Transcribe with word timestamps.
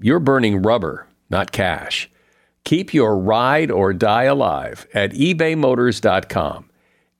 you're 0.00 0.20
burning 0.20 0.62
rubber, 0.62 1.06
not 1.30 1.52
cash. 1.52 2.10
Keep 2.64 2.92
your 2.92 3.16
ride 3.16 3.70
or 3.70 3.92
die 3.92 4.24
alive 4.24 4.86
at 4.92 5.12
ebaymotors.com. 5.12 6.68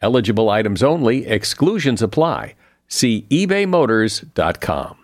Eligible 0.00 0.50
items 0.50 0.82
only, 0.82 1.26
exclusions 1.26 2.02
apply. 2.02 2.54
See 2.86 3.26
ebaymotors.com. 3.30 4.96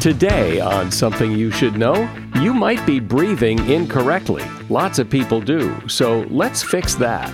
Today, 0.00 0.60
on 0.60 0.92
Something 0.92 1.32
You 1.32 1.50
Should 1.50 1.76
Know, 1.76 2.08
you 2.40 2.54
might 2.54 2.84
be 2.86 3.00
breathing 3.00 3.58
incorrectly. 3.68 4.44
Lots 4.68 4.98
of 4.98 5.10
people 5.10 5.40
do, 5.40 5.76
so 5.88 6.20
let's 6.30 6.62
fix 6.62 6.94
that. 6.96 7.32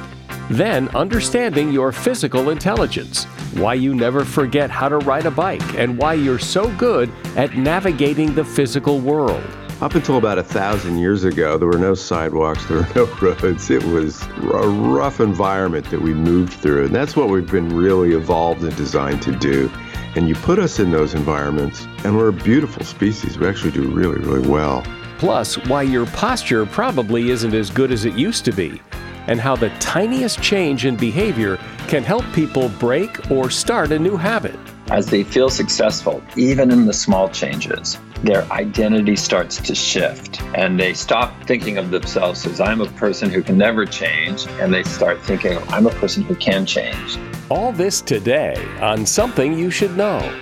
Then, 0.51 0.89
understanding 0.89 1.73
your 1.73 1.93
physical 1.93 2.51
intelligence, 2.51 3.25
why 3.55 3.75
you 3.75 3.95
never 3.95 4.25
forget 4.25 4.71
how 4.71 4.89
to 4.89 4.99
ride 4.99 5.27
a 5.27 5.31
bike, 5.31 5.75
and 5.75 5.97
why 5.97 6.15
you're 6.15 6.39
so 6.39 6.75
good 6.77 7.11
at 7.37 7.57
navigating 7.57 8.35
the 8.35 8.45
physical 8.45 8.99
world. 8.99 9.43
Up 9.81 9.95
until 9.95 10.19
about 10.19 10.39
a 10.39 10.43
thousand 10.43 10.99
years 10.99 11.25
ago, 11.25 11.59
there 11.59 11.69
were 11.69 11.79
no 11.79 11.95
sidewalks, 11.95 12.65
there 12.67 12.79
were 12.79 12.89
no 12.95 13.05
roads. 13.23 13.71
It 13.71 13.83
was 13.85 14.23
a 14.23 14.69
rough 14.69 15.21
environment 15.21 15.91
that 15.91 16.01
we 16.01 16.13
moved 16.13 16.55
through, 16.55 16.87
and 16.87 16.95
that's 16.95 17.17
what 17.17 17.29
we've 17.29 17.51
been 17.51 17.69
really 17.69 18.13
evolved 18.13 18.63
and 18.63 18.77
designed 18.77 19.23
to 19.23 19.33
do. 19.33 19.71
And 20.15 20.29
you 20.29 20.35
put 20.35 20.59
us 20.59 20.79
in 20.79 20.91
those 20.91 21.15
environments, 21.15 21.87
and 22.05 22.17
we're 22.17 22.29
a 22.29 22.33
beautiful 22.33 22.85
species. 22.85 23.39
We 23.39 23.49
actually 23.49 23.73
do 23.73 23.91
really, 23.91 24.19
really 24.19 24.47
well. 24.47 24.85
Plus, 25.19 25.57
why 25.67 25.83
your 25.83 26.07
posture 26.07 26.67
probably 26.67 27.31
isn't 27.31 27.55
as 27.55 27.71
good 27.71 27.93
as 27.93 28.05
it 28.05 28.15
used 28.15 28.45
to 28.45 28.53
be 28.53 28.81
and 29.27 29.41
how 29.41 29.57
the 29.57 29.71
tiniest 29.81 30.43
change 30.43 30.85
in 30.85 30.97
behavior 30.97 31.59
can 31.89 32.03
help 32.03 32.25
people 32.33 32.69
break 32.81 33.31
or 33.31 33.51
start 33.51 33.93
a 33.93 33.99
new 33.99 34.17
habit. 34.17 34.59
As 34.91 35.07
they 35.07 35.25
feel 35.25 35.49
successful, 35.49 36.23
even 36.37 36.71
in 36.71 36.87
the 36.87 36.93
small 36.93 37.29
changes, 37.29 37.99
their 38.23 38.45
identity 38.53 39.17
starts 39.17 39.61
to 39.61 39.75
shift 39.75 40.43
and 40.55 40.79
they 40.79 40.95
stop 40.95 41.33
thinking 41.45 41.79
of 41.79 41.91
themselves 41.91 42.47
as 42.47 42.61
I'm 42.61 42.81
a 42.81 42.87
person 42.87 43.31
who 43.31 43.43
can 43.43 43.59
never 43.59 43.85
change 43.85 44.47
and 44.61 44.73
they 44.73 44.83
start 44.83 45.21
thinking 45.23 45.59
I'm 45.69 45.87
a 45.87 45.95
person 45.95 46.23
who 46.23 46.35
can 46.37 46.67
change. 46.67 47.19
All 47.49 47.73
this 47.73 48.01
today 48.01 48.55
on 48.81 49.07
Something 49.07 49.59
You 49.59 49.71
Should 49.71 49.97
Know. 49.97 50.41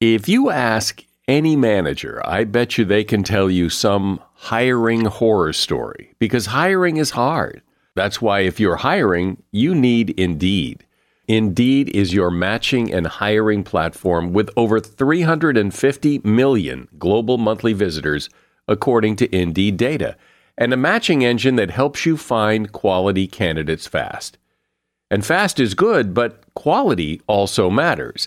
If 0.00 0.28
you 0.28 0.50
ask 0.50 1.04
any 1.28 1.54
manager, 1.54 2.20
I 2.24 2.44
bet 2.44 2.76
you 2.76 2.84
they 2.84 3.04
can 3.04 3.22
tell 3.22 3.50
you 3.50 3.68
some 3.68 4.20
hiring 4.42 5.04
horror 5.04 5.52
story 5.52 6.12
because 6.18 6.46
hiring 6.46 6.96
is 6.96 7.10
hard. 7.10 7.62
That's 7.94 8.20
why 8.20 8.40
if 8.40 8.58
you're 8.58 8.76
hiring, 8.76 9.40
you 9.52 9.72
need 9.72 10.10
Indeed. 10.18 10.84
Indeed 11.28 11.88
is 11.90 12.12
your 12.12 12.28
matching 12.28 12.92
and 12.92 13.06
hiring 13.06 13.62
platform 13.62 14.32
with 14.32 14.50
over 14.56 14.80
350 14.80 16.22
million 16.24 16.88
global 16.98 17.38
monthly 17.38 17.72
visitors, 17.72 18.28
according 18.66 19.14
to 19.16 19.32
Indeed 19.34 19.76
data, 19.76 20.16
and 20.58 20.72
a 20.72 20.76
matching 20.76 21.24
engine 21.24 21.54
that 21.54 21.70
helps 21.70 22.04
you 22.04 22.16
find 22.16 22.72
quality 22.72 23.28
candidates 23.28 23.86
fast. 23.86 24.38
And 25.08 25.24
fast 25.24 25.60
is 25.60 25.74
good, 25.74 26.14
but 26.14 26.42
quality 26.54 27.22
also 27.28 27.70
matters. 27.70 28.26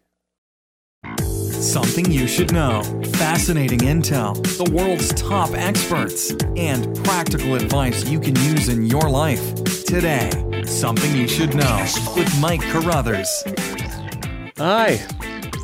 Something 1.61 2.11
you 2.11 2.25
should 2.25 2.51
know. 2.51 2.81
Fascinating 3.13 3.81
intel, 3.81 4.35
the 4.57 4.71
world's 4.71 5.13
top 5.13 5.51
experts, 5.51 6.31
and 6.57 6.95
practical 7.05 7.53
advice 7.53 8.03
you 8.09 8.19
can 8.19 8.35
use 8.37 8.67
in 8.67 8.87
your 8.87 9.07
life. 9.07 9.53
Today, 9.85 10.31
Something 10.65 11.15
You 11.15 11.27
Should 11.27 11.53
Know 11.53 11.85
with 12.17 12.35
Mike 12.41 12.61
Carruthers. 12.61 13.43
Hi, 14.57 14.99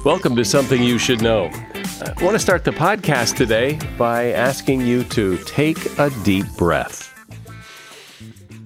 welcome 0.06 0.36
to 0.36 0.46
Something 0.46 0.84
You 0.84 1.00
Should 1.00 1.24
Know. 1.24 1.50
I 1.74 2.14
want 2.24 2.36
to 2.36 2.40
start 2.40 2.64
the 2.64 2.70
podcast 2.70 3.36
today 3.36 3.80
by 3.98 4.34
asking 4.34 4.82
you 4.82 5.04
to 5.06 5.40
take 5.46 5.84
a 5.98 6.12
deep 6.24 6.46
breath. 6.58 7.12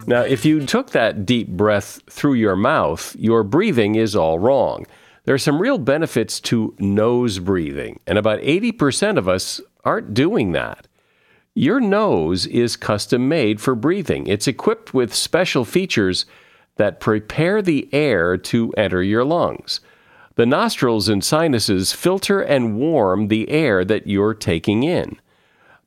Now, 0.05 0.23
if 0.23 0.43
you 0.43 0.65
took 0.65 0.89
that 0.89 1.25
deep 1.25 1.47
breath 1.47 2.01
through 2.09 2.33
your 2.33 2.57
mouth, 2.57 3.15
your 3.17 3.43
breathing 3.43 3.95
is 3.95 4.17
all 4.17 4.37
wrong. 4.37 4.85
There 5.23 5.35
are 5.35 5.39
some 5.39 5.61
real 5.61 5.77
benefits 5.77 6.39
to 6.41 6.75
nose 6.79 7.39
breathing, 7.39 7.99
and 8.07 8.17
about 8.17 8.39
80% 8.41 9.17
of 9.17 9.27
us 9.27 9.61
aren't 9.85 10.13
doing 10.13 10.51
that. 10.53 10.87
Your 11.53 11.79
nose 11.79 12.45
is 12.47 12.75
custom 12.75 13.27
made 13.27 13.59
for 13.59 13.75
breathing. 13.75 14.25
It's 14.25 14.47
equipped 14.47 14.93
with 14.93 15.13
special 15.13 15.65
features 15.65 16.25
that 16.77 16.99
prepare 16.99 17.61
the 17.61 17.87
air 17.93 18.37
to 18.37 18.71
enter 18.77 19.03
your 19.03 19.25
lungs. 19.25 19.81
The 20.35 20.45
nostrils 20.45 21.09
and 21.09 21.23
sinuses 21.23 21.93
filter 21.93 22.41
and 22.41 22.77
warm 22.77 23.27
the 23.27 23.49
air 23.49 23.83
that 23.85 24.07
you're 24.07 24.33
taking 24.33 24.83
in. 24.83 25.19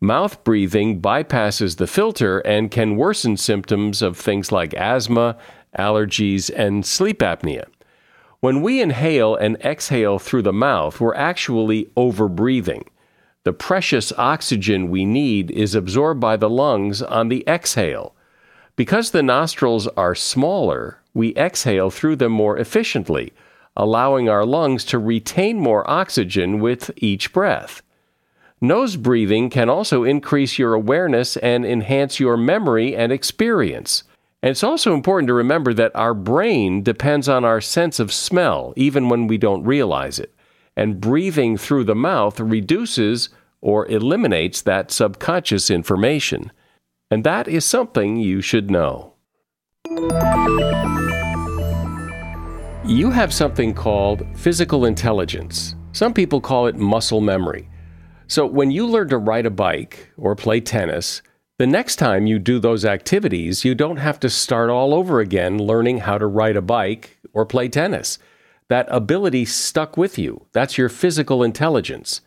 Mouth 0.01 0.45
breathing 0.45 1.01
bypasses 1.01 1.79
the 1.79 1.87
filter 1.87 2.41
and 2.41 2.71
can 2.71 2.97
worsen 2.97 3.37
symptoms 3.37 4.03
of 4.03 4.19
things 4.19 4.53
like 4.53 4.75
asthma, 4.75 5.39
allergies, 5.79 6.51
and 6.55 6.85
sleep 6.85 7.21
apnea. 7.21 7.65
When 8.45 8.61
we 8.61 8.83
inhale 8.83 9.35
and 9.35 9.57
exhale 9.65 10.19
through 10.19 10.43
the 10.43 10.53
mouth, 10.53 11.01
we're 11.01 11.15
actually 11.15 11.87
overbreathing. 11.97 12.87
The 13.45 13.55
precious 13.55 14.13
oxygen 14.19 14.91
we 14.91 15.07
need 15.07 15.51
is 15.51 15.75
absorbed 15.75 16.21
by 16.21 16.37
the 16.37 16.51
lungs 16.51 17.01
on 17.01 17.31
the 17.31 17.43
exhale. 17.49 18.15
Because 18.77 19.13
the 19.13 19.23
nostrils 19.23 19.87
are 19.97 20.15
smaller, 20.15 21.01
we 21.15 21.35
exhale 21.37 21.89
through 21.89 22.17
them 22.17 22.33
more 22.33 22.59
efficiently, 22.59 23.33
allowing 23.79 24.29
our 24.29 24.45
lungs 24.45 24.85
to 24.85 24.99
retain 24.99 25.59
more 25.59 25.89
oxygen 25.91 26.61
with 26.61 26.91
each 26.97 27.33
breath. 27.33 27.81
Nose 28.61 28.97
breathing 28.97 29.49
can 29.49 29.71
also 29.71 30.05
increase 30.05 30.59
your 30.59 30.75
awareness 30.75 31.39
and 31.39 31.65
enhance 31.65 32.21
your 32.21 32.37
memory 32.37 32.95
and 32.95 33.11
experience. 33.11 34.05
And 34.45 34.51
it's 34.51 34.63
also 34.63 34.93
important 34.93 35.29
to 35.29 35.33
remember 35.33 35.73
that 35.73 35.97
our 35.97 36.13
brain 36.13 36.83
depends 36.83 37.31
on 37.31 37.47
our 37.47 37.63
sense 37.63 37.99
of 37.99 38.13
smell, 38.13 38.75
even 38.77 39.09
when 39.09 39.27
we 39.27 39.39
don't 39.39 39.65
realize 39.65 40.19
it. 40.19 40.35
And 40.77 41.01
breathing 41.01 41.57
through 41.57 41.85
the 41.85 41.95
mouth 41.95 42.39
reduces 42.39 43.31
or 43.63 43.87
eliminates 43.87 44.61
that 44.61 44.91
subconscious 44.91 45.71
information. 45.71 46.53
And 47.11 47.25
that 47.25 47.49
is 47.49 47.65
something 47.65 48.19
you 48.19 48.43
should 48.43 48.71
know. 48.71 49.15
You 52.85 53.11
have 53.13 53.33
something 53.33 53.73
called 53.73 54.27
physical 54.37 54.85
intelligence. 54.85 55.75
Some 55.93 56.13
people 56.13 56.43
call 56.43 56.67
it 56.67 56.77
muscle 56.77 57.23
memory. 57.23 57.67
So 58.27 58.45
when 58.45 58.71
you 58.71 58.87
learn 58.87 59.09
to 59.09 59.17
ride 59.17 59.47
a 59.47 59.51
bike 59.51 60.13
or 60.19 60.37
play 60.37 60.61
tennis, 60.61 61.23
The 61.57 61.67
next 61.69 61.97
time 61.97 62.27
you 62.27 62.41
do 62.41 62.59
those 62.59 62.85
activities, 62.85 63.65
you 63.65 63.77
don't 63.77 63.99
have 63.99 64.19
to 64.21 64.29
start 64.29 64.71
all 64.71 64.93
over 64.93 65.21
again 65.21 65.57
learning 65.57 65.99
how 65.99 66.19
to 66.19 66.27
ride 66.27 66.57
a 66.57 66.63
bike 66.63 67.19
or 67.33 67.47
play 67.47 67.69
tennis. 67.69 68.19
That 68.69 68.89
ability 68.91 69.45
stuck 69.45 69.97
with 69.97 70.19
you. 70.19 70.47
That's 70.51 70.77
your 70.77 70.89
physical 70.89 71.45
intelligence. 71.45 72.23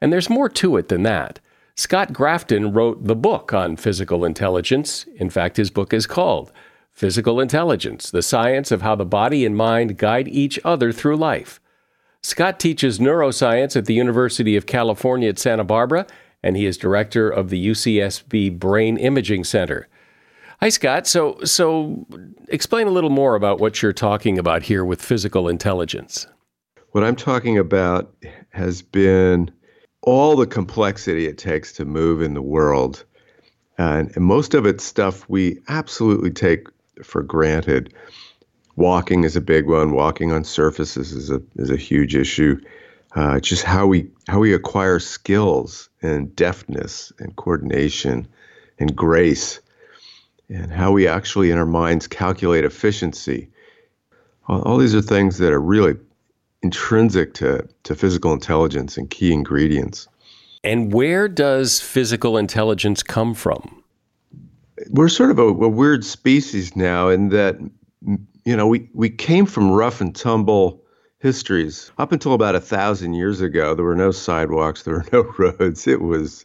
And 0.00 0.12
there's 0.12 0.28
more 0.28 0.48
to 0.48 0.76
it 0.78 0.88
than 0.88 1.04
that. 1.04 1.38
Scott 1.76 2.12
Grafton 2.12 2.72
wrote 2.72 3.04
the 3.06 3.14
book 3.14 3.54
on 3.54 3.76
physical 3.76 4.24
intelligence. 4.24 5.06
In 5.14 5.30
fact, 5.30 5.58
his 5.58 5.70
book 5.70 5.94
is 5.94 6.06
called 6.06 6.50
Physical 6.90 7.38
Intelligence 7.38 8.10
The 8.10 8.20
Science 8.20 8.72
of 8.72 8.82
How 8.82 8.96
the 8.96 9.06
Body 9.06 9.46
and 9.46 9.56
Mind 9.56 9.96
Guide 9.96 10.26
Each 10.26 10.58
Other 10.64 10.90
Through 10.90 11.18
Life. 11.18 11.60
Scott 12.24 12.58
teaches 12.58 12.98
neuroscience 12.98 13.76
at 13.76 13.84
the 13.84 13.94
University 13.94 14.56
of 14.56 14.66
California 14.66 15.28
at 15.28 15.38
Santa 15.38 15.64
Barbara 15.64 16.04
and 16.42 16.56
he 16.56 16.66
is 16.66 16.76
director 16.76 17.30
of 17.30 17.50
the 17.50 17.68
UCSB 17.68 18.58
Brain 18.58 18.96
Imaging 18.96 19.44
Center. 19.44 19.88
Hi, 20.60 20.68
Scott. 20.68 21.06
So, 21.06 21.42
so 21.44 22.06
explain 22.48 22.86
a 22.86 22.90
little 22.90 23.10
more 23.10 23.34
about 23.34 23.60
what 23.60 23.82
you're 23.82 23.92
talking 23.92 24.38
about 24.38 24.62
here 24.62 24.84
with 24.84 25.02
physical 25.02 25.48
intelligence. 25.48 26.26
What 26.92 27.04
I'm 27.04 27.16
talking 27.16 27.58
about 27.58 28.14
has 28.50 28.82
been 28.82 29.50
all 30.02 30.36
the 30.36 30.46
complexity 30.46 31.26
it 31.26 31.38
takes 31.38 31.72
to 31.74 31.84
move 31.84 32.22
in 32.22 32.34
the 32.34 32.42
world. 32.42 33.04
And, 33.78 34.14
and 34.14 34.24
most 34.24 34.54
of 34.54 34.66
it's 34.66 34.84
stuff 34.84 35.28
we 35.28 35.58
absolutely 35.68 36.30
take 36.30 36.68
for 37.02 37.22
granted. 37.22 37.92
Walking 38.76 39.24
is 39.24 39.36
a 39.36 39.40
big 39.40 39.66
one. 39.66 39.92
Walking 39.92 40.32
on 40.32 40.44
surfaces 40.44 41.12
is 41.12 41.30
a 41.30 41.42
is 41.56 41.70
a 41.70 41.76
huge 41.76 42.14
issue 42.14 42.60
uh, 43.14 43.40
just 43.40 43.62
how 43.62 43.86
we 43.86 44.08
how 44.28 44.38
we 44.38 44.54
acquire 44.54 44.98
skills 44.98 45.88
and 46.02 46.34
deftness 46.36 47.12
and 47.18 47.36
coordination 47.36 48.26
and 48.78 48.96
grace, 48.96 49.60
and 50.48 50.72
how 50.72 50.92
we 50.92 51.06
actually 51.06 51.50
in 51.50 51.58
our 51.58 51.66
minds 51.66 52.06
calculate 52.06 52.64
efficiency. 52.64 53.48
All, 54.48 54.62
all 54.62 54.78
these 54.78 54.94
are 54.94 55.02
things 55.02 55.38
that 55.38 55.52
are 55.52 55.60
really 55.60 55.94
intrinsic 56.62 57.34
to, 57.34 57.68
to 57.82 57.94
physical 57.94 58.32
intelligence 58.32 58.96
and 58.96 59.10
key 59.10 59.32
ingredients. 59.32 60.08
And 60.64 60.92
where 60.92 61.28
does 61.28 61.80
physical 61.80 62.38
intelligence 62.38 63.02
come 63.02 63.34
from? 63.34 63.82
We're 64.90 65.08
sort 65.08 65.30
of 65.30 65.38
a, 65.38 65.46
a 65.46 65.68
weird 65.68 66.04
species 66.04 66.76
now 66.76 67.08
in 67.08 67.30
that, 67.30 67.56
you 68.44 68.56
know, 68.56 68.66
we, 68.66 68.88
we 68.94 69.10
came 69.10 69.46
from 69.46 69.70
rough 69.70 70.00
and 70.00 70.14
tumble 70.14 70.81
histories. 71.22 71.92
Up 71.98 72.10
until 72.10 72.34
about 72.34 72.56
a 72.56 72.60
thousand 72.60 73.14
years 73.14 73.40
ago, 73.40 73.76
there 73.76 73.84
were 73.84 73.94
no 73.94 74.10
sidewalks, 74.10 74.82
there 74.82 74.94
were 74.94 75.06
no 75.12 75.22
roads. 75.38 75.86
It 75.86 76.02
was 76.02 76.44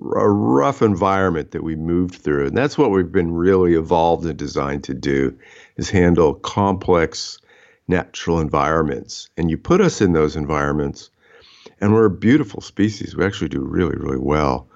a 0.00 0.28
rough 0.28 0.82
environment 0.82 1.52
that 1.52 1.62
we 1.62 1.76
moved 1.76 2.16
through. 2.16 2.48
And 2.48 2.56
that's 2.56 2.76
what 2.76 2.90
we've 2.90 3.10
been 3.10 3.32
really 3.32 3.74
evolved 3.74 4.26
and 4.26 4.36
designed 4.36 4.84
to 4.84 4.94
do 4.94 5.38
is 5.76 5.88
handle 5.88 6.34
complex 6.34 7.38
natural 7.86 8.40
environments. 8.40 9.30
And 9.36 9.50
you 9.50 9.56
put 9.56 9.80
us 9.80 10.00
in 10.00 10.12
those 10.12 10.34
environments, 10.34 11.10
and 11.80 11.94
we're 11.94 12.06
a 12.06 12.10
beautiful 12.10 12.60
species. 12.60 13.16
We 13.16 13.24
actually 13.24 13.50
do 13.50 13.60
really, 13.60 13.96
really 13.96 14.18
well. 14.18 14.68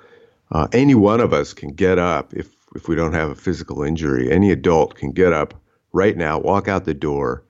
Uh, 0.53 0.69
any 0.73 0.95
one 0.95 1.21
of 1.21 1.33
us 1.33 1.53
can 1.53 1.71
get 1.71 1.99
up 1.99 2.33
if 2.33 2.49
if 2.75 2.89
we 2.89 2.97
don't 2.97 3.13
have 3.13 3.29
a 3.29 3.35
physical 3.35 3.83
injury. 3.83 4.33
Any 4.33 4.51
adult 4.51 4.95
can 4.95 5.13
get 5.13 5.35
up 5.35 5.53
right 5.93 6.17
now, 6.17 6.39
walk 6.39 6.69
out 6.69 6.87
the 6.87 6.95
door, 6.95 7.45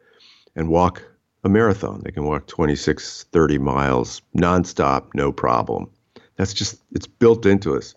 and 0.56 0.68
walk 0.68 1.02
a 1.44 1.48
marathon. 1.48 2.00
They 2.04 2.12
can 2.12 2.24
walk 2.24 2.46
26, 2.46 3.24
30 3.32 3.58
miles 3.58 4.22
nonstop, 4.36 5.06
no 5.14 5.32
problem. 5.32 5.90
That's 6.36 6.54
just, 6.54 6.80
it's 6.92 7.06
built 7.06 7.46
into 7.46 7.76
us. 7.76 7.94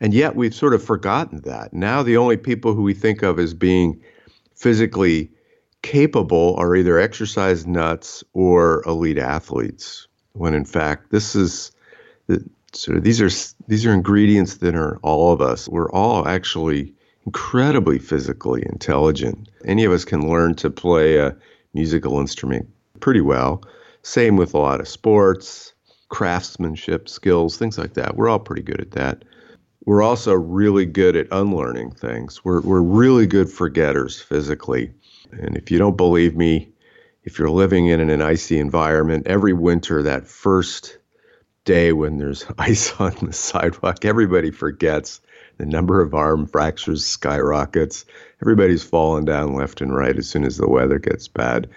And 0.00 0.12
yet 0.12 0.36
we've 0.36 0.54
sort 0.54 0.74
of 0.74 0.82
forgotten 0.84 1.40
that. 1.44 1.72
Now 1.72 2.02
the 2.02 2.16
only 2.16 2.36
people 2.36 2.74
who 2.74 2.82
we 2.82 2.94
think 2.94 3.22
of 3.22 3.38
as 3.38 3.54
being 3.54 4.00
physically 4.54 5.30
capable 5.82 6.56
are 6.56 6.76
either 6.76 6.98
exercise 6.98 7.66
nuts 7.66 8.24
or 8.32 8.82
elite 8.86 9.18
athletes, 9.18 10.06
when 10.32 10.54
in 10.54 10.64
fact 10.64 11.10
this 11.10 11.34
is 11.34 11.72
the, 12.26 12.44
sort 12.72 12.98
of 12.98 13.04
these 13.04 13.20
are 13.20 13.30
these 13.68 13.86
are 13.86 13.92
ingredients 13.92 14.56
that 14.56 14.74
are 14.74 14.98
all 15.02 15.32
of 15.32 15.40
us. 15.40 15.68
We're 15.68 15.90
all 15.92 16.26
actually 16.26 16.94
incredibly 17.26 17.98
physically 17.98 18.62
intelligent. 18.66 19.48
Any 19.64 19.84
of 19.84 19.92
us 19.92 20.04
can 20.04 20.28
learn 20.28 20.54
to 20.56 20.70
play 20.70 21.18
a 21.18 21.36
musical 21.74 22.18
instrument 22.18 22.68
pretty 23.04 23.20
well. 23.20 23.62
Same 24.00 24.38
with 24.38 24.54
a 24.54 24.58
lot 24.58 24.80
of 24.80 24.88
sports, 24.88 25.74
craftsmanship 26.08 27.06
skills, 27.06 27.58
things 27.58 27.76
like 27.76 27.92
that. 27.92 28.16
We're 28.16 28.30
all 28.30 28.38
pretty 28.38 28.62
good 28.62 28.80
at 28.80 28.92
that. 28.92 29.26
We're 29.84 30.00
also 30.00 30.32
really 30.32 30.86
good 30.86 31.14
at 31.14 31.26
unlearning 31.30 31.90
things. 31.90 32.42
We're, 32.46 32.62
we're 32.62 32.80
really 32.80 33.26
good 33.26 33.50
forgetters 33.50 34.22
physically. 34.22 34.90
And 35.32 35.54
if 35.54 35.70
you 35.70 35.76
don't 35.76 35.98
believe 35.98 36.34
me, 36.34 36.72
if 37.24 37.38
you're 37.38 37.50
living 37.50 37.88
in 37.88 38.00
an 38.00 38.22
icy 38.22 38.58
environment, 38.58 39.26
every 39.26 39.52
winter, 39.52 40.02
that 40.02 40.26
first 40.26 40.96
day 41.66 41.92
when 41.92 42.16
there's 42.16 42.46
ice 42.58 42.98
on 42.98 43.14
the 43.20 43.34
sidewalk, 43.34 44.06
everybody 44.06 44.50
forgets. 44.50 45.20
The 45.58 45.66
number 45.66 46.00
of 46.00 46.14
arm 46.14 46.46
fractures 46.46 47.04
skyrockets. 47.04 48.06
Everybody's 48.40 48.82
falling 48.82 49.26
down 49.26 49.54
left 49.54 49.82
and 49.82 49.94
right 49.94 50.16
as 50.16 50.26
soon 50.26 50.44
as 50.44 50.56
the 50.56 50.68
weather 50.68 50.98
gets 50.98 51.28
bad. 51.28 51.68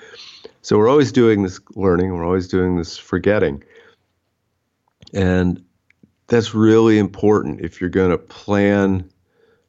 So 0.68 0.78
we're 0.78 0.90
always 0.90 1.14
doing 1.14 1.44
this 1.44 1.62
learning, 1.76 2.14
we're 2.14 2.26
always 2.26 2.50
doing 2.50 2.76
this 2.76 2.98
forgetting. 2.98 3.64
And 5.14 5.64
that's 6.28 6.54
really 6.54 6.98
important 6.98 7.62
if 7.62 7.80
you're 7.80 7.90
going 7.90 8.12
to 8.12 8.18
plan 8.18 9.10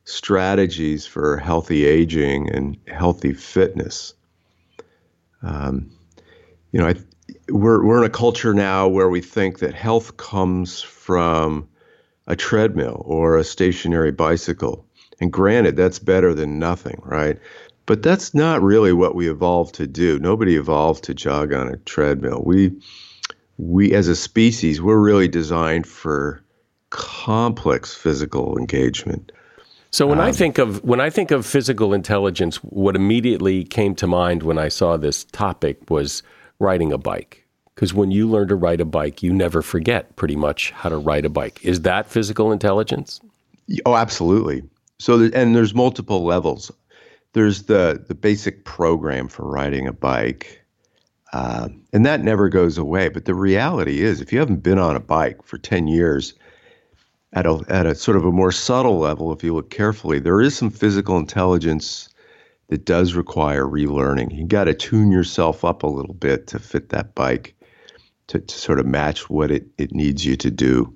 strategies 0.02 1.06
for 1.06 1.36
healthy 1.36 1.86
aging 1.86 2.50
and 2.50 2.76
healthy 2.88 3.32
fitness. 3.32 4.14
Um, 5.42 5.88
you 6.72 6.80
know, 6.80 6.88
I, 6.88 6.96
we're, 7.48 7.84
we're 7.84 7.98
in 7.98 8.04
a 8.04 8.10
culture 8.10 8.52
now 8.52 8.88
where 8.88 9.08
we 9.08 9.20
think 9.20 9.60
that 9.60 9.74
health 9.74 10.16
comes 10.16 10.82
from 10.82 11.68
a 12.26 12.34
treadmill 12.34 13.04
or 13.06 13.36
a 13.36 13.44
stationary 13.44 14.10
bicycle. 14.10 14.84
And 15.20 15.32
granted, 15.32 15.76
that's 15.76 16.00
better 16.00 16.34
than 16.34 16.58
nothing, 16.58 17.00
right? 17.04 17.38
But 17.88 18.02
that's 18.02 18.34
not 18.34 18.60
really 18.60 18.92
what 18.92 19.14
we 19.14 19.30
evolved 19.30 19.74
to 19.76 19.86
do. 19.86 20.18
Nobody 20.18 20.56
evolved 20.56 21.04
to 21.04 21.14
jog 21.14 21.54
on 21.54 21.68
a 21.68 21.78
treadmill. 21.78 22.42
We 22.44 22.70
we 23.56 23.94
as 23.94 24.08
a 24.08 24.14
species, 24.14 24.82
we're 24.82 24.98
really 24.98 25.26
designed 25.26 25.86
for 25.86 26.42
complex 26.90 27.94
physical 27.94 28.58
engagement. 28.58 29.32
So 29.90 30.06
when 30.06 30.20
um, 30.20 30.26
I 30.26 30.32
think 30.32 30.58
of 30.58 30.84
when 30.84 31.00
I 31.00 31.08
think 31.08 31.30
of 31.30 31.46
physical 31.46 31.94
intelligence, 31.94 32.56
what 32.56 32.94
immediately 32.94 33.64
came 33.64 33.94
to 33.94 34.06
mind 34.06 34.42
when 34.42 34.58
I 34.58 34.68
saw 34.68 34.98
this 34.98 35.24
topic 35.24 35.78
was 35.88 36.22
riding 36.58 36.92
a 36.92 36.98
bike. 36.98 37.46
Because 37.74 37.94
when 37.94 38.10
you 38.10 38.28
learn 38.28 38.48
to 38.48 38.54
ride 38.54 38.82
a 38.82 38.84
bike, 38.84 39.22
you 39.22 39.32
never 39.32 39.62
forget 39.62 40.14
pretty 40.16 40.36
much 40.36 40.72
how 40.72 40.90
to 40.90 40.98
ride 40.98 41.24
a 41.24 41.30
bike. 41.30 41.64
Is 41.64 41.80
that 41.82 42.10
physical 42.10 42.52
intelligence? 42.52 43.18
Oh, 43.86 43.96
absolutely. 43.96 44.62
So, 44.98 45.30
and 45.32 45.56
there's 45.56 45.74
multiple 45.74 46.24
levels 46.24 46.70
there's 47.32 47.64
the 47.64 48.04
the 48.06 48.14
basic 48.14 48.64
program 48.64 49.28
for 49.28 49.48
riding 49.48 49.86
a 49.86 49.92
bike, 49.92 50.64
uh, 51.32 51.68
and 51.92 52.06
that 52.06 52.22
never 52.22 52.48
goes 52.48 52.78
away. 52.78 53.08
But 53.08 53.24
the 53.24 53.34
reality 53.34 54.00
is, 54.02 54.20
if 54.20 54.32
you 54.32 54.38
haven't 54.38 54.62
been 54.62 54.78
on 54.78 54.96
a 54.96 55.00
bike 55.00 55.42
for 55.42 55.58
ten 55.58 55.86
years, 55.86 56.34
at 57.32 57.46
a 57.46 57.62
at 57.68 57.86
a 57.86 57.94
sort 57.94 58.16
of 58.16 58.24
a 58.24 58.32
more 58.32 58.52
subtle 58.52 58.98
level, 58.98 59.32
if 59.32 59.44
you 59.44 59.54
look 59.54 59.70
carefully, 59.70 60.18
there 60.18 60.40
is 60.40 60.56
some 60.56 60.70
physical 60.70 61.16
intelligence 61.16 62.08
that 62.68 62.84
does 62.84 63.14
require 63.14 63.64
relearning. 63.64 64.34
You 64.36 64.46
got 64.46 64.64
to 64.64 64.74
tune 64.74 65.10
yourself 65.10 65.64
up 65.64 65.82
a 65.82 65.86
little 65.86 66.14
bit 66.14 66.46
to 66.48 66.58
fit 66.58 66.90
that 66.90 67.14
bike, 67.14 67.54
to, 68.28 68.38
to 68.40 68.58
sort 68.58 68.78
of 68.78 68.86
match 68.86 69.30
what 69.30 69.50
it, 69.50 69.66
it 69.78 69.92
needs 69.92 70.24
you 70.24 70.36
to 70.36 70.50
do. 70.50 70.94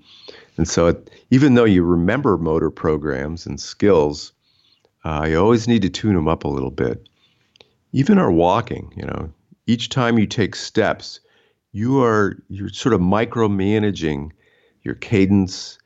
And 0.58 0.68
so, 0.68 0.88
it, 0.88 1.10
even 1.30 1.54
though 1.54 1.64
you 1.64 1.82
remember 1.82 2.36
motor 2.36 2.70
programs 2.70 3.46
and 3.46 3.58
skills, 3.58 4.32
uh, 5.04 5.26
you 5.28 5.38
always 5.38 5.66
need 5.66 5.82
to 5.82 5.90
tune 5.90 6.14
them 6.14 6.28
up 6.28 6.44
a 6.44 6.48
little 6.48 6.70
bit. 6.70 7.08
Even 7.92 8.18
our 8.18 8.30
walking, 8.30 8.92
you 8.96 9.04
know, 9.04 9.32
each 9.66 9.88
time 9.88 10.18
you 10.18 10.26
take 10.26 10.54
steps, 10.54 11.20
you 11.72 12.02
are 12.02 12.36
you're 12.48 12.68
sort 12.68 12.94
of 12.94 13.00
micromanaging 13.00 14.30
your 14.82 14.94
cadence, 14.94 15.78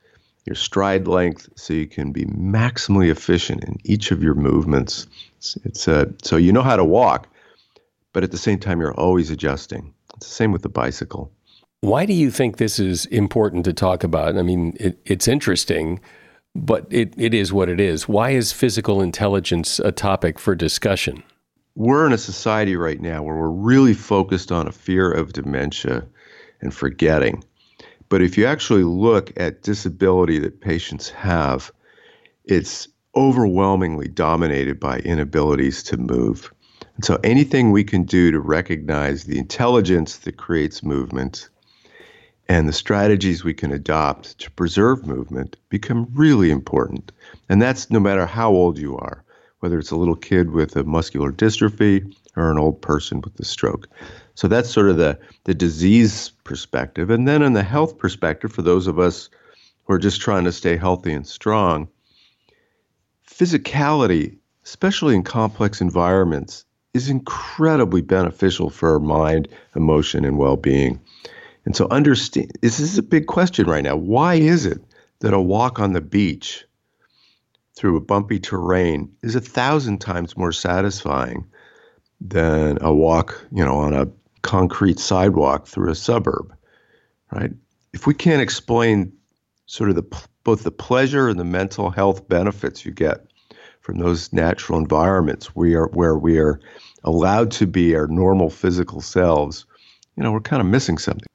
your 0.45 0.55
stride 0.55 1.09
length, 1.09 1.49
so 1.57 1.75
you 1.75 1.87
can 1.87 2.13
be 2.13 2.25
maximally 2.27 3.11
efficient 3.11 3.65
in 3.65 3.77
each 3.85 4.11
of 4.11 4.23
your 4.23 4.35
movements. 4.35 5.07
It's, 5.39 5.57
it's 5.65 5.89
uh, 5.89 6.07
so 6.23 6.37
you 6.37 6.53
know 6.53 6.63
how 6.63 6.77
to 6.77 6.85
walk, 6.85 7.29
but 8.13 8.23
at 8.23 8.31
the 8.31 8.39
same 8.39 8.59
time 8.59 8.81
you're 8.81 8.95
always 8.95 9.31
adjusting. 9.31 9.93
It's 10.17 10.29
the 10.29 10.35
same 10.35 10.53
with 10.53 10.63
the 10.63 10.69
bicycle. 10.69 11.33
Why 11.81 12.07
do 12.07 12.15
you 12.15 12.31
think 12.31 12.57
this 12.57 12.79
is 12.79 13.07
important 13.07 13.65
to 13.67 13.73
talk 13.73 14.03
about? 14.03 14.37
I 14.39 14.43
mean, 14.43 14.77
it, 14.81 14.99
it's 15.05 15.29
interesting 15.29 16.01
but 16.57 16.87
it, 16.91 17.13
it 17.17 17.35
is 17.35 17.53
what 17.53 17.69
it 17.69 17.81
is. 17.81 18.09
Why 18.09 18.31
is 18.31 18.53
physical 18.53 19.03
intelligence 19.03 19.79
a 19.79 19.93
topic 19.93 20.39
for 20.39 20.55
discussion? 20.55 21.23
We're 21.75 22.07
in 22.07 22.13
a 22.13 22.19
society 22.19 22.77
right 22.77 23.01
now 23.01 23.23
where 23.23 23.37
we're 23.37 23.49
really 23.51 23.95
focused 23.95 24.51
on 24.51 24.67
a 24.67 24.73
fear 24.73 25.11
of 25.11 25.35
dementia 25.35 26.07
and 26.63 26.75
forgetting. 26.75 27.45
But 28.09 28.23
if 28.23 28.39
you 28.39 28.47
actually 28.47 28.85
look 28.85 29.33
at 29.37 29.63
disability 29.63 30.39
that 30.39 30.61
patients 30.61 31.11
have, 31.11 31.71
it's 32.45 32.89
overwhelmingly 33.15 34.09
dominated 34.09 34.81
by 34.81 35.01
inabilities 35.01 35.83
to 35.85 35.97
move. 35.97 36.53
And 36.97 37.05
so 37.05 37.19
anything 37.25 37.73
we 37.73 37.85
can 37.85 38.05
do 38.05 38.31
to 38.31 38.41
recognize 38.41 39.25
the 39.25 39.39
intelligence 39.39 40.19
that 40.19 40.37
creates 40.39 40.83
movement 40.83 41.49
and 42.49 42.69
the 42.69 42.73
strategies 42.73 43.45
we 43.45 43.55
can 43.55 43.73
adopt 43.73 44.39
to 44.39 44.51
preserve 44.53 45.07
movement 45.07 45.57
become 45.69 46.09
really 46.13 46.51
important. 46.51 47.13
And 47.49 47.61
that's 47.61 47.91
no 47.91 47.99
matter 47.99 48.27
how 48.27 48.51
old 48.51 48.79
you 48.79 48.97
are, 48.97 49.25
whether 49.61 49.79
it's 49.79 49.91
a 49.91 49.97
little 49.97 50.17
kid 50.17 50.51
with 50.51 50.77
a 50.77 50.85
muscular 50.85 51.33
dystrophy 51.33 52.15
or 52.37 52.51
an 52.51 52.59
old 52.59 52.81
person 52.81 53.21
with 53.21 53.39
a 53.41 53.45
stroke. 53.45 53.89
So 54.35 54.47
that's 54.49 54.71
sort 54.71 54.91
of 54.91 54.97
the, 54.97 55.19
the 55.45 55.55
disease 55.55 56.31
perspective. 56.45 57.11
And 57.11 57.27
then 57.27 57.43
in 57.43 57.55
the 57.55 57.63
health 57.63 57.99
perspective, 57.99 58.53
for 58.53 58.63
those 58.63 58.87
of 58.87 58.99
us 58.99 59.29
who 59.85 59.95
are 59.95 59.99
just 59.99 60.21
trying 60.21 60.45
to 60.45 60.53
stay 60.53 60.77
healthy 60.77 61.13
and 61.13 61.27
strong, 61.27 61.89
physicality, 63.27 64.37
especially 64.65 65.15
in 65.15 65.23
complex 65.23 65.81
environments, 65.81 66.65
is 66.93 67.11
incredibly 67.11 68.03
beneficial 68.03 68.71
for 68.71 68.93
our 68.93 69.01
mind, 69.01 69.49
emotion, 69.75 70.25
and 70.25 70.39
well 70.39 70.57
being. 70.57 71.01
And 71.67 71.75
so, 71.75 71.89
understand 71.91 72.53
this 72.63 72.79
is 72.79 72.97
a 72.97 73.03
big 73.03 73.27
question 73.27 73.67
right 73.67 73.83
now. 73.83 73.97
Why 73.97 74.35
is 74.35 74.65
it 74.65 74.81
that 75.21 75.35
a 75.35 75.41
walk 75.41 75.81
on 75.81 75.93
the 75.93 76.01
beach 76.01 76.65
through 77.75 77.97
a 77.97 78.01
bumpy 78.01 78.39
terrain 78.39 79.13
is 79.23 79.35
a 79.35 79.41
thousand 79.41 79.99
times 79.99 80.37
more 80.37 80.53
satisfying 80.53 81.45
than 82.21 82.79
a 82.81 82.95
walk, 82.95 83.45
you 83.51 83.65
know, 83.65 83.77
on 83.79 83.93
a 83.93 84.09
concrete 84.43 85.01
sidewalk 85.01 85.67
through 85.67 85.91
a 85.91 85.97
suburb, 85.97 86.55
right? 87.33 87.51
If 87.93 88.07
we 88.07 88.15
can't 88.15 88.41
explain 88.41 89.13
sort 89.67 89.91
of 89.91 89.97
the 89.97 90.27
both 90.45 90.63
the 90.63 90.71
pleasure 90.71 91.29
and 91.29 91.41
the 91.41 91.45
mental 91.45 91.91
health 91.91 92.29
benefits 92.29 92.87
you 92.87 92.93
get 92.93 93.27
from 93.81 93.99
those 93.99 94.33
natural 94.33 94.79
environments 94.79 95.57
we 95.57 95.75
are 95.75 95.89
where 95.89 96.17
we 96.17 96.39
are 96.39 96.61
allowed 97.03 97.51
to 97.51 97.67
be 97.67 97.97
our 97.97 98.07
normal 98.07 98.51
physical 98.51 99.01
selves, 99.01 99.67
you 100.17 100.23
know, 100.23 100.31
we're 100.31 100.41
kind 100.41 100.61
of 100.61 100.69
missing 100.69 100.99
something. 100.99 101.27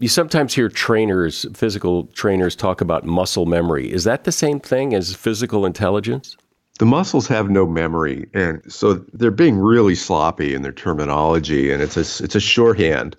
You 0.00 0.06
sometimes 0.06 0.54
hear 0.54 0.68
trainers, 0.68 1.44
physical 1.54 2.04
trainers, 2.08 2.54
talk 2.54 2.80
about 2.80 3.04
muscle 3.04 3.46
memory. 3.46 3.92
Is 3.92 4.04
that 4.04 4.22
the 4.22 4.30
same 4.30 4.60
thing 4.60 4.94
as 4.94 5.12
physical 5.16 5.66
intelligence? 5.66 6.36
The 6.78 6.86
muscles 6.86 7.26
have 7.26 7.50
no 7.50 7.66
memory, 7.66 8.28
and 8.32 8.62
so 8.72 8.94
they're 9.12 9.32
being 9.32 9.58
really 9.58 9.96
sloppy 9.96 10.54
in 10.54 10.62
their 10.62 10.70
terminology, 10.70 11.72
and 11.72 11.82
it's 11.82 11.96
a 11.96 12.24
it's 12.24 12.36
a 12.36 12.40
shorthand, 12.40 13.16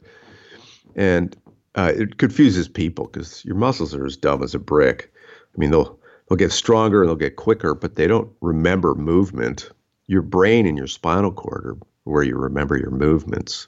and 0.95 1.35
uh, 1.75 1.91
it 1.93 2.17
confuses 2.17 2.69
people 2.69 3.07
because 3.07 3.43
your 3.43 3.55
muscles 3.55 3.93
are 3.93 4.05
as 4.05 4.15
dumb 4.15 4.41
as 4.41 4.55
a 4.55 4.59
brick. 4.59 5.11
I 5.53 5.59
mean, 5.59 5.71
they'll 5.71 5.99
they'll 6.29 6.37
get 6.37 6.53
stronger 6.53 7.01
and 7.01 7.09
they'll 7.09 7.17
get 7.17 7.35
quicker, 7.35 7.75
but 7.75 7.97
they 7.97 8.07
don't 8.07 8.31
remember 8.39 8.95
movement. 8.95 9.69
Your 10.07 10.21
brain 10.21 10.65
and 10.65 10.77
your 10.77 10.87
spinal 10.87 11.33
cord 11.33 11.65
are 11.65 11.77
where 12.05 12.23
you 12.23 12.37
remember 12.37 12.77
your 12.77 12.91
movements. 12.91 13.67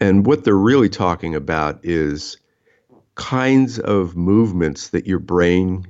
And 0.00 0.26
what 0.26 0.44
they're 0.44 0.54
really 0.54 0.88
talking 0.88 1.34
about 1.34 1.78
is 1.84 2.38
kinds 3.14 3.78
of 3.78 4.16
movements 4.16 4.88
that 4.88 5.06
your 5.06 5.18
brain 5.18 5.86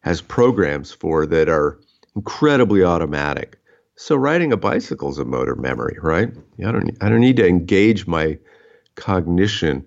has 0.00 0.22
programs 0.22 0.90
for 0.92 1.26
that 1.26 1.48
are 1.48 1.78
incredibly 2.16 2.82
automatic. 2.82 3.58
So 3.96 4.16
riding 4.16 4.50
a 4.52 4.56
bicycle 4.56 5.10
is 5.10 5.18
a 5.18 5.26
motor 5.26 5.54
memory, 5.54 5.98
right? 6.00 6.30
I 6.58 6.72
don't 6.72 6.90
I 7.02 7.10
don't 7.10 7.20
need 7.20 7.36
to 7.36 7.46
engage 7.46 8.06
my 8.06 8.38
cognition, 8.94 9.84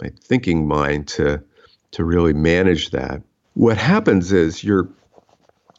my 0.00 0.10
thinking 0.22 0.66
mind 0.66 1.08
to 1.08 1.42
to 1.90 2.04
really 2.04 2.32
manage 2.32 2.90
that. 2.90 3.22
What 3.52 3.76
happens 3.76 4.32
is 4.32 4.64
your 4.64 4.88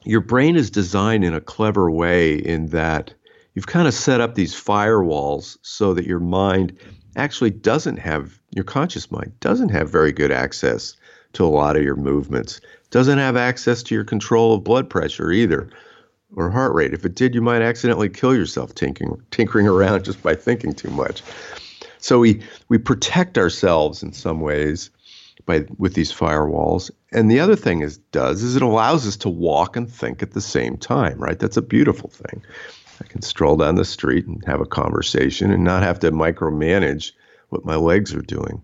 your 0.03 0.21
brain 0.21 0.55
is 0.55 0.69
designed 0.69 1.23
in 1.23 1.33
a 1.33 1.41
clever 1.41 1.89
way 1.89 2.35
in 2.35 2.67
that 2.67 3.13
you've 3.55 3.67
kind 3.67 3.87
of 3.87 3.93
set 3.95 4.21
up 4.21 4.35
these 4.35 4.53
firewalls 4.53 5.57
so 5.63 5.93
that 5.95 6.05
your 6.05 6.19
mind 6.19 6.77
actually 7.15 7.51
doesn't 7.51 7.97
have 7.97 8.39
your 8.51 8.63
conscious 8.63 9.11
mind 9.11 9.31
doesn't 9.39 9.69
have 9.69 9.89
very 9.89 10.11
good 10.11 10.31
access 10.31 10.95
to 11.33 11.45
a 11.45 11.47
lot 11.47 11.77
of 11.77 11.83
your 11.83 11.95
movements. 11.95 12.59
Doesn't 12.89 13.19
have 13.19 13.37
access 13.37 13.83
to 13.83 13.95
your 13.95 14.03
control 14.03 14.53
of 14.53 14.63
blood 14.63 14.89
pressure 14.89 15.31
either 15.31 15.69
or 16.35 16.49
heart 16.49 16.73
rate. 16.73 16.93
If 16.93 17.05
it 17.05 17.15
did 17.15 17.33
you 17.33 17.41
might 17.41 17.61
accidentally 17.61 18.09
kill 18.09 18.35
yourself 18.35 18.75
tinkering 18.75 19.21
tinkering 19.31 19.67
around 19.67 20.05
just 20.05 20.21
by 20.21 20.35
thinking 20.35 20.73
too 20.73 20.91
much. 20.91 21.23
So 21.99 22.19
we 22.19 22.41
we 22.67 22.77
protect 22.77 23.37
ourselves 23.37 24.03
in 24.03 24.13
some 24.13 24.41
ways 24.41 24.89
by 25.45 25.65
with 25.77 25.93
these 25.93 26.13
firewalls. 26.13 26.91
And 27.11 27.29
the 27.29 27.39
other 27.39 27.55
thing 27.55 27.81
it 27.81 27.97
does 28.11 28.43
is 28.43 28.55
it 28.55 28.61
allows 28.61 29.07
us 29.07 29.17
to 29.17 29.29
walk 29.29 29.75
and 29.75 29.89
think 29.89 30.21
at 30.21 30.31
the 30.31 30.41
same 30.41 30.77
time 30.77 31.19
right? 31.19 31.39
That's 31.39 31.57
a 31.57 31.61
beautiful 31.61 32.09
thing 32.09 32.41
I 33.01 33.07
can 33.07 33.23
stroll 33.23 33.57
down 33.57 33.75
the 33.75 33.85
street 33.85 34.27
and 34.27 34.43
have 34.45 34.61
a 34.61 34.65
conversation 34.65 35.51
and 35.51 35.63
not 35.63 35.81
have 35.81 35.99
to 36.01 36.11
micromanage 36.11 37.13
what 37.49 37.65
my 37.65 37.75
legs 37.75 38.13
are 38.13 38.21
doing. 38.21 38.61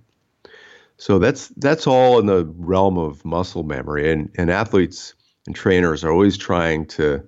So 0.98 1.18
that's 1.18 1.48
that's 1.58 1.88
all 1.88 2.20
in 2.20 2.28
the 2.28 2.46
realm 2.58 2.98
of 2.98 3.26
muscle 3.26 3.64
memory, 3.64 4.12
and 4.12 4.30
and 4.36 4.52
athletes 4.52 5.16
and 5.48 5.56
trainers 5.56 6.04
are 6.04 6.12
always 6.12 6.38
trying 6.38 6.86
to 6.88 7.24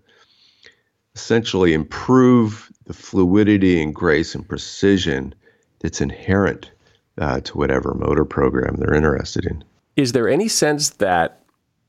essentially 1.15 1.73
improve 1.73 2.71
the 2.85 2.93
fluidity 2.93 3.81
and 3.81 3.93
grace 3.93 4.35
and 4.35 4.47
precision 4.47 5.33
that's 5.79 6.01
inherent 6.01 6.71
uh, 7.17 7.39
to 7.41 7.57
whatever 7.57 7.93
motor 7.95 8.25
program 8.25 8.75
they're 8.77 8.93
interested 8.93 9.45
in. 9.45 9.63
Is 9.95 10.11
there 10.11 10.29
any 10.29 10.47
sense 10.47 10.91
that 10.91 11.43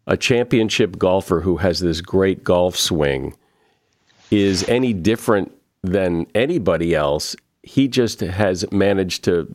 a 0.06 0.16
championship 0.16 0.98
golfer 0.98 1.40
who 1.40 1.58
has 1.58 1.80
this 1.80 2.00
great 2.00 2.42
golf 2.42 2.76
swing 2.76 3.34
is 4.30 4.68
any 4.68 4.92
different 4.92 5.52
than 5.82 6.26
anybody 6.34 6.94
else. 6.94 7.34
He 7.62 7.88
just 7.88 8.20
has 8.20 8.70
managed 8.72 9.24
to 9.24 9.46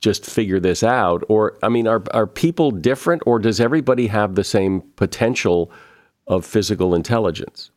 just 0.00 0.26
figure 0.26 0.60
this 0.60 0.82
out. 0.82 1.24
Or, 1.28 1.56
I 1.62 1.68
mean, 1.68 1.86
are, 1.86 2.02
are 2.12 2.26
people 2.26 2.70
different, 2.70 3.22
or 3.26 3.38
does 3.38 3.60
everybody 3.60 4.06
have 4.08 4.34
the 4.34 4.44
same 4.44 4.82
potential 4.96 5.70
of 6.26 6.44
physical 6.44 6.94
intelligence? 6.94 7.70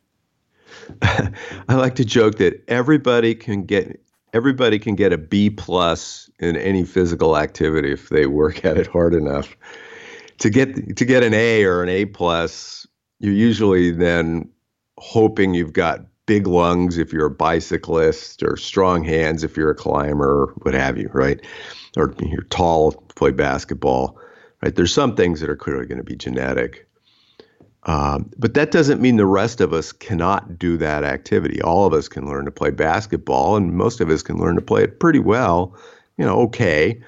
I 1.02 1.74
like 1.74 1.94
to 1.96 2.04
joke 2.04 2.36
that 2.38 2.62
everybody 2.68 3.34
can 3.34 3.64
get 3.64 4.00
everybody 4.32 4.78
can 4.78 4.94
get 4.94 5.12
a 5.12 5.18
B 5.18 5.50
plus 5.50 6.30
in 6.38 6.56
any 6.56 6.84
physical 6.84 7.36
activity 7.36 7.92
if 7.92 8.08
they 8.10 8.26
work 8.26 8.64
at 8.64 8.76
it 8.76 8.86
hard 8.86 9.14
enough. 9.14 9.56
To 10.38 10.50
get 10.50 10.96
to 10.96 11.04
get 11.04 11.22
an 11.22 11.34
A 11.34 11.64
or 11.64 11.82
an 11.82 11.88
A 11.88 12.06
plus, 12.06 12.86
you're 13.18 13.34
usually 13.34 13.90
then 13.90 14.48
hoping 14.98 15.54
you've 15.54 15.72
got 15.72 16.00
big 16.30 16.46
lungs 16.46 16.96
if 16.96 17.12
you're 17.12 17.26
a 17.26 17.30
bicyclist 17.30 18.44
or 18.44 18.56
strong 18.56 19.02
hands 19.02 19.42
if 19.42 19.56
you're 19.56 19.72
a 19.72 19.74
climber 19.74 20.54
what 20.58 20.74
have 20.74 20.96
you, 20.96 21.10
right? 21.12 21.40
Or 21.96 22.14
you're 22.20 22.44
tall, 22.44 22.92
play 23.16 23.32
basketball, 23.32 24.16
right? 24.62 24.72
There's 24.72 24.94
some 24.94 25.16
things 25.16 25.40
that 25.40 25.50
are 25.50 25.56
clearly 25.56 25.86
going 25.86 25.98
to 25.98 26.04
be 26.04 26.14
genetic. 26.14 26.86
Um, 27.82 28.30
but 28.38 28.54
that 28.54 28.70
doesn't 28.70 29.00
mean 29.00 29.16
the 29.16 29.26
rest 29.26 29.60
of 29.60 29.72
us 29.72 29.90
cannot 29.90 30.56
do 30.56 30.76
that 30.76 31.02
activity. 31.02 31.60
All 31.62 31.84
of 31.84 31.92
us 31.92 32.06
can 32.06 32.28
learn 32.28 32.44
to 32.44 32.52
play 32.52 32.70
basketball, 32.70 33.56
and 33.56 33.72
most 33.72 34.00
of 34.00 34.08
us 34.08 34.22
can 34.22 34.36
learn 34.36 34.54
to 34.54 34.62
play 34.62 34.84
it 34.84 35.00
pretty 35.00 35.18
well, 35.18 35.76
you 36.16 36.24
know, 36.24 36.42
okay. 36.42 37.02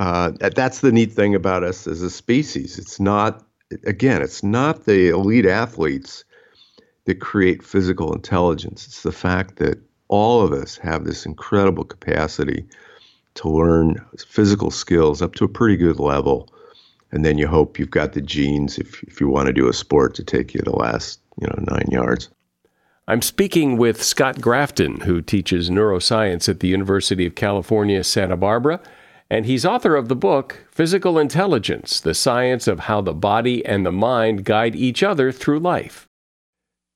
Uh, 0.00 0.32
that's 0.40 0.80
the 0.80 0.90
neat 0.90 1.12
thing 1.12 1.32
about 1.32 1.62
us 1.62 1.86
as 1.86 2.02
a 2.02 2.10
species. 2.10 2.76
It's 2.76 2.98
not, 2.98 3.46
again, 3.84 4.20
it's 4.20 4.42
not 4.42 4.84
the 4.84 5.10
elite 5.10 5.46
athletes 5.46 6.24
that 7.08 7.20
create 7.20 7.62
physical 7.62 8.12
intelligence. 8.12 8.86
It's 8.86 9.02
the 9.02 9.12
fact 9.12 9.56
that 9.56 9.78
all 10.08 10.42
of 10.42 10.52
us 10.52 10.76
have 10.76 11.04
this 11.04 11.24
incredible 11.24 11.84
capacity 11.84 12.66
to 13.32 13.48
learn 13.48 14.04
physical 14.26 14.70
skills 14.70 15.22
up 15.22 15.34
to 15.36 15.44
a 15.44 15.48
pretty 15.48 15.78
good 15.78 15.98
level. 15.98 16.52
And 17.10 17.24
then 17.24 17.38
you 17.38 17.46
hope 17.46 17.78
you've 17.78 17.90
got 17.90 18.12
the 18.12 18.20
genes 18.20 18.76
if, 18.76 19.02
if 19.04 19.22
you 19.22 19.28
want 19.30 19.46
to 19.46 19.54
do 19.54 19.70
a 19.70 19.72
sport 19.72 20.14
to 20.16 20.22
take 20.22 20.52
you 20.52 20.60
the 20.60 20.76
last, 20.76 21.20
you 21.40 21.46
know, 21.46 21.64
nine 21.66 21.86
yards. 21.90 22.28
I'm 23.06 23.22
speaking 23.22 23.78
with 23.78 24.02
Scott 24.02 24.42
Grafton, 24.42 25.00
who 25.00 25.22
teaches 25.22 25.70
neuroscience 25.70 26.46
at 26.46 26.60
the 26.60 26.68
University 26.68 27.24
of 27.24 27.34
California, 27.34 28.04
Santa 28.04 28.36
Barbara. 28.36 28.80
And 29.30 29.46
he's 29.46 29.64
author 29.64 29.96
of 29.96 30.08
the 30.08 30.16
book, 30.16 30.66
Physical 30.70 31.18
Intelligence 31.18 32.00
The 32.00 32.12
Science 32.12 32.68
of 32.68 32.80
How 32.80 33.00
the 33.00 33.14
Body 33.14 33.64
and 33.64 33.86
the 33.86 33.92
Mind 33.92 34.44
Guide 34.44 34.76
Each 34.76 35.02
Other 35.02 35.32
Through 35.32 35.60
Life. 35.60 36.07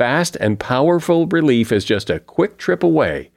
Fast 0.00 0.34
and 0.40 0.58
powerful 0.58 1.26
relief 1.26 1.70
is 1.70 1.84
just 1.84 2.08
a 2.08 2.20
quick 2.20 2.56
trip 2.56 2.82
away. 2.82 3.32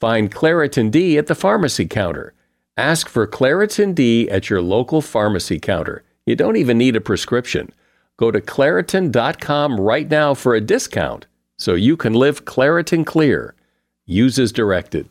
Find 0.00 0.34
Claritin 0.34 0.90
D 0.90 1.18
at 1.18 1.26
the 1.26 1.34
pharmacy 1.34 1.84
counter. 1.84 2.32
Ask 2.74 3.06
for 3.06 3.26
Claritin 3.26 3.94
D 3.94 4.26
at 4.30 4.48
your 4.48 4.62
local 4.62 5.02
pharmacy 5.02 5.58
counter. 5.58 6.04
You 6.24 6.34
don't 6.34 6.56
even 6.56 6.78
need 6.78 6.96
a 6.96 7.02
prescription. 7.02 7.70
Go 8.16 8.30
to 8.30 8.40
Claritin.com 8.40 9.78
right 9.78 10.10
now 10.10 10.32
for 10.32 10.54
a 10.54 10.60
discount 10.62 11.26
so 11.58 11.74
you 11.74 11.98
can 11.98 12.14
live 12.14 12.46
Claritin 12.46 13.04
Clear. 13.04 13.54
Use 14.06 14.38
as 14.38 14.52
directed. 14.52 15.10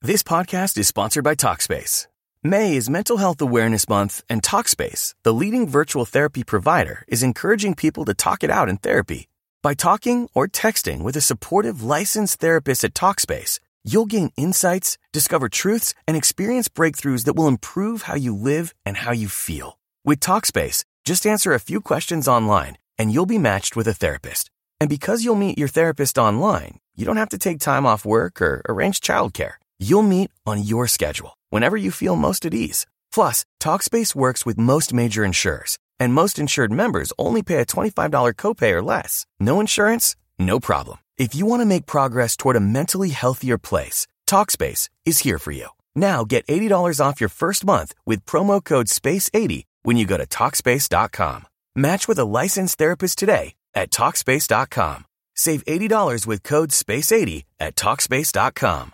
This 0.00 0.22
podcast 0.22 0.78
is 0.78 0.86
sponsored 0.86 1.24
by 1.24 1.34
Talkspace. 1.34 2.06
May 2.44 2.76
is 2.76 2.88
Mental 2.88 3.16
Health 3.16 3.40
Awareness 3.40 3.88
Month, 3.88 4.22
and 4.28 4.44
Talkspace, 4.44 5.12
the 5.24 5.34
leading 5.34 5.66
virtual 5.66 6.04
therapy 6.04 6.44
provider, 6.44 7.04
is 7.08 7.24
encouraging 7.24 7.74
people 7.74 8.04
to 8.04 8.14
talk 8.14 8.44
it 8.44 8.50
out 8.50 8.68
in 8.68 8.76
therapy. 8.76 9.26
By 9.62 9.74
talking 9.74 10.26
or 10.34 10.48
texting 10.48 11.02
with 11.02 11.16
a 11.16 11.20
supportive 11.20 11.82
licensed 11.82 12.40
therapist 12.40 12.82
at 12.82 12.94
Talkspace, 12.94 13.60
you'll 13.84 14.06
gain 14.06 14.32
insights, 14.34 14.96
discover 15.12 15.50
truths, 15.50 15.92
and 16.06 16.16
experience 16.16 16.68
breakthroughs 16.68 17.26
that 17.26 17.36
will 17.36 17.46
improve 17.46 18.02
how 18.02 18.14
you 18.14 18.34
live 18.34 18.72
and 18.86 18.96
how 18.96 19.12
you 19.12 19.28
feel. 19.28 19.78
With 20.02 20.20
Talkspace, 20.20 20.84
just 21.04 21.26
answer 21.26 21.52
a 21.52 21.60
few 21.60 21.82
questions 21.82 22.26
online 22.26 22.78
and 22.96 23.12
you'll 23.12 23.26
be 23.26 23.36
matched 23.36 23.76
with 23.76 23.86
a 23.86 23.92
therapist. 23.92 24.50
And 24.80 24.88
because 24.88 25.24
you'll 25.24 25.34
meet 25.34 25.58
your 25.58 25.68
therapist 25.68 26.16
online, 26.16 26.78
you 26.96 27.04
don't 27.04 27.18
have 27.18 27.28
to 27.30 27.38
take 27.38 27.60
time 27.60 27.84
off 27.84 28.06
work 28.06 28.40
or 28.40 28.62
arrange 28.66 29.00
childcare. 29.00 29.54
You'll 29.78 30.02
meet 30.02 30.30
on 30.46 30.62
your 30.62 30.86
schedule, 30.86 31.34
whenever 31.50 31.76
you 31.76 31.90
feel 31.90 32.16
most 32.16 32.46
at 32.46 32.54
ease. 32.54 32.86
Plus, 33.12 33.44
Talkspace 33.58 34.14
works 34.14 34.46
with 34.46 34.58
most 34.58 34.94
major 34.94 35.24
insurers, 35.24 35.78
and 36.00 36.12
most 36.12 36.38
insured 36.38 36.72
members 36.72 37.12
only 37.18 37.42
pay 37.42 37.56
a 37.56 37.66
$25 37.66 38.34
copay 38.34 38.72
or 38.72 38.82
less. 38.82 39.26
No 39.38 39.60
insurance? 39.60 40.16
No 40.38 40.58
problem. 40.58 40.98
If 41.18 41.34
you 41.34 41.46
want 41.46 41.60
to 41.60 41.66
make 41.66 41.86
progress 41.86 42.36
toward 42.36 42.56
a 42.56 42.60
mentally 42.78 43.10
healthier 43.10 43.58
place, 43.58 44.06
Talkspace 44.26 44.88
is 45.04 45.18
here 45.18 45.38
for 45.38 45.52
you. 45.52 45.68
Now 45.94 46.24
get 46.24 46.46
$80 46.46 47.04
off 47.04 47.20
your 47.20 47.28
first 47.28 47.64
month 47.64 47.94
with 48.06 48.24
promo 48.24 48.64
code 48.64 48.86
SPACE80 48.86 49.64
when 49.82 49.96
you 49.96 50.06
go 50.06 50.16
to 50.16 50.26
Talkspace.com. 50.26 51.46
Match 51.74 52.08
with 52.08 52.18
a 52.18 52.24
licensed 52.24 52.78
therapist 52.78 53.18
today 53.18 53.54
at 53.74 53.90
Talkspace.com. 53.90 55.04
Save 55.36 55.64
$80 55.64 56.26
with 56.26 56.42
code 56.42 56.70
SPACE80 56.70 57.44
at 57.58 57.76
Talkspace.com. 57.76 58.92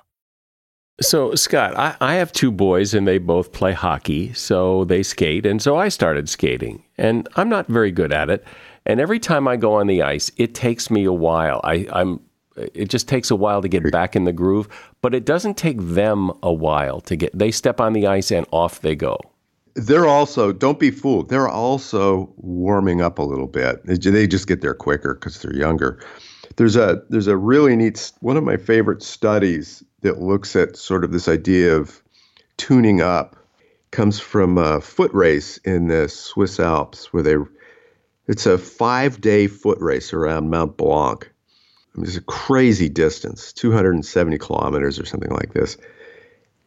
So, 1.00 1.34
Scott, 1.34 1.76
I, 1.76 1.94
I 2.00 2.14
have 2.14 2.32
two 2.32 2.50
boys 2.50 2.94
and 2.94 3.06
they 3.06 3.18
both 3.18 3.52
play 3.52 3.72
hockey, 3.72 4.32
so 4.32 4.84
they 4.84 5.02
skate. 5.02 5.44
And 5.44 5.60
so 5.60 5.76
I 5.76 5.88
started 5.88 6.28
skating, 6.28 6.82
and 6.96 7.28
I'm 7.36 7.50
not 7.50 7.66
very 7.66 7.90
good 7.90 8.12
at 8.12 8.30
it. 8.30 8.44
And 8.86 8.98
every 9.00 9.18
time 9.18 9.46
I 9.46 9.56
go 9.56 9.74
on 9.74 9.88
the 9.88 10.02
ice, 10.02 10.30
it 10.38 10.54
takes 10.54 10.90
me 10.90 11.04
a 11.04 11.12
while. 11.12 11.60
I, 11.64 11.86
I'm 11.92 12.20
it 12.56 12.88
just 12.88 13.06
takes 13.08 13.30
a 13.30 13.36
while 13.36 13.60
to 13.60 13.68
get 13.68 13.90
back 13.92 14.16
in 14.16 14.24
the 14.24 14.32
groove, 14.32 14.68
but 15.02 15.14
it 15.14 15.26
doesn't 15.26 15.58
take 15.58 15.76
them 15.78 16.32
a 16.42 16.52
while 16.52 17.00
to 17.02 17.16
get. 17.16 17.36
They 17.36 17.50
step 17.50 17.80
on 17.80 17.92
the 17.92 18.06
ice 18.06 18.30
and 18.30 18.46
off 18.50 18.80
they 18.80 18.96
go. 18.96 19.20
They're 19.74 20.06
also 20.06 20.52
don't 20.52 20.78
be 20.78 20.90
fooled. 20.90 21.28
They're 21.28 21.48
also 21.48 22.32
warming 22.36 23.02
up 23.02 23.18
a 23.18 23.22
little 23.22 23.46
bit. 23.46 23.84
They 23.84 24.26
just 24.26 24.46
get 24.46 24.62
there 24.62 24.72
quicker 24.72 25.14
because 25.14 25.42
they're 25.42 25.54
younger. 25.54 26.02
There's 26.56 26.76
a 26.76 27.02
there's 27.10 27.26
a 27.26 27.36
really 27.36 27.76
neat 27.76 28.12
one 28.20 28.36
of 28.36 28.44
my 28.44 28.56
favorite 28.56 29.02
studies 29.02 29.82
that 30.00 30.20
looks 30.20 30.56
at 30.56 30.76
sort 30.76 31.04
of 31.04 31.12
this 31.12 31.28
idea 31.28 31.76
of 31.76 32.02
tuning 32.56 33.00
up 33.00 33.36
comes 33.90 34.18
from 34.18 34.58
a 34.58 34.80
foot 34.80 35.12
race 35.12 35.58
in 35.58 35.88
the 35.88 36.08
Swiss 36.08 36.58
Alps 36.58 37.12
where 37.12 37.22
they 37.22 37.36
it's 38.26 38.46
a 38.46 38.58
five 38.58 39.20
day 39.20 39.46
foot 39.46 39.78
race 39.80 40.12
around 40.12 40.50
Mount 40.50 40.76
Blanc. 40.76 41.30
I 41.94 41.98
mean, 41.98 42.06
it's 42.06 42.16
a 42.16 42.22
crazy 42.22 42.88
distance, 42.88 43.52
270 43.52 44.38
kilometers 44.38 44.98
or 44.98 45.06
something 45.06 45.30
like 45.30 45.54
this. 45.54 45.76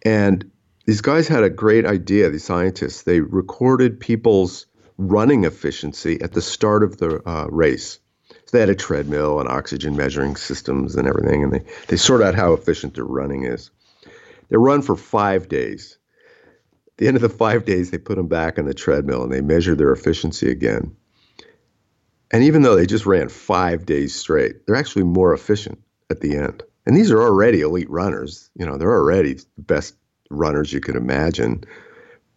And 0.03 0.49
these 0.85 1.01
guys 1.01 1.27
had 1.27 1.43
a 1.43 1.49
great 1.49 1.85
idea, 1.85 2.29
these 2.29 2.43
scientists. 2.43 3.03
They 3.03 3.19
recorded 3.19 3.99
people's 3.99 4.65
running 4.97 5.43
efficiency 5.43 6.19
at 6.21 6.33
the 6.33 6.41
start 6.41 6.83
of 6.83 6.97
the 6.97 7.21
uh, 7.29 7.47
race. 7.49 7.99
They 8.51 8.59
had 8.59 8.69
a 8.69 8.75
treadmill 8.75 9.39
and 9.39 9.49
oxygen 9.49 9.95
measuring 9.95 10.35
systems 10.35 10.95
and 10.95 11.07
everything, 11.07 11.43
and 11.43 11.53
they, 11.53 11.63
they 11.87 11.97
sort 11.97 12.21
out 12.21 12.35
how 12.35 12.53
efficient 12.53 12.95
their 12.95 13.05
running 13.05 13.45
is. 13.45 13.69
They 14.49 14.57
run 14.57 14.81
for 14.81 14.95
five 14.95 15.47
days. 15.47 15.97
At 16.87 16.97
the 16.97 17.07
end 17.07 17.15
of 17.15 17.21
the 17.21 17.29
five 17.29 17.65
days, 17.65 17.91
they 17.91 17.97
put 17.97 18.15
them 18.15 18.27
back 18.27 18.57
on 18.57 18.65
the 18.65 18.73
treadmill 18.73 19.23
and 19.23 19.31
they 19.31 19.41
measure 19.41 19.75
their 19.75 19.91
efficiency 19.91 20.49
again. 20.49 20.95
And 22.31 22.43
even 22.43 22.61
though 22.61 22.75
they 22.75 22.85
just 22.85 23.05
ran 23.05 23.29
five 23.29 23.85
days 23.85 24.13
straight, 24.13 24.65
they're 24.65 24.75
actually 24.75 25.03
more 25.03 25.33
efficient 25.33 25.81
at 26.09 26.21
the 26.21 26.35
end. 26.35 26.63
And 26.85 26.95
these 26.95 27.11
are 27.11 27.21
already 27.21 27.61
elite 27.61 27.89
runners. 27.89 28.49
You 28.55 28.65
know, 28.65 28.77
they're 28.77 28.91
already 28.91 29.33
the 29.33 29.45
best 29.57 29.95
runners 30.29 30.73
you 30.73 30.81
could 30.81 30.95
imagine. 30.95 31.63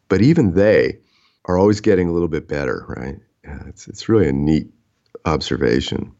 But 0.09 0.23
even 0.23 0.55
they 0.55 0.99
are 1.47 1.59
always 1.59 1.81
getting 1.81 2.09
a 2.09 2.13
little 2.13 2.29
bit 2.29 2.49
better, 2.49 2.85
right? 2.89 3.19
Yeah, 3.45 3.63
it's, 3.67 3.89
it's 3.89 4.09
really 4.09 4.29
a 4.29 4.33
neat 4.33 4.69
observation. 5.25 6.13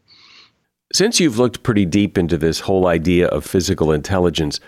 Since 0.93 1.19
you've 1.19 1.39
looked 1.39 1.63
pretty 1.63 1.85
deep 1.85 2.17
into 2.17 2.37
this 2.37 2.59
whole 2.59 2.87
idea 2.87 3.27
of 3.27 3.45
physical 3.45 3.91
intelligence, 3.91 4.59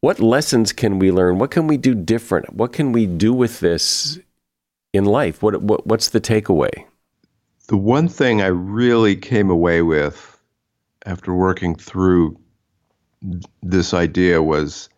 what 0.00 0.18
lessons 0.18 0.72
can 0.72 0.98
we 0.98 1.12
learn? 1.12 1.38
What 1.38 1.52
can 1.52 1.68
we 1.68 1.76
do 1.76 1.94
different? 1.94 2.52
What 2.54 2.72
can 2.72 2.90
we 2.90 3.06
do 3.06 3.32
with 3.32 3.60
this 3.60 4.18
in 4.92 5.04
life? 5.04 5.42
What, 5.42 5.62
what 5.62 5.86
what's 5.86 6.08
the 6.08 6.20
takeaway? 6.20 6.84
The 7.68 7.76
one 7.76 8.08
thing 8.08 8.42
I 8.42 8.48
really 8.48 9.14
came 9.14 9.48
away 9.48 9.82
with 9.82 10.40
after 11.06 11.32
working 11.32 11.76
through 11.76 12.36
this 13.62 13.94
idea 13.94 14.42
was 14.42 14.88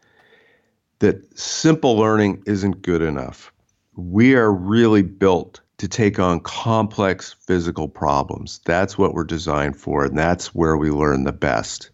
that 1.00 1.38
simple 1.38 1.96
learning 1.96 2.42
isn't 2.46 2.80
good 2.80 3.02
enough. 3.02 3.52
We 3.96 4.34
are 4.34 4.50
really 4.50 5.02
built 5.02 5.60
to 5.78 5.88
take 5.88 6.18
on 6.18 6.40
complex 6.40 7.34
physical 7.40 7.88
problems. 7.88 8.60
That's 8.64 8.96
what 8.96 9.14
we're 9.14 9.24
designed 9.24 9.76
for, 9.76 10.04
and 10.04 10.16
that's 10.16 10.54
where 10.54 10.76
we 10.76 10.90
learn 10.90 11.24
the 11.24 11.32
best. 11.32 11.90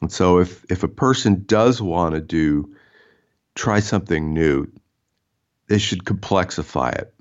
And 0.00 0.12
so 0.12 0.38
if 0.38 0.64
if 0.70 0.82
a 0.82 0.88
person 0.88 1.44
does 1.46 1.80
want 1.80 2.14
to 2.14 2.20
do 2.20 2.74
try 3.54 3.80
something 3.80 4.32
new, 4.32 4.66
they 5.68 5.78
should 5.78 6.04
complexify 6.04 6.94
it 6.94 7.14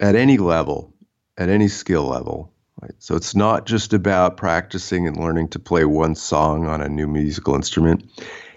at 0.00 0.14
any 0.14 0.38
level, 0.38 0.92
at 1.38 1.48
any 1.48 1.68
skill 1.68 2.04
level. 2.04 2.52
Right? 2.82 2.94
So 2.98 3.16
it's 3.16 3.34
not 3.34 3.66
just 3.66 3.94
about 3.94 4.36
practicing 4.36 5.06
and 5.06 5.16
learning 5.16 5.48
to 5.48 5.58
play 5.58 5.84
one 5.84 6.14
song 6.14 6.66
on 6.66 6.82
a 6.82 6.88
new 6.88 7.06
musical 7.06 7.54
instrument. 7.54 8.04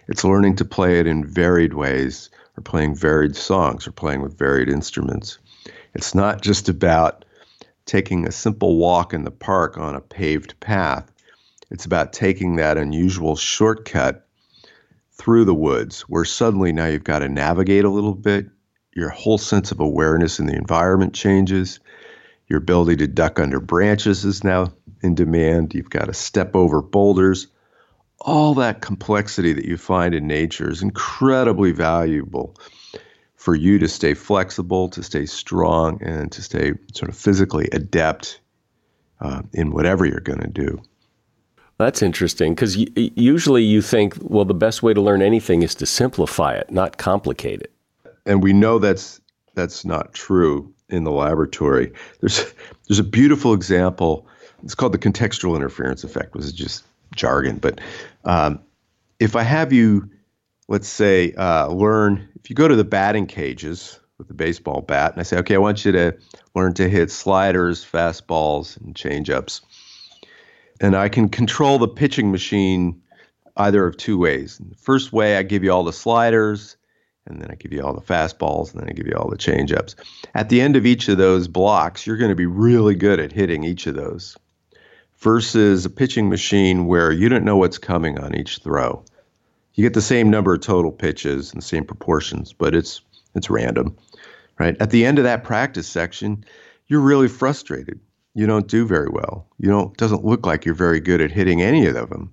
It's 0.08 0.26
learning 0.26 0.58
to 0.58 0.66
play 0.66 1.00
it 1.00 1.08
in 1.08 1.24
varied 1.24 1.74
ways, 1.74 2.30
or 2.58 2.64
playing 2.64 2.96
varied 2.96 3.36
songs, 3.36 3.88
or 3.88 3.92
playing 3.92 4.22
with 4.22 4.38
varied 4.38 4.68
instruments. 4.68 5.38
It's 5.94 6.14
not 6.14 6.42
just 6.42 6.70
about 6.70 7.26
taking 7.86 8.28
a 8.28 8.32
simple 8.32 8.78
walk 8.78 9.14
in 9.14 9.24
the 9.24 9.32
park 9.32 9.78
on 9.78 9.96
a 9.96 10.02
paved 10.02 10.60
path. 10.60 11.12
It's 11.72 11.86
about 11.86 12.14
taking 12.14 12.56
that 12.56 12.78
unusual 12.78 13.36
shortcut 13.36 14.28
through 15.14 15.46
the 15.46 15.56
woods 15.56 16.02
where 16.02 16.26
suddenly 16.26 16.72
now 16.72 16.86
you've 16.86 17.04
got 17.04 17.20
to 17.20 17.30
navigate 17.30 17.86
a 17.86 17.90
little 17.90 18.16
bit. 18.16 18.48
Your 18.96 19.10
whole 19.10 19.38
sense 19.38 19.72
of 19.72 19.80
awareness 19.80 20.40
in 20.40 20.46
the 20.46 20.56
environment 20.56 21.14
changes. 21.14 21.80
Your 22.48 22.60
ability 22.60 22.98
to 22.98 23.08
duck 23.08 23.40
under 23.40 23.60
branches 23.60 24.26
is 24.26 24.44
now 24.44 24.74
in 25.02 25.16
demand. 25.16 25.74
You've 25.74 25.90
got 25.90 26.06
to 26.06 26.14
step 26.14 26.56
over 26.56 26.82
boulders. 26.82 27.48
All 28.22 28.54
that 28.56 28.82
complexity 28.82 29.54
that 29.54 29.66
you 29.66 29.78
find 29.78 30.14
in 30.14 30.28
nature 30.28 30.70
is 30.70 30.82
incredibly 30.82 31.72
valuable 31.72 32.56
for 33.40 33.56
you 33.56 33.80
to 33.80 33.88
stay 33.88 34.14
flexible, 34.14 34.90
to 34.90 35.02
stay 35.02 35.26
strong, 35.26 35.98
and 36.04 36.30
to 36.30 36.42
stay 36.44 36.74
sort 36.94 37.08
of 37.08 37.16
physically 37.16 37.70
adept 37.72 38.42
uh, 39.22 39.42
in 39.54 39.72
whatever 39.72 40.06
you're 40.06 40.20
going 40.20 40.42
to 40.42 40.50
do. 40.50 40.82
That's 41.78 42.02
interesting 42.02 42.54
because 42.54 42.76
y- 42.76 42.88
usually 42.96 43.64
you 43.64 43.82
think, 43.82 44.18
well, 44.20 44.44
the 44.44 44.54
best 44.54 44.84
way 44.84 44.94
to 44.94 45.00
learn 45.00 45.22
anything 45.22 45.64
is 45.64 45.74
to 45.76 45.86
simplify 45.86 46.54
it, 46.54 46.70
not 46.70 46.98
complicate 46.98 47.62
it. 47.62 47.72
And 48.26 48.44
we 48.44 48.52
know 48.52 48.78
that's 48.78 49.22
that's 49.56 49.86
not 49.86 50.14
true 50.14 50.70
in 50.90 51.06
the 51.06 51.12
laboratory. 51.12 51.94
There's 52.20 52.54
there's 52.88 53.00
a 53.00 53.04
beautiful 53.06 53.54
example 53.54 54.28
it's 54.64 54.76
called 54.76 54.92
the 54.92 54.98
contextual 54.98 55.56
interference 55.56 56.04
effect, 56.04 56.34
which 56.34 56.44
is 56.44 56.52
just 56.52 56.84
jargon. 57.16 57.56
But 57.60 57.80
um, 58.26 58.60
if 59.22 59.38
I 59.38 59.44
have 59.44 59.72
you, 59.72 60.10
let's 60.70 60.88
say, 60.88 61.34
uh, 61.34 61.68
learn, 61.68 62.30
if 62.36 62.50
you 62.50 62.56
go 62.56 62.68
to 62.68 62.76
the 62.76 62.84
batting 62.84 63.26
cages 63.26 64.00
with 64.20 64.28
the 64.28 64.36
baseball 64.36 64.82
bat, 64.82 65.12
and 65.12 65.20
I 65.20 65.24
say, 65.24 65.40
okay, 65.40 65.56
I 65.56 65.58
want 65.58 65.84
you 65.84 65.92
to 65.92 66.16
learn 66.56 66.76
to 66.76 66.88
hit 66.88 67.12
sliders, 67.12 67.84
fastballs, 67.84 68.80
and 68.80 68.94
changeups. 68.94 69.62
And 70.80 70.96
I 70.96 71.10
can 71.10 71.28
control 71.28 71.80
the 71.80 71.88
pitching 71.88 72.32
machine 72.32 73.02
either 73.58 73.86
of 73.86 73.98
two 73.98 74.18
ways. 74.18 74.60
the 74.60 74.76
first 74.76 75.12
way, 75.12 75.36
I 75.38 75.44
give 75.44 75.64
you 75.64 75.74
all 75.74 75.84
the 75.84 75.92
sliders, 75.92 76.78
and 77.26 77.42
then 77.42 77.50
I 77.50 77.56
give 77.56 77.74
you 77.74 77.84
all 77.84 77.94
the 77.94 78.02
fastballs, 78.02 78.72
and 78.72 78.82
then 78.82 78.90
I 78.90 78.94
give 78.94 79.08
you 79.08 79.16
all 79.18 79.30
the 79.30 79.38
changeups. 79.38 79.96
At 80.36 80.50
the 80.50 80.62
end 80.62 80.76
of 80.76 80.86
each 80.86 81.10
of 81.10 81.18
those 81.18 81.48
blocks, 81.48 82.06
you're 82.06 82.18
going 82.18 82.30
to 82.30 82.36
be 82.36 82.46
really 82.46 82.96
good 82.96 83.20
at 83.20 83.32
hitting 83.32 83.64
each 83.64 83.88
of 83.88 83.96
those 83.96 84.38
versus 85.18 85.86
a 85.86 85.90
pitching 85.90 86.30
machine 86.30 86.86
where 86.86 87.12
you 87.12 87.28
don't 87.28 87.44
know 87.44 87.58
what's 87.58 87.80
coming 87.80 88.20
on 88.20 88.36
each 88.36 88.60
throw. 88.60 89.04
You 89.80 89.86
get 89.86 89.94
the 89.94 90.02
same 90.02 90.30
number 90.30 90.54
of 90.54 90.60
total 90.60 90.92
pitches 90.92 91.54
and 91.54 91.62
the 91.62 91.66
same 91.66 91.86
proportions, 91.86 92.52
but 92.52 92.76
it's 92.76 93.00
it's 93.34 93.50
random. 93.50 93.96
Right? 94.60 94.76
At 94.82 94.90
the 94.90 95.06
end 95.06 95.20
of 95.20 95.24
that 95.24 95.46
practice 95.46 95.88
section, 95.88 96.44
you're 96.88 97.00
really 97.00 97.30
frustrated. 97.30 97.98
You 98.34 98.46
don't 98.46 98.68
do 98.68 98.86
very 98.86 99.08
well. 99.08 99.48
You 99.58 99.70
don't 99.70 99.96
doesn't 99.96 100.26
look 100.26 100.46
like 100.46 100.66
you're 100.66 100.76
very 100.76 101.00
good 101.00 101.22
at 101.22 101.32
hitting 101.32 101.62
any 101.62 101.86
of 101.86 102.10
them. 102.10 102.30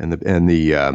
And 0.00 0.14
the 0.14 0.28
and 0.28 0.50
the 0.50 0.74
uh, 0.74 0.92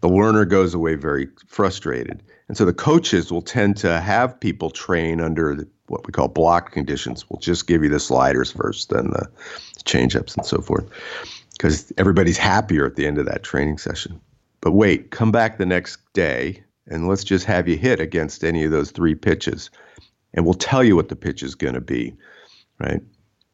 the 0.00 0.08
learner 0.08 0.46
goes 0.46 0.72
away 0.72 0.94
very 0.94 1.28
frustrated. 1.48 2.22
And 2.48 2.56
so 2.56 2.64
the 2.64 2.72
coaches 2.72 3.30
will 3.30 3.42
tend 3.42 3.76
to 3.76 4.00
have 4.00 4.40
people 4.40 4.70
train 4.70 5.20
under 5.20 5.54
the, 5.54 5.68
what 5.88 6.06
we 6.06 6.12
call 6.12 6.28
block 6.28 6.72
conditions. 6.72 7.28
We'll 7.28 7.40
just 7.40 7.66
give 7.66 7.82
you 7.84 7.90
the 7.90 8.00
sliders 8.00 8.52
first, 8.52 8.88
then 8.88 9.10
the 9.10 9.28
changeups 9.84 10.34
and 10.34 10.46
so 10.46 10.62
forth, 10.62 10.88
because 11.52 11.92
everybody's 11.98 12.38
happier 12.38 12.86
at 12.86 12.96
the 12.96 13.06
end 13.06 13.18
of 13.18 13.26
that 13.26 13.42
training 13.42 13.76
session. 13.76 14.18
But 14.64 14.72
wait, 14.72 15.10
come 15.10 15.30
back 15.30 15.58
the 15.58 15.66
next 15.66 15.98
day 16.14 16.64
and 16.86 17.06
let's 17.06 17.22
just 17.22 17.44
have 17.44 17.68
you 17.68 17.76
hit 17.76 18.00
against 18.00 18.42
any 18.42 18.64
of 18.64 18.70
those 18.70 18.90
three 18.90 19.14
pitches, 19.14 19.70
and 20.32 20.46
we'll 20.46 20.54
tell 20.54 20.82
you 20.82 20.96
what 20.96 21.10
the 21.10 21.16
pitch 21.16 21.42
is 21.42 21.54
going 21.54 21.74
to 21.74 21.82
be. 21.82 22.14
Right? 22.80 23.02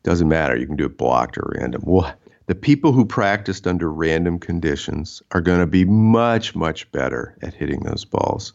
Doesn't 0.05 0.29
matter. 0.29 0.57
You 0.57 0.69
can 0.69 0.77
do 0.77 0.87
it 0.87 0.97
blocked 0.97 1.37
or 1.37 1.53
random. 1.57 1.83
Well, 1.85 2.15
the 2.47 2.55
people 2.55 2.93
who 2.93 3.05
practiced 3.05 3.67
under 3.67 3.93
random 3.93 4.39
conditions 4.39 5.21
are 5.33 5.41
going 5.41 5.59
to 5.59 5.67
be 5.67 5.85
much, 5.85 6.55
much 6.55 6.91
better 6.93 7.37
at 7.43 7.55
hitting 7.55 7.81
those 7.81 8.05
balls. 8.05 8.53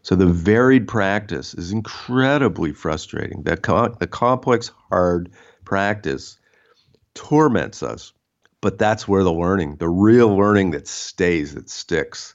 So 0.00 0.14
the 0.14 0.26
varied 0.26 0.88
practice 0.88 1.52
is 1.52 1.72
incredibly 1.72 2.72
frustrating. 2.72 3.44
Co- 3.44 3.94
the 4.00 4.06
complex, 4.06 4.72
hard 4.88 5.30
practice 5.66 6.38
torments 7.12 7.82
us, 7.82 8.14
but 8.60 8.78
that's 8.78 9.06
where 9.06 9.24
the 9.24 9.32
learning, 9.32 9.76
the 9.76 9.88
real 9.88 10.36
learning 10.36 10.72
that 10.72 10.88
stays, 10.88 11.54
that 11.54 11.70
sticks. 11.70 12.34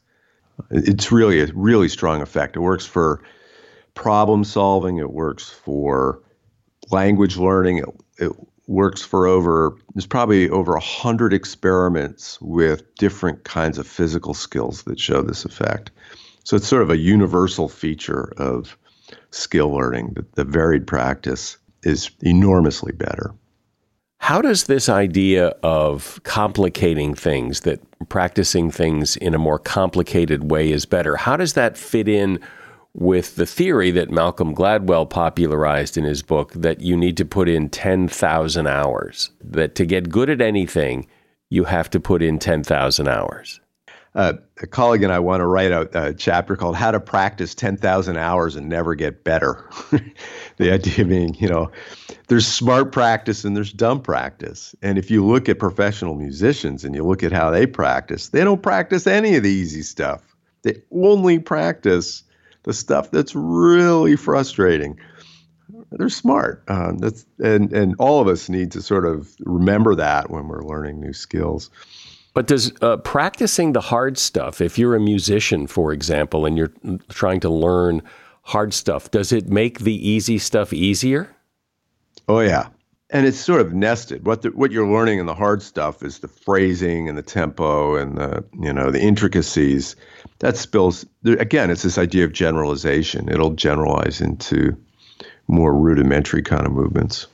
It's 0.69 1.11
really 1.11 1.41
a 1.41 1.47
really 1.53 1.89
strong 1.89 2.21
effect. 2.21 2.55
It 2.55 2.61
works 2.61 2.85
for 2.85 3.23
problem 3.95 4.43
solving. 4.43 4.97
It 4.97 5.11
works 5.11 5.49
for 5.49 6.21
language 6.91 7.37
learning. 7.37 7.79
It, 7.79 7.85
it 8.17 8.31
works 8.67 9.01
for 9.01 9.27
over 9.27 9.77
there's 9.93 10.05
probably 10.05 10.49
over 10.49 10.75
a 10.75 10.79
hundred 10.79 11.33
experiments 11.33 12.39
with 12.41 12.95
different 12.95 13.43
kinds 13.43 13.77
of 13.77 13.85
physical 13.85 14.33
skills 14.33 14.83
that 14.83 14.99
show 14.99 15.21
this 15.21 15.45
effect. 15.45 15.91
So 16.45 16.55
it's 16.55 16.67
sort 16.67 16.81
of 16.81 16.89
a 16.89 16.97
universal 16.97 17.67
feature 17.67 18.33
of 18.37 18.77
skill 19.31 19.71
learning 19.71 20.13
that 20.15 20.35
the 20.35 20.43
varied 20.43 20.87
practice 20.87 21.57
is 21.83 22.11
enormously 22.21 22.93
better. 22.93 23.33
How 24.23 24.41
does 24.41 24.63
this 24.63 24.87
idea 24.87 25.47
of 25.63 26.21
complicating 26.23 27.13
things, 27.13 27.59
that 27.61 27.81
practicing 28.07 28.71
things 28.71 29.17
in 29.17 29.33
a 29.33 29.37
more 29.37 29.59
complicated 29.59 30.49
way 30.49 30.71
is 30.71 30.85
better, 30.85 31.17
how 31.17 31.35
does 31.35 31.55
that 31.55 31.77
fit 31.77 32.07
in 32.07 32.39
with 32.93 33.35
the 33.35 33.45
theory 33.45 33.91
that 33.91 34.11
Malcolm 34.11 34.55
Gladwell 34.55 35.09
popularized 35.09 35.97
in 35.97 36.05
his 36.05 36.23
book 36.23 36.53
that 36.53 36.79
you 36.79 36.95
need 36.95 37.17
to 37.17 37.25
put 37.25 37.49
in 37.49 37.67
10,000 37.67 38.65
hours, 38.65 39.29
that 39.41 39.75
to 39.75 39.85
get 39.85 40.07
good 40.07 40.29
at 40.29 40.39
anything, 40.39 41.05
you 41.49 41.65
have 41.65 41.89
to 41.89 41.99
put 41.99 42.23
in 42.23 42.39
10,000 42.39 43.09
hours. 43.09 43.59
Uh, 44.15 44.33
a 44.61 44.67
colleague 44.67 45.01
and 45.01 45.11
I 45.11 45.17
want 45.19 45.41
to 45.41 45.47
write 45.47 45.71
a, 45.71 46.09
a 46.09 46.13
chapter 46.13 46.55
called 46.55 46.75
How 46.75 46.91
to 46.91 46.99
Practice 46.99 47.55
10,000 47.55 48.15
Hours 48.15 48.55
and 48.55 48.69
Never 48.69 48.93
Get 48.93 49.23
Better. 49.23 49.67
the 50.57 50.71
idea 50.71 51.03
being, 51.03 51.33
you 51.35 51.47
know, 51.47 51.71
there's 52.27 52.45
smart 52.45 52.91
practice 52.91 53.43
and 53.43 53.57
there's 53.57 53.73
dumb 53.73 54.01
practice. 54.01 54.75
And 54.83 54.99
if 54.99 55.09
you 55.09 55.25
look 55.25 55.49
at 55.49 55.57
professional 55.57 56.13
musicians 56.13 56.83
and 56.85 56.93
you 56.93 57.03
look 57.03 57.23
at 57.23 57.31
how 57.31 57.49
they 57.49 57.65
practice, 57.65 58.29
they 58.29 58.43
don't 58.43 58.61
practice 58.61 59.07
any 59.07 59.35
of 59.35 59.43
the 59.43 59.49
easy 59.49 59.81
stuff. 59.81 60.21
They 60.61 60.83
only 60.91 61.39
practice 61.39 62.23
the 62.63 62.73
stuff 62.73 63.09
that's 63.11 63.33
really 63.35 64.15
frustrating. 64.15 64.99
They're 65.91 66.09
smart. 66.09 66.63
Uh, 66.67 66.93
that's 66.97 67.25
and 67.39 67.71
and 67.73 67.95
all 67.99 68.21
of 68.21 68.27
us 68.27 68.49
need 68.49 68.71
to 68.71 68.81
sort 68.81 69.05
of 69.05 69.29
remember 69.39 69.95
that 69.95 70.29
when 70.29 70.47
we're 70.47 70.63
learning 70.63 70.99
new 70.99 71.13
skills. 71.13 71.69
But 72.33 72.47
does 72.47 72.73
uh, 72.81 72.97
practicing 72.97 73.73
the 73.73 73.81
hard 73.81 74.17
stuff, 74.17 74.59
if 74.59 74.79
you're 74.79 74.95
a 74.95 74.99
musician, 74.99 75.67
for 75.67 75.93
example, 75.93 76.45
and 76.45 76.57
you're 76.57 76.71
trying 77.09 77.39
to 77.41 77.49
learn 77.49 78.01
hard 78.41 78.73
stuff, 78.73 79.11
does 79.11 79.31
it 79.31 79.47
make 79.47 79.79
the 79.79 79.95
easy 80.07 80.39
stuff 80.39 80.73
easier? 80.73 81.29
Oh 82.27 82.39
yeah, 82.39 82.69
and 83.11 83.27
it's 83.27 83.37
sort 83.37 83.61
of 83.61 83.73
nested. 83.73 84.25
What 84.25 84.41
the, 84.41 84.49
what 84.49 84.71
you're 84.71 84.87
learning 84.87 85.19
in 85.19 85.27
the 85.27 85.35
hard 85.35 85.61
stuff 85.61 86.01
is 86.01 86.19
the 86.19 86.27
phrasing 86.27 87.07
and 87.07 87.17
the 87.17 87.21
tempo 87.21 87.95
and 87.95 88.17
the 88.17 88.43
you 88.59 88.73
know 88.73 88.89
the 88.89 89.01
intricacies. 89.01 89.95
That 90.39 90.57
spills 90.57 91.05
again. 91.23 91.69
It's 91.69 91.83
this 91.83 91.99
idea 91.99 92.25
of 92.25 92.33
generalization. 92.33 93.29
It'll 93.29 93.51
generalize 93.51 94.21
into 94.21 94.75
more 95.47 95.73
rudimentary 95.73 96.41
kind 96.41 96.65
of 96.65 96.71
movements. 96.71 97.27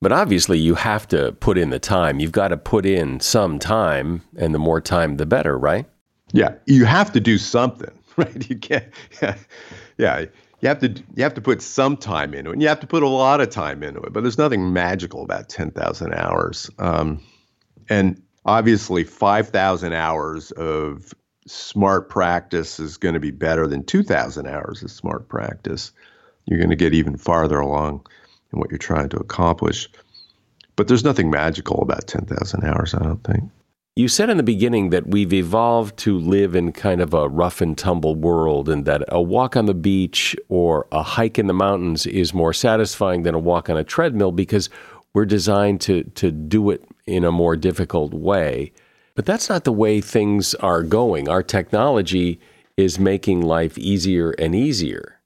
But 0.00 0.12
obviously, 0.12 0.58
you 0.58 0.74
have 0.74 1.08
to 1.08 1.32
put 1.32 1.56
in 1.56 1.70
the 1.70 1.78
time. 1.78 2.20
You've 2.20 2.32
got 2.32 2.48
to 2.48 2.56
put 2.56 2.84
in 2.84 3.20
some 3.20 3.58
time, 3.58 4.22
and 4.36 4.54
the 4.54 4.58
more 4.58 4.80
time, 4.80 5.16
the 5.16 5.26
better, 5.26 5.58
right? 5.58 5.86
Yeah, 6.32 6.54
you 6.66 6.84
have 6.84 7.12
to 7.12 7.20
do 7.20 7.38
something, 7.38 7.92
right? 8.16 8.48
You 8.50 8.56
can't. 8.56 8.86
Yeah, 9.22 9.36
yeah 9.96 10.24
you 10.64 10.68
have 10.68 10.78
to 10.78 10.88
you 11.14 11.22
have 11.22 11.34
to 11.34 11.42
put 11.42 11.60
some 11.60 11.94
time 11.94 12.32
into 12.32 12.48
it 12.48 12.54
and 12.54 12.62
you 12.62 12.68
have 12.68 12.80
to 12.80 12.86
put 12.86 13.02
a 13.02 13.08
lot 13.08 13.40
of 13.40 13.50
time 13.50 13.82
into 13.82 14.00
it 14.00 14.14
but 14.14 14.22
there's 14.22 14.38
nothing 14.38 14.72
magical 14.72 15.22
about 15.22 15.48
10,000 15.50 16.14
hours 16.14 16.70
um, 16.78 17.20
and 17.90 18.20
obviously 18.46 19.04
5,000 19.04 19.92
hours 19.92 20.52
of 20.52 21.12
smart 21.46 22.08
practice 22.08 22.80
is 22.80 22.96
going 22.96 23.12
to 23.12 23.20
be 23.20 23.30
better 23.30 23.66
than 23.66 23.84
2,000 23.84 24.46
hours 24.46 24.82
of 24.82 24.90
smart 24.90 25.28
practice 25.28 25.92
you're 26.46 26.58
going 26.58 26.70
to 26.70 26.76
get 26.76 26.94
even 26.94 27.18
farther 27.18 27.60
along 27.60 28.06
in 28.54 28.60
what 28.60 28.70
you're 28.70 28.78
trying 28.78 29.08
to 29.10 29.16
accomplish 29.18 29.88
but 30.76 30.88
there's 30.88 31.04
nothing 31.04 31.30
magical 31.30 31.82
about 31.82 32.06
10,000 32.06 32.64
hours 32.64 32.94
I 32.94 33.02
don't 33.02 33.22
think 33.24 33.50
you 33.96 34.08
said 34.08 34.28
in 34.28 34.38
the 34.38 34.42
beginning 34.42 34.90
that 34.90 35.06
we've 35.06 35.32
evolved 35.32 35.96
to 35.98 36.18
live 36.18 36.56
in 36.56 36.72
kind 36.72 37.00
of 37.00 37.14
a 37.14 37.28
rough 37.28 37.60
and 37.60 37.78
tumble 37.78 38.16
world, 38.16 38.68
and 38.68 38.86
that 38.86 39.04
a 39.06 39.22
walk 39.22 39.56
on 39.56 39.66
the 39.66 39.74
beach 39.74 40.34
or 40.48 40.88
a 40.90 41.04
hike 41.04 41.38
in 41.38 41.46
the 41.46 41.54
mountains 41.54 42.04
is 42.04 42.34
more 42.34 42.52
satisfying 42.52 43.22
than 43.22 43.36
a 43.36 43.38
walk 43.38 43.70
on 43.70 43.76
a 43.76 43.84
treadmill 43.84 44.32
because 44.32 44.68
we're 45.14 45.24
designed 45.24 45.80
to, 45.82 46.02
to 46.02 46.32
do 46.32 46.70
it 46.70 46.84
in 47.06 47.22
a 47.22 47.30
more 47.30 47.54
difficult 47.54 48.12
way. 48.12 48.72
But 49.14 49.26
that's 49.26 49.48
not 49.48 49.62
the 49.62 49.72
way 49.72 50.00
things 50.00 50.56
are 50.56 50.82
going. 50.82 51.28
Our 51.28 51.44
technology 51.44 52.40
is 52.76 52.98
making 52.98 53.42
life 53.42 53.78
easier 53.78 54.32
and 54.32 54.56
easier. 54.56 55.20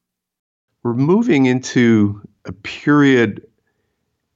We're 0.82 0.92
moving 0.92 1.46
into 1.46 2.20
a 2.48 2.52
period 2.52 3.46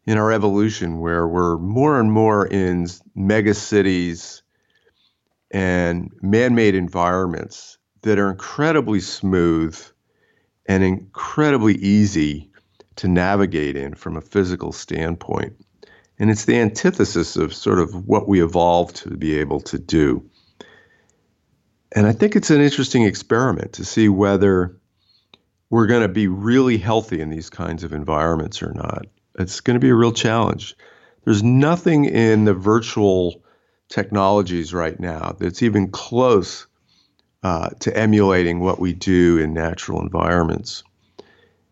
in 0.05 0.18
our 0.18 0.33
evolution 0.33 1.01
where 1.01 1.27
we're 1.27 1.59
more 1.59 1.98
and 1.98 2.12
more 2.12 2.46
in 2.46 2.87
mega 3.14 3.55
cities 3.55 4.42
and 5.51 6.11
man 6.22 6.55
made 6.55 6.75
environments 6.75 7.79
that 8.03 8.18
are 8.18 8.31
incredibly 8.31 9.01
smooth 9.01 9.79
and 10.66 10.83
incredibly 10.83 11.75
easy 11.77 12.51
to 12.96 13.09
navigate 13.09 13.77
in 13.77 13.94
from 13.94 14.16
a 14.16 14.20
physical 14.20 14.72
standpoint. 14.72 15.55
And 16.18 16.31
it's 16.31 16.44
the 16.44 16.57
antithesis 16.57 17.37
of 17.37 17.55
sort 17.55 17.79
of 17.79 18.07
what 18.07 18.29
we 18.29 18.42
evolved 18.42 18.96
to 18.96 19.16
be 19.16 19.38
able 19.38 19.61
to 19.61 19.79
do. 19.79 20.25
And 21.94 22.07
I 22.07 22.12
think 22.12 22.37
it's 22.37 22.51
an 22.51 22.61
interesting 22.61 23.05
experiment 23.05 23.72
to 23.75 23.85
see 23.85 24.09
whether 24.09 24.77
we're 25.72 25.87
going 25.87 26.02
to 26.02 26.08
be 26.08 26.28
really 26.28 26.76
healthy 26.76 27.22
in 27.22 27.30
these 27.30 27.48
kinds 27.48 27.82
of 27.82 27.94
environments 27.94 28.62
or 28.62 28.74
not. 28.74 29.06
It's 29.38 29.61
going 29.61 29.74
to 29.74 29.80
be 29.80 29.88
a 29.88 29.94
real 29.94 30.12
challenge. 30.12 30.76
There's 31.24 31.42
nothing 31.42 32.04
in 32.04 32.44
the 32.44 32.52
virtual 32.52 33.42
technologies 33.88 34.74
right 34.74 35.00
now 35.00 35.35
that's 35.40 35.62
even 35.62 35.90
close 35.90 36.66
uh, 37.42 37.70
to 37.80 37.96
emulating 37.96 38.61
what 38.61 38.80
we 38.80 38.92
do 38.92 39.38
in 39.38 39.54
natural 39.54 40.02
environments. 40.02 40.85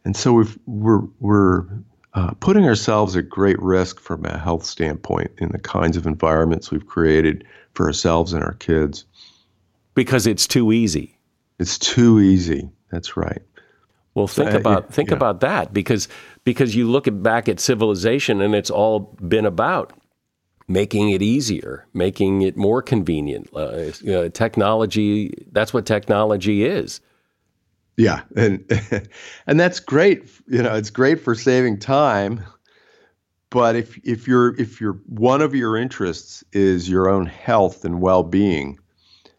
And 0.06 0.16
so 0.16 0.32
we 0.32 0.44
are 0.44 0.48
we're, 0.64 1.00
we're 1.20 1.66
uh, 2.14 2.30
putting 2.40 2.64
ourselves 2.64 3.16
at 3.16 3.28
great 3.28 3.60
risk 3.60 4.00
from 4.00 4.24
a 4.24 4.38
health 4.38 4.64
standpoint 4.64 5.30
in 5.36 5.50
the 5.50 5.58
kinds 5.58 5.98
of 5.98 6.06
environments 6.06 6.70
we've 6.70 6.86
created 6.86 7.44
for 7.74 7.84
ourselves 7.84 8.32
and 8.32 8.42
our 8.42 8.54
kids. 8.54 9.04
Because 9.92 10.26
it's 10.26 10.46
too 10.46 10.72
easy. 10.72 11.18
It's 11.58 11.78
too 11.78 12.18
easy. 12.18 12.70
That's 12.90 13.14
right. 13.14 13.42
Well, 14.14 14.26
think 14.26 14.54
uh, 14.54 14.58
about 14.58 14.92
think 14.92 15.10
yeah. 15.10 15.16
about 15.16 15.40
that 15.40 15.72
because 15.72 16.08
because 16.44 16.74
you 16.74 16.90
look 16.90 17.06
at, 17.06 17.22
back 17.22 17.48
at 17.48 17.60
civilization 17.60 18.40
and 18.40 18.54
it's 18.54 18.70
all 18.70 19.16
been 19.20 19.46
about 19.46 19.92
making 20.70 21.10
it 21.10 21.20
easier, 21.20 21.86
making 21.92 22.42
it 22.42 22.56
more 22.56 22.80
convenient. 22.82 23.48
Uh, 23.54 23.92
you 24.00 24.12
know, 24.12 24.28
technology. 24.28 25.32
That's 25.52 25.74
what 25.74 25.86
technology 25.86 26.64
is. 26.64 27.00
Yeah, 27.96 28.22
and 28.36 28.64
and 29.46 29.60
that's 29.60 29.80
great. 29.80 30.30
You 30.46 30.62
know, 30.62 30.74
it's 30.74 30.90
great 30.90 31.20
for 31.20 31.34
saving 31.34 31.78
time. 31.78 32.42
But 33.50 33.74
if 33.76 33.98
if 34.04 34.28
you're 34.28 34.54
if 34.60 34.80
you're 34.80 35.00
one 35.06 35.42
of 35.42 35.54
your 35.54 35.76
interests 35.76 36.44
is 36.52 36.88
your 36.88 37.08
own 37.08 37.26
health 37.26 37.84
and 37.84 38.00
well-being, 38.00 38.78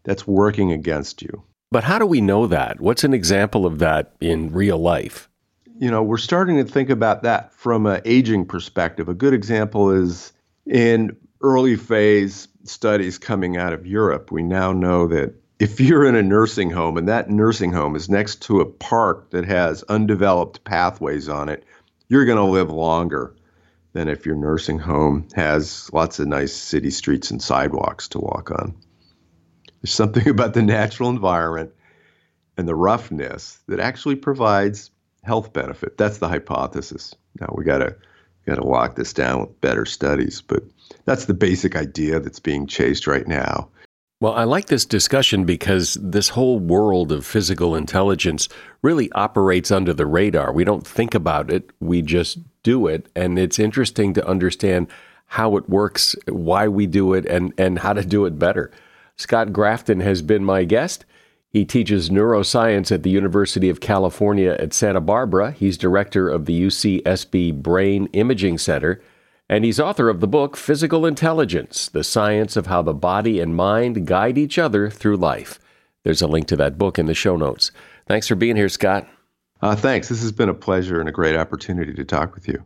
that's 0.04 0.28
working 0.28 0.72
against 0.72 1.22
you. 1.22 1.44
But 1.72 1.86
how 1.86 2.00
do 2.00 2.06
we 2.06 2.20
know 2.20 2.48
that? 2.48 2.82
What's 2.82 3.06
an 3.06 3.14
example 3.14 3.66
of 3.66 3.80
that 3.80 4.14
in 4.20 4.52
real 4.52 4.78
life? 4.78 5.30
You 5.80 5.90
know, 5.90 6.04
we're 6.04 6.18
starting 6.18 6.58
to 6.58 6.70
think 6.70 6.90
about 6.90 7.24
that 7.24 7.54
from 7.54 7.86
an 7.86 8.02
aging 8.04 8.46
perspective. 8.46 9.08
A 9.08 9.14
good 9.14 9.34
example 9.34 9.90
is 9.90 10.34
in 10.66 11.16
early 11.42 11.78
phase 11.78 12.50
studies 12.66 13.18
coming 13.18 13.56
out 13.56 13.72
of 13.72 13.88
Europe. 13.88 14.32
We 14.32 14.44
now 14.44 14.74
know 14.74 15.08
that 15.08 15.34
if 15.60 15.80
you're 15.80 16.06
in 16.06 16.16
a 16.16 16.22
nursing 16.22 16.72
home 16.72 16.98
and 16.98 17.08
that 17.08 17.30
nursing 17.30 17.72
home 17.72 17.96
is 17.96 18.10
next 18.10 18.42
to 18.44 18.60
a 18.60 18.66
park 18.66 19.32
that 19.32 19.46
has 19.46 19.84
undeveloped 19.84 20.64
pathways 20.66 21.30
on 21.30 21.48
it, 21.48 21.64
you're 22.10 22.26
going 22.26 22.38
to 22.38 22.44
live 22.44 22.70
longer 22.70 23.34
than 23.94 24.10
if 24.10 24.26
your 24.26 24.36
nursing 24.36 24.78
home 24.78 25.26
has 25.36 25.90
lots 25.94 26.20
of 26.20 26.28
nice 26.28 26.54
city 26.54 26.90
streets 26.90 27.32
and 27.32 27.42
sidewalks 27.42 28.10
to 28.10 28.20
walk 28.20 28.52
on. 28.52 28.76
There's 29.82 29.94
something 29.94 30.28
about 30.30 30.54
the 30.54 30.62
natural 30.62 31.10
environment 31.10 31.72
and 32.58 32.68
the 32.68 32.76
roughness 32.76 33.60
that 33.68 33.80
actually 33.80 34.16
provides 34.16 34.92
health 35.24 35.54
benefit. 35.54 35.98
That's 35.98 36.18
the 36.18 36.28
hypothesis. 36.28 37.16
Now 37.40 37.54
we 37.56 37.64
got 37.64 37.80
to 37.80 37.96
got 38.46 38.56
to 38.56 38.66
lock 38.66 38.96
this 38.96 39.14
down 39.14 39.42
with 39.42 39.62
better 39.62 39.86
studies, 39.86 40.42
but 40.42 40.64
that's 41.06 41.26
the 41.26 41.34
basic 41.34 41.76
idea 41.76 42.20
that's 42.20 42.40
being 42.40 42.66
chased 42.66 43.06
right 43.06 43.28
now. 43.28 43.70
Well, 44.20 44.34
I 44.34 44.44
like 44.44 44.68
this 44.68 44.86
discussion 44.86 45.46
because 45.46 45.98
this 46.00 46.30
whole 46.30 46.60
world 46.60 47.12
of 47.12 47.26
physical 47.26 47.76
intelligence 47.76 48.50
really 48.84 49.12
operates 49.14 49.72
under 49.72 49.94
the 49.94 50.06
radar. 50.06 50.54
We 50.54 50.64
don't 50.64 50.86
think 50.86 51.16
about 51.16 51.52
it, 51.52 51.72
we 51.80 52.02
just 52.02 52.40
do 52.62 52.88
it. 52.88 53.10
And 53.16 53.40
it's 53.40 53.58
interesting 53.58 54.14
to 54.14 54.28
understand 54.28 54.88
how 55.26 55.56
it 55.58 55.70
works, 55.70 56.16
why 56.28 56.68
we 56.68 56.86
do 56.86 57.14
it, 57.14 57.26
and, 57.26 57.54
and 57.58 57.80
how 57.80 57.94
to 57.94 58.04
do 58.04 58.26
it 58.26 58.38
better. 58.38 58.72
Scott 59.22 59.54
Grafton 59.54 60.00
has 60.00 60.22
been 60.22 60.44
my 60.44 60.64
guest. 60.64 61.06
He 61.50 61.64
teaches 61.64 62.10
neuroscience 62.10 62.92
at 62.92 63.04
the 63.04 63.10
University 63.10 63.70
of 63.70 63.80
California 63.80 64.56
at 64.58 64.74
Santa 64.74 65.02
Barbara. 65.02 65.52
He's 65.52 65.78
director 65.78 66.28
of 66.28 66.46
the 66.46 66.68
UCSB 66.68 67.62
Brain 67.62 68.08
Imaging 68.14 68.58
Center, 68.58 69.02
and 69.48 69.64
he's 69.64 69.80
author 69.80 70.10
of 70.10 70.22
the 70.22 70.28
book 70.28 70.58
Physical 70.58 71.06
Intelligence 71.06 71.90
The 71.90 72.04
Science 72.04 72.56
of 72.56 72.68
How 72.68 72.82
the 72.82 72.94
Body 72.94 73.40
and 73.40 73.56
Mind 73.56 74.08
Guide 74.08 74.38
Each 74.38 74.58
Other 74.58 74.90
Through 74.90 75.18
Life. 75.18 75.60
There's 76.04 76.22
a 76.22 76.28
link 76.28 76.48
to 76.48 76.56
that 76.56 76.78
book 76.78 76.98
in 76.98 77.06
the 77.06 77.14
show 77.14 77.38
notes. 77.38 77.72
Thanks 78.08 78.28
for 78.28 78.36
being 78.36 78.56
here, 78.56 78.70
Scott. 78.70 79.08
Uh, 79.62 79.76
thanks. 79.76 80.10
This 80.10 80.22
has 80.22 80.32
been 80.32 80.50
a 80.50 80.54
pleasure 80.56 81.00
and 81.00 81.08
a 81.08 81.12
great 81.12 81.36
opportunity 81.36 81.94
to 81.94 82.04
talk 82.04 82.34
with 82.34 82.48
you. 82.48 82.66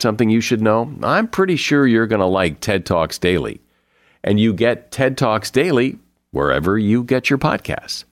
something 0.00 0.30
you 0.30 0.40
should 0.40 0.60
know? 0.60 0.94
I'm 1.02 1.28
pretty 1.28 1.56
sure 1.56 1.86
you're 1.86 2.06
going 2.06 2.20
to 2.20 2.26
like 2.26 2.60
TED 2.60 2.86
Talks 2.86 3.18
Daily. 3.18 3.60
And 4.22 4.38
you 4.40 4.52
get 4.52 4.90
TED 4.90 5.16
Talks 5.16 5.50
Daily 5.50 5.98
wherever 6.30 6.78
you 6.78 7.02
get 7.02 7.30
your 7.30 7.38
podcasts. 7.38 8.04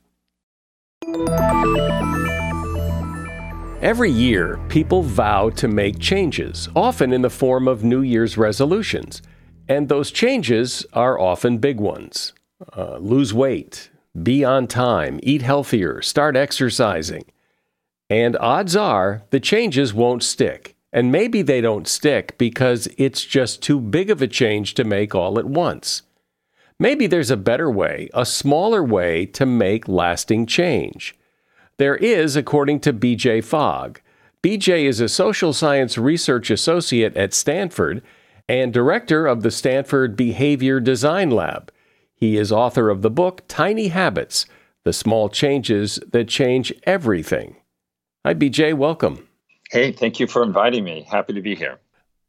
Every 3.83 4.11
year, 4.11 4.59
people 4.69 5.03
vow 5.03 5.51
to 5.51 5.69
make 5.69 5.99
changes, 5.99 6.69
often 6.75 7.13
in 7.13 7.23
the 7.23 7.31
form 7.31 7.69
of 7.69 7.85
New 7.85 8.01
Year's 8.01 8.37
resolutions. 8.37 9.23
And 9.69 9.89
those 9.89 10.11
changes 10.11 10.87
are 10.93 11.19
often 11.21 11.59
big 11.59 11.79
ones 11.79 12.33
uh, 12.75 12.97
lose 12.97 13.35
weight, 13.35 13.91
be 14.23 14.45
on 14.45 14.67
time, 14.67 15.21
eat 15.23 15.43
healthier, 15.43 16.01
start 16.01 16.37
exercising. 16.37 17.25
And 18.09 18.37
odds 18.39 18.77
are 18.77 19.23
the 19.31 19.41
changes 19.41 19.93
won't 19.93 20.23
stick. 20.23 20.76
And 20.97 21.13
maybe 21.13 21.43
they 21.43 21.61
don't 21.61 21.87
stick 21.87 22.39
because 22.39 22.89
it's 22.97 23.23
just 23.23 23.63
too 23.63 23.79
big 23.81 24.09
of 24.09 24.23
a 24.23 24.27
change 24.27 24.73
to 24.75 24.83
make 24.83 25.15
all 25.15 25.39
at 25.39 25.45
once. 25.45 26.01
Maybe 26.81 27.07
there's 27.07 27.31
a 27.31 27.37
better 27.37 27.71
way, 27.71 28.09
a 28.15 28.25
smaller 28.25 28.83
way 28.83 29.27
to 29.27 29.45
make 29.45 29.89
lasting 29.89 30.47
change. 30.47 31.15
There 31.77 31.97
is, 31.97 32.35
according 32.35 32.81
to 32.81 32.95
BJ 32.95 33.45
Fogg. 33.45 34.01
BJ 34.43 34.85
is 34.85 34.99
a 34.99 35.09
social 35.11 35.53
science 35.53 35.99
research 35.99 36.51
associate 36.51 37.15
at 37.15 37.35
Stanford 37.35 38.03
and 38.49 38.73
director 38.73 39.27
of 39.27 39.43
the 39.43 39.51
Stanford 39.51 40.17
Behavior 40.17 40.81
Design 40.81 41.31
Lab. 41.31 41.71
He 42.15 42.39
is 42.39 42.51
author 42.51 42.89
of 42.89 43.03
the 43.03 43.11
book 43.11 43.43
Tiny 43.49 43.89
Habits 43.89 44.47
The 44.85 44.95
Small 44.95 45.29
Changes 45.29 46.01
That 46.11 46.29
Change 46.29 46.73
Everything. 46.85 47.57
Hi, 48.25 48.33
BJ. 48.33 48.73
Welcome. 48.73 49.29
Hey, 49.71 49.93
thank 49.93 50.21
you 50.21 50.27
for 50.27 50.43
inviting 50.43 50.85
me. 50.85 51.07
Happy 51.11 51.33
to 51.33 51.43
be 51.43 51.55
here. 51.55 51.79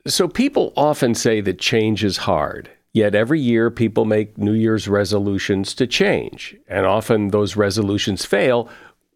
So, 0.06 0.28
people 0.28 0.73
often 0.76 1.13
say 1.13 1.41
that 1.41 1.60
change 1.60 2.04
is 2.04 2.17
hard. 2.17 2.69
Yet 2.93 3.13
every 3.13 3.39
year, 3.39 3.69
people 3.69 4.06
make 4.06 4.38
New 4.38 4.54
Year's 4.54 4.88
resolutions 4.88 5.76
to 5.76 5.86
change. 5.86 6.56
And 6.67 6.86
often 6.86 7.30
those 7.30 7.56
resolutions 7.56 8.26
fail, 8.26 8.69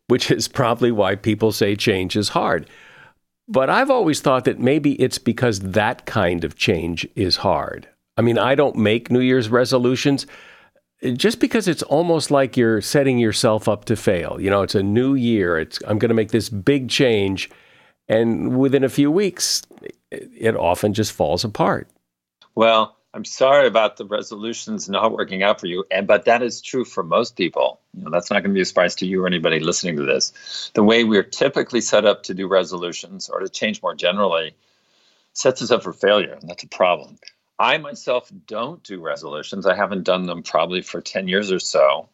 which 0.08 0.30
is 0.30 0.48
probably 0.48 0.92
why 0.92 1.16
people 1.16 1.52
say 1.52 1.76
change 1.76 2.16
is 2.16 2.30
hard. 2.30 2.70
But 3.48 3.70
I've 3.70 3.90
always 3.90 4.22
thought 4.22 4.46
that 4.46 4.60
maybe 4.60 4.94
it's 4.94 5.18
because 5.18 5.60
that 5.60 6.06
kind 6.06 6.44
of 6.44 6.56
change 6.56 7.08
is 7.16 7.38
hard. 7.38 7.88
I 8.18 8.22
mean, 8.22 8.38
I 8.38 8.56
don't 8.56 8.76
make 8.76 9.10
New 9.10 9.20
Year's 9.20 9.50
resolutions 9.50 10.28
eh, 11.02 11.12
just 11.12 11.40
because 11.40 11.68
it's 11.68 11.84
almost 11.84 12.30
like 12.30 12.56
you're 12.56 12.82
setting 12.82 13.18
yourself 13.18 13.68
up 13.68 13.86
to 13.86 13.96
fail. 13.96 14.40
You 14.40 14.50
know, 14.50 14.62
it's 14.62 14.76
a 14.76 14.84
new 14.84 15.16
year. 15.16 15.58
It's 15.58 15.80
I'm 15.88 15.98
going 15.98 16.10
to 16.10 16.16
make 16.16 16.32
this 16.32 16.50
big 16.50 16.90
change 16.90 17.50
and 18.12 18.60
within 18.60 18.84
a 18.84 18.90
few 18.90 19.10
weeks, 19.10 19.62
it 20.12 20.54
often 20.58 20.94
just 20.94 21.14
falls 21.14 21.46
apart. 21.46 21.88
Well, 22.56 22.98
I'm 23.14 23.24
sorry 23.24 23.68
about 23.68 23.96
the 23.96 24.06
resolutions 24.06 24.90
not 24.90 25.14
working 25.14 25.44
out 25.44 25.62
for 25.62 25.68
you, 25.68 25.86
and 25.90 26.08
but 26.08 26.26
that 26.26 26.44
is 26.44 26.62
true 26.62 26.84
for 26.84 27.04
most 27.04 27.38
people. 27.38 27.80
You 27.94 28.04
know, 28.04 28.12
that's 28.12 28.30
not 28.30 28.44
going 28.44 28.52
to 28.52 28.54
be 28.54 28.62
a 28.62 28.66
surprise 28.66 28.96
to 28.96 29.06
you 29.06 29.24
or 29.24 29.28
anybody 29.28 29.62
listening 29.62 29.96
to 29.96 30.04
this. 30.04 30.34
The 30.74 30.84
way 30.84 31.06
we're 31.06 31.24
typically 31.24 31.80
set 31.80 32.04
up 32.04 32.24
to 32.24 32.34
do 32.34 32.50
resolutions 32.50 33.30
or 33.30 33.40
to 33.40 33.48
change 33.48 33.82
more 33.82 33.96
generally 33.96 34.56
sets 35.32 35.62
us 35.62 35.72
up 35.72 35.82
for 35.82 35.94
failure, 35.94 36.34
and 36.34 36.50
that's 36.50 36.64
a 36.64 36.68
problem. 36.68 37.18
I 37.60 37.78
myself 37.78 38.30
don't 38.46 38.84
do 38.84 39.00
resolutions. 39.00 39.66
I 39.66 39.76
haven't 39.76 40.04
done 40.04 40.26
them 40.26 40.44
probably 40.44 40.82
for 40.82 41.00
10 41.00 41.30
years 41.30 41.50
or 41.50 41.60
so 41.60 42.10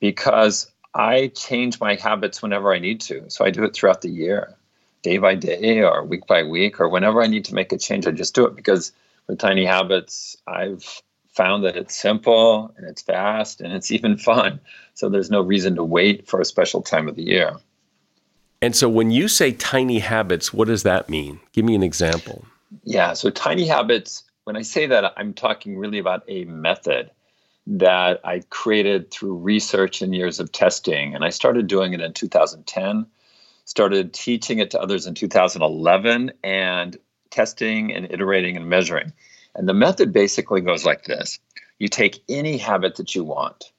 because 0.00 0.68
I 0.94 1.28
change 1.28 1.78
my 1.78 1.94
habits 1.94 2.42
whenever 2.42 2.74
I 2.74 2.80
need 2.80 3.00
to. 3.02 3.30
So 3.30 3.44
I 3.44 3.50
do 3.50 3.62
it 3.62 3.74
throughout 3.74 4.00
the 4.00 4.10
year 4.10 4.57
day 5.02 5.18
by 5.18 5.34
day 5.34 5.82
or 5.82 6.04
week 6.04 6.26
by 6.26 6.42
week 6.42 6.80
or 6.80 6.88
whenever 6.88 7.22
I 7.22 7.26
need 7.26 7.44
to 7.46 7.54
make 7.54 7.72
a 7.72 7.78
change, 7.78 8.06
I 8.06 8.10
just 8.10 8.34
do 8.34 8.46
it 8.46 8.56
because 8.56 8.92
with 9.26 9.38
tiny 9.38 9.64
habits, 9.64 10.36
I've 10.46 11.02
found 11.28 11.64
that 11.64 11.76
it's 11.76 11.94
simple 11.94 12.74
and 12.76 12.86
it's 12.86 13.02
fast 13.02 13.60
and 13.60 13.72
it's 13.72 13.90
even 13.90 14.16
fun. 14.18 14.60
So 14.94 15.08
there's 15.08 15.30
no 15.30 15.40
reason 15.40 15.76
to 15.76 15.84
wait 15.84 16.26
for 16.26 16.40
a 16.40 16.44
special 16.44 16.82
time 16.82 17.08
of 17.08 17.14
the 17.14 17.22
year. 17.22 17.56
And 18.60 18.74
so 18.74 18.88
when 18.88 19.12
you 19.12 19.28
say 19.28 19.52
tiny 19.52 20.00
habits, 20.00 20.52
what 20.52 20.66
does 20.66 20.82
that 20.82 21.08
mean? 21.08 21.38
Give 21.52 21.64
me 21.64 21.76
an 21.76 21.84
example. 21.84 22.44
Yeah, 22.82 23.12
so 23.12 23.30
tiny 23.30 23.66
habits, 23.66 24.24
when 24.44 24.56
I 24.56 24.62
say 24.62 24.86
that, 24.86 25.12
I'm 25.16 25.32
talking 25.32 25.78
really 25.78 25.98
about 25.98 26.24
a 26.26 26.44
method 26.46 27.10
that 27.68 28.20
I 28.24 28.40
created 28.50 29.10
through 29.10 29.36
research 29.36 30.02
and 30.02 30.14
years 30.14 30.40
of 30.40 30.50
testing. 30.50 31.14
And 31.14 31.24
I 31.24 31.28
started 31.28 31.66
doing 31.66 31.92
it 31.92 32.00
in 32.00 32.14
2010, 32.14 33.06
started 33.68 34.14
teaching 34.14 34.60
it 34.60 34.70
to 34.70 34.80
others 34.80 35.06
in 35.06 35.12
2011, 35.12 36.32
and 36.42 36.96
testing 37.28 37.92
and 37.92 38.10
iterating 38.10 38.56
and 38.56 38.66
measuring. 38.66 39.12
And 39.54 39.68
the 39.68 39.74
method 39.74 40.10
basically 40.10 40.62
goes 40.62 40.86
like 40.86 41.04
this 41.04 41.38
you 41.78 41.88
take 41.88 42.22
any 42.30 42.56
habit 42.56 42.96
that 42.96 43.14
you 43.14 43.24
want, 43.24 43.70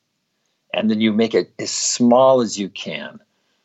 and 0.72 0.92
then 0.92 1.02
you 1.02 1.12
make 1.12 1.34
it 1.34 1.52
as 1.58 1.72
small 1.72 2.42
as 2.42 2.58
you 2.58 2.70
can. 2.70 3.20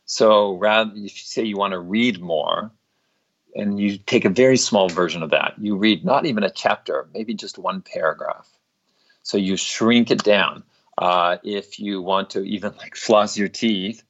So 0.06 0.56
rather, 0.56 0.92
if 0.94 1.02
you 1.02 1.08
say 1.08 1.44
you 1.44 1.58
want 1.58 1.72
to 1.72 1.78
read 1.78 2.22
more, 2.22 2.72
and 3.54 3.78
you 3.78 3.98
take 3.98 4.24
a 4.24 4.30
very 4.30 4.56
small 4.56 4.88
version 4.88 5.22
of 5.22 5.30
that, 5.30 5.52
you 5.58 5.76
read 5.76 6.06
not 6.06 6.24
even 6.24 6.42
a 6.42 6.50
chapter, 6.50 7.06
maybe 7.12 7.34
just 7.34 7.58
one 7.58 7.82
paragraph. 7.82 8.48
So 9.22 9.36
you 9.36 9.58
shrink 9.58 10.10
it 10.10 10.24
down. 10.24 10.62
Uh, 10.96 11.36
if 11.44 11.78
you 11.78 12.00
want 12.00 12.30
to 12.30 12.40
even 12.40 12.74
like 12.78 12.96
floss 12.96 13.36
your 13.36 13.48
teeth, 13.48 14.02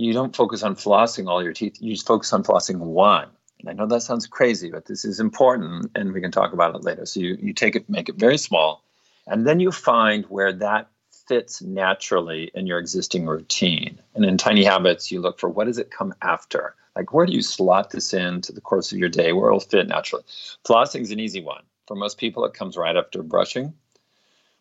you 0.00 0.14
don't 0.14 0.34
focus 0.34 0.62
on 0.62 0.76
flossing 0.76 1.28
all 1.28 1.42
your 1.42 1.52
teeth. 1.52 1.76
You 1.80 1.92
just 1.92 2.06
focus 2.06 2.32
on 2.32 2.42
flossing 2.42 2.78
one. 2.78 3.28
And 3.60 3.68
I 3.68 3.74
know 3.74 3.86
that 3.86 4.02
sounds 4.02 4.26
crazy, 4.26 4.70
but 4.70 4.86
this 4.86 5.04
is 5.04 5.20
important, 5.20 5.90
and 5.94 6.14
we 6.14 6.22
can 6.22 6.30
talk 6.30 6.54
about 6.54 6.74
it 6.74 6.82
later. 6.82 7.04
So 7.04 7.20
you, 7.20 7.36
you 7.40 7.52
take 7.52 7.76
it, 7.76 7.88
make 7.88 8.08
it 8.08 8.16
very 8.16 8.38
small, 8.38 8.82
and 9.26 9.46
then 9.46 9.60
you 9.60 9.70
find 9.70 10.24
where 10.24 10.54
that 10.54 10.88
fits 11.28 11.60
naturally 11.60 12.50
in 12.54 12.66
your 12.66 12.78
existing 12.78 13.26
routine. 13.26 14.00
And 14.14 14.24
in 14.24 14.38
Tiny 14.38 14.64
Habits, 14.64 15.12
you 15.12 15.20
look 15.20 15.38
for 15.38 15.50
what 15.50 15.66
does 15.66 15.78
it 15.78 15.90
come 15.90 16.14
after? 16.22 16.74
Like, 16.96 17.12
where 17.12 17.26
do 17.26 17.32
you 17.32 17.42
slot 17.42 17.90
this 17.90 18.14
into 18.14 18.52
the 18.52 18.62
course 18.62 18.92
of 18.92 18.98
your 18.98 19.10
day 19.10 19.32
where 19.32 19.48
it'll 19.48 19.60
fit 19.60 19.86
naturally? 19.86 20.24
Flossing 20.64 21.02
is 21.02 21.10
an 21.10 21.20
easy 21.20 21.42
one. 21.42 21.62
For 21.86 21.94
most 21.94 22.16
people, 22.16 22.46
it 22.46 22.54
comes 22.54 22.78
right 22.78 22.96
after 22.96 23.22
brushing. 23.22 23.74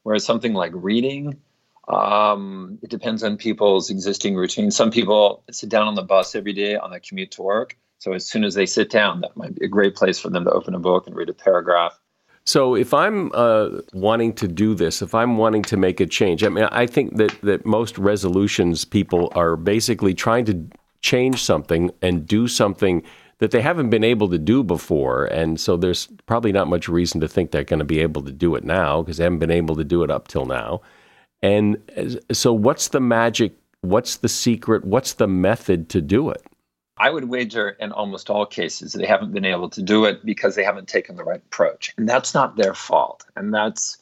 Whereas 0.04 0.25
something 0.25 0.54
like 0.54 0.71
reading, 0.75 1.39
um, 1.89 2.78
it 2.84 2.89
depends 2.89 3.23
on 3.23 3.38
people's 3.38 3.89
existing 3.89 4.36
routine. 4.36 4.71
Some 4.71 4.91
people 4.91 5.43
sit 5.52 5.69
down 5.69 5.88
on 5.88 5.95
the 5.95 6.04
bus 6.04 6.36
every 6.36 6.54
day 6.54 6.75
on 6.75 6.91
the 6.91 6.99
commute 6.99 7.32
to 7.32 7.41
work. 7.41 7.78
So 7.97 8.13
as 8.13 8.25
soon 8.25 8.43
as 8.43 8.54
they 8.54 8.65
sit 8.65 8.89
down, 8.89 9.21
that 9.21 9.36
might 9.36 9.56
be 9.56 9.65
a 9.65 9.67
great 9.67 9.95
place 9.95 10.19
for 10.19 10.30
them 10.30 10.45
to 10.45 10.52
open 10.52 10.73
a 10.75 10.80
book 10.80 11.08
and 11.08 11.15
read 11.15 11.30
a 11.30 11.34
paragraph. 11.34 11.99
So 12.45 12.75
if 12.75 12.93
I'm 12.93 13.32
uh, 13.34 13.82
wanting 13.93 14.34
to 14.34 14.47
do 14.47 14.73
this, 14.73 15.02
if 15.02 15.13
I'm 15.13 15.38
wanting 15.38 15.63
to 15.63 15.78
make 15.78 15.99
a 15.99 16.06
change, 16.06 16.43
I 16.43 16.49
mean, 16.49 16.63
I 16.71 16.88
think 16.88 17.17
that 17.17 17.39
that 17.41 17.65
most 17.65 17.97
resolutions 17.97 18.86
people 18.86 19.32
are 19.36 19.56
basically 19.56 20.13
trying 20.13 20.45
to 20.45 20.65
change 21.02 21.43
something 21.43 21.91
and 22.02 22.25
do 22.25 22.47
something 22.47 23.04
that 23.39 23.52
they 23.52 23.62
haven't 23.62 23.89
been 23.89 24.04
able 24.04 24.30
to 24.30 24.38
do 24.38 24.63
before, 24.63 25.25
and 25.25 25.60
so 25.60 25.78
there's 25.78 26.08
probably 26.25 26.52
not 26.52 26.67
much 26.67 26.89
reason 26.89 27.21
to 27.21 27.28
think 27.28 27.52
they're 27.52 27.63
going 27.63 27.80
to 27.80 27.86
be 27.86 27.99
able 27.99 28.23
to 28.23 28.32
do 28.32 28.56
it 28.56 28.63
now 28.63 29.02
because 29.02 29.17
they 29.17 29.23
haven't 29.25 29.39
been 29.39 29.52
able 29.52 29.75
to 29.75 29.84
do 29.84 30.04
it 30.04 30.10
up 30.10 30.28
till 30.28 30.45
now. 30.45 30.82
And 31.41 32.19
so, 32.32 32.54
what's 32.54 32.89
the 32.89 32.99
magic? 32.99 33.54
What's 33.82 34.17
the 34.17 34.30
secret? 34.30 34.84
What's 34.84 35.13
the 35.13 35.28
method 35.28 35.89
to 35.89 36.02
do 36.02 36.30
it? 36.30 36.43
I 36.99 37.10
would 37.10 37.30
wager 37.30 37.69
in 37.69 37.93
almost 37.93 38.30
all 38.30 38.45
cases 38.45 38.91
they 38.91 39.06
haven't 39.06 39.32
been 39.32 39.45
able 39.45 39.69
to 39.69 39.82
do 39.82 40.04
it 40.04 40.25
because 40.25 40.56
they 40.56 40.65
haven't 40.65 40.89
taken 40.89 41.15
the 41.15 41.23
right 41.23 41.41
approach. 41.41 41.93
And 41.97 42.10
that's 42.10 42.34
not 42.34 42.58
their 42.58 42.73
fault. 42.73 43.25
And 43.38 43.54
that's, 43.54 43.97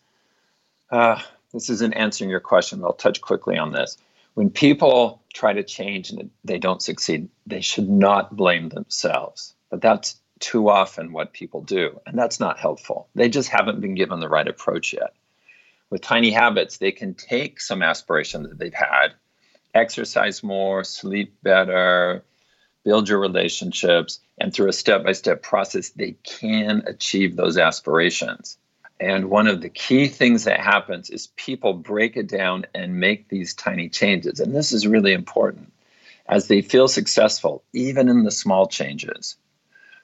uh, 0.89 1.21
this 1.53 1.69
isn't 1.69 1.93
answering 1.93 2.31
your 2.31 2.39
question, 2.39 2.83
I'll 2.83 2.93
touch 2.93 3.21
quickly 3.21 3.55
on 3.55 3.71
this. 3.71 3.97
When 4.33 4.49
people 4.49 5.21
try 5.33 5.53
to 5.53 5.63
change 5.63 6.09
and 6.09 6.31
they 6.43 6.57
don't 6.57 6.81
succeed, 6.81 7.29
they 7.45 7.61
should 7.61 7.87
not 7.87 8.35
blame 8.35 8.69
themselves. 8.69 9.53
But 9.69 9.81
that's 9.81 10.19
too 10.39 10.69
often 10.69 11.13
what 11.13 11.33
people 11.33 11.61
do. 11.61 11.99
And 12.07 12.17
that's 12.17 12.39
not 12.39 12.57
helpful. 12.57 13.09
They 13.13 13.29
just 13.29 13.49
haven't 13.49 13.79
been 13.79 13.95
given 13.95 14.19
the 14.19 14.29
right 14.29 14.47
approach 14.47 14.93
yet. 14.93 15.13
With 15.89 16.01
tiny 16.01 16.31
habits, 16.31 16.77
they 16.77 16.91
can 16.91 17.13
take 17.13 17.61
some 17.61 17.81
aspiration 17.81 18.43
that 18.43 18.59
they've 18.59 18.73
had, 18.73 19.13
exercise 19.73 20.43
more, 20.43 20.83
sleep 20.83 21.35
better, 21.43 22.23
build 22.83 23.07
your 23.07 23.19
relationships, 23.19 24.19
and 24.37 24.53
through 24.53 24.69
a 24.69 24.73
step 24.73 25.03
by 25.03 25.13
step 25.13 25.41
process, 25.41 25.89
they 25.89 26.15
can 26.23 26.83
achieve 26.87 27.35
those 27.35 27.57
aspirations. 27.57 28.57
And 28.99 29.29
one 29.29 29.47
of 29.47 29.61
the 29.61 29.69
key 29.69 30.07
things 30.07 30.45
that 30.45 30.59
happens 30.59 31.09
is 31.09 31.27
people 31.35 31.73
break 31.73 32.17
it 32.17 32.27
down 32.27 32.65
and 32.73 32.99
make 32.99 33.29
these 33.29 33.53
tiny 33.53 33.89
changes. 33.89 34.39
And 34.39 34.55
this 34.55 34.71
is 34.73 34.87
really 34.87 35.13
important. 35.13 35.71
As 36.27 36.47
they 36.47 36.61
feel 36.61 36.87
successful, 36.87 37.63
even 37.73 38.09
in 38.09 38.23
the 38.23 38.31
small 38.31 38.67
changes, 38.67 39.35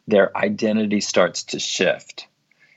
their 0.08 0.36
identity 0.38 1.02
starts 1.02 1.43
to 1.43 1.60
shift 1.60 2.28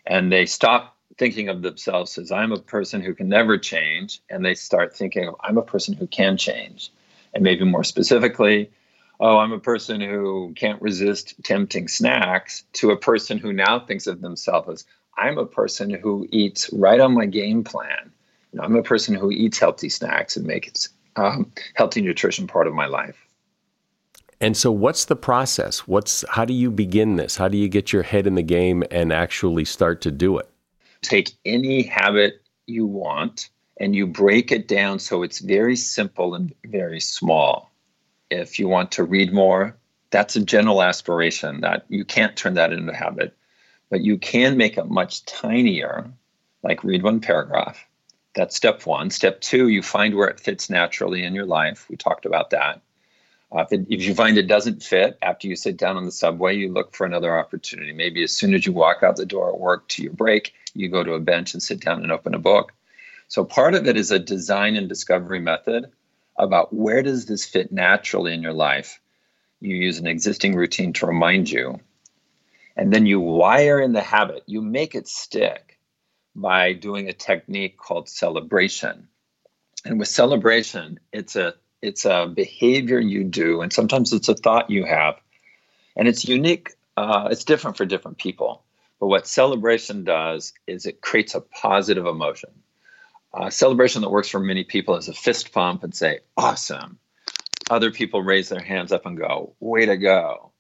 and 0.07 0.33
they 0.33 0.47
stop 0.47 0.96
thinking 1.19 1.49
of 1.49 1.63
themselves 1.63 2.19
as 2.19 2.31
I'm 2.31 2.53
a 2.53 2.59
person 2.59 3.01
who 3.01 3.15
can 3.15 3.29
never 3.29 3.59
change, 3.59 4.21
and 4.31 4.45
they 4.45 4.55
start 4.55 4.97
thinking 4.97 5.29
of 5.29 5.37
I'm 5.41 5.59
a 5.59 5.63
person 5.63 5.95
who 5.95 6.07
can 6.07 6.37
change. 6.37 6.91
And 7.35 7.43
maybe 7.43 7.65
more 7.65 7.85
specifically, 7.85 8.71
oh, 9.21 9.39
I'm 9.39 9.53
a 9.53 9.61
person 9.61 10.01
who 10.01 10.53
can't 10.57 10.81
resist 10.81 11.35
tempting 11.43 11.89
snacks, 11.89 12.65
to 12.75 12.91
a 12.91 12.97
person 12.97 13.39
who 13.39 13.53
now 13.53 13.81
thinks 13.81 14.07
of 14.07 14.21
themselves 14.21 14.69
as, 14.69 14.85
I'm 15.19 15.39
a 15.39 15.47
person 15.47 15.91
who 15.91 16.29
eats 16.31 16.71
right 16.73 17.01
on 17.01 17.15
my 17.15 17.25
game 17.25 17.65
plan. 17.65 18.13
You 18.53 18.59
know, 18.59 18.65
I'm 18.65 18.77
a 18.77 18.83
person 18.83 19.15
who 19.15 19.31
eats 19.31 19.59
healthy 19.59 19.89
snacks 19.89 20.37
and 20.37 20.47
makes 20.47 20.91
um, 21.17 21.51
healthy 21.75 22.03
nutrition 22.03 22.47
part 22.47 22.67
of 22.67 22.75
my 22.75 22.87
life. 22.87 23.17
And 24.41 24.55
so, 24.55 24.71
what's 24.71 25.07
the 25.07 25.17
process? 25.17 25.81
What's 25.89 26.23
how 26.29 26.45
do 26.45 26.53
you 26.53 26.71
begin 26.71 27.17
this? 27.17 27.37
How 27.37 27.49
do 27.49 27.57
you 27.57 27.69
get 27.69 27.93
your 27.93 28.03
head 28.03 28.27
in 28.27 28.35
the 28.35 28.43
game 28.43 28.85
and 28.91 29.11
actually 29.11 29.65
start 29.65 30.03
to 30.03 30.11
do 30.11 30.37
it? 30.37 30.51
Take 31.03 31.33
any 31.45 31.83
habit 31.83 32.43
you 32.67 32.87
want 32.87 33.51
and 33.79 33.95
you 33.95 34.07
break 34.07 34.53
it 34.53 34.67
down 34.69 34.99
so 34.99 35.23
it's 35.23 35.39
very 35.39 35.77
simple 35.77 36.35
and 36.35 36.55
very 36.65 37.01
small 37.01 37.71
if 38.31 38.59
you 38.59 38.69
want 38.69 38.93
to 38.93 39.05
read 39.05 39.33
more, 39.33 39.77
that's 40.11 40.37
a 40.37 40.45
general 40.45 40.83
aspiration 40.83 41.61
that 41.61 41.85
you 41.89 42.05
can't 42.05 42.37
turn 42.37 42.55
that 42.55 42.73
into 42.73 42.93
a 42.93 42.97
habit, 42.97 43.37
but 43.91 44.01
you 44.01 44.19
can 44.19 44.57
make 44.57 44.79
it 44.79 44.89
much 44.89 45.25
tinier, 45.25 46.11
like 46.63 46.85
read 46.85 47.03
one 47.03 47.21
paragraph. 47.21 47.85
That's 48.35 48.57
step 48.57 48.85
one. 48.87 49.11
Step 49.11 49.41
two, 49.41 49.69
you 49.69 49.83
find 49.83 50.15
where 50.15 50.29
it 50.29 50.41
fits 50.41 50.69
naturally 50.69 51.25
in 51.25 51.35
your 51.35 51.47
life. 51.47 51.87
We 51.89 51.97
talked 51.97 52.27
about 52.27 52.51
that. 52.51 52.83
Uh, 53.51 53.61
if, 53.61 53.73
it, 53.73 53.87
if, 53.89 54.03
you 54.03 54.15
find 54.15 54.37
it 54.37 54.49
doesn't 54.49 54.83
fit 54.83 55.17
after 55.23 55.47
you 55.47 55.57
sit 55.57 55.77
down 55.77 55.97
on 55.97 56.05
the 56.05 56.13
subway, 56.13 56.57
you 56.57 56.71
look 56.71 56.95
for 56.95 57.07
another 57.07 57.39
opportunity. 57.39 57.93
Maybe 57.93 58.23
as 58.25 58.33
soon 58.33 58.55
as 58.55 58.67
you 58.67 58.73
walk 58.73 59.03
out 59.03 59.17
the 59.17 59.25
door 59.25 59.51
at 59.51 59.59
work 59.59 59.89
to 59.89 60.03
your 60.03 60.13
break, 60.13 60.53
you 60.77 60.89
go 60.89 61.03
to 61.03 61.15
a 61.15 61.21
bench 61.21 61.55
and 61.55 61.63
sit 61.63 61.81
down 61.81 62.03
and 62.03 62.13
open 62.13 62.35
a 62.35 62.39
book. 62.39 62.73
So 63.29 63.45
part 63.45 63.75
of 63.75 63.87
it 63.87 63.97
is 63.97 64.11
a 64.11 64.19
design 64.19 64.77
and 64.77 64.89
discovery 64.89 65.41
method 65.41 65.91
about 66.39 66.73
where 66.73 67.03
does 67.03 67.27
this 67.27 67.45
fit 67.45 67.73
naturally 67.73 68.35
in 68.35 68.43
your 68.43 68.53
life. 68.53 69.01
You 69.61 69.75
use 69.75 69.99
an 69.99 70.07
existing 70.07 70.55
routine 70.55 70.93
to 70.95 71.07
remind 71.07 71.51
you. 71.51 71.81
And 72.77 72.93
then 72.93 73.07
you 73.07 73.21
wire 73.21 73.81
in 73.81 73.93
the 73.93 74.03
habit. 74.03 74.43
You 74.47 74.61
make 74.61 74.95
it 74.95 75.09
stick 75.09 75.79
by 76.35 76.75
doing 76.75 77.09
a 77.09 77.15
technique 77.15 77.79
called 77.79 78.09
celebration. 78.09 79.09
And 79.85 79.99
with 79.99 80.09
celebration, 80.09 81.01
it's 81.13 81.37
a 81.37 81.55
it's 81.83 82.05
a 82.05 82.27
behavior 82.27 82.99
you 82.99 83.25
do, 83.25 83.61
and 83.61 83.73
sometimes 83.73 84.13
it's 84.13 84.29
a 84.29 84.35
thought 84.35 84.71
you 84.71 84.85
have, 84.85 85.17
and 85.95 86.09
it's 86.09 86.25
unique. 86.25 86.71
Uh, 86.97 87.29
it's 87.31 87.45
different 87.45 87.77
for 87.77 87.85
different 87.85 88.19
people. 88.19 88.65
But 89.01 89.09
what 89.09 89.27
celebration 89.27 90.05
does 90.05 90.53
is 90.67 90.87
it 90.87 91.01
creates 91.01 91.35
a 91.35 91.41
positive 91.41 92.07
emotion 92.07 92.51
uh, 93.37 93.51
celebration 93.51 94.01
that 94.01 94.11
works 94.11 94.29
for 94.29 94.41
many 94.41 94.65
people 94.65 94.97
is 94.97 95.09
a 95.09 95.13
fist 95.13 95.53
pump 95.53 95.85
and 95.85 95.95
say, 95.95 96.21
awesome. 96.37 96.99
Other 97.69 97.91
people 97.91 98.23
raise 98.23 98.49
their 98.49 98.63
hands 98.63 98.93
up 98.93 99.05
and 99.05 99.19
go, 99.19 99.55
way 99.61 99.85
to 99.87 99.97
go. 99.97 100.53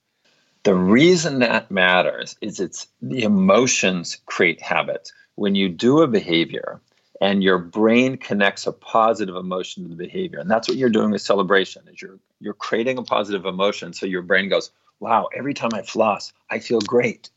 The 0.65 0.75
reason 0.75 1.39
that 1.39 1.71
matters 1.71 2.37
is 2.41 2.61
it's 2.61 2.89
the 3.01 3.23
emotions 3.23 4.19
create 4.27 4.61
habits. 4.61 5.13
When 5.37 5.55
you 5.55 5.69
do 5.69 6.03
a 6.03 6.09
behavior 6.09 6.81
and 7.21 7.43
your 7.43 7.59
brain 7.59 8.19
connects 8.19 8.67
a 8.67 8.73
positive 8.73 9.37
emotion 9.37 9.85
to 9.85 9.89
the 9.89 9.97
behavior, 9.97 10.41
and 10.41 10.51
that's 10.51 10.69
what 10.69 10.77
you're 10.77 10.91
doing 10.91 11.13
with 11.13 11.23
celebration, 11.23 11.83
is 11.91 12.03
you're 12.03 12.19
you're 12.41 12.55
creating 12.55 12.99
a 12.99 13.03
positive 13.03 13.47
emotion. 13.47 13.93
So 13.93 14.07
your 14.07 14.23
brain 14.23 14.49
goes, 14.49 14.71
wow, 14.99 15.29
every 15.35 15.55
time 15.55 15.71
I 15.73 15.83
floss, 15.83 16.33
I 16.51 16.59
feel 16.59 16.81
great. 16.81 17.31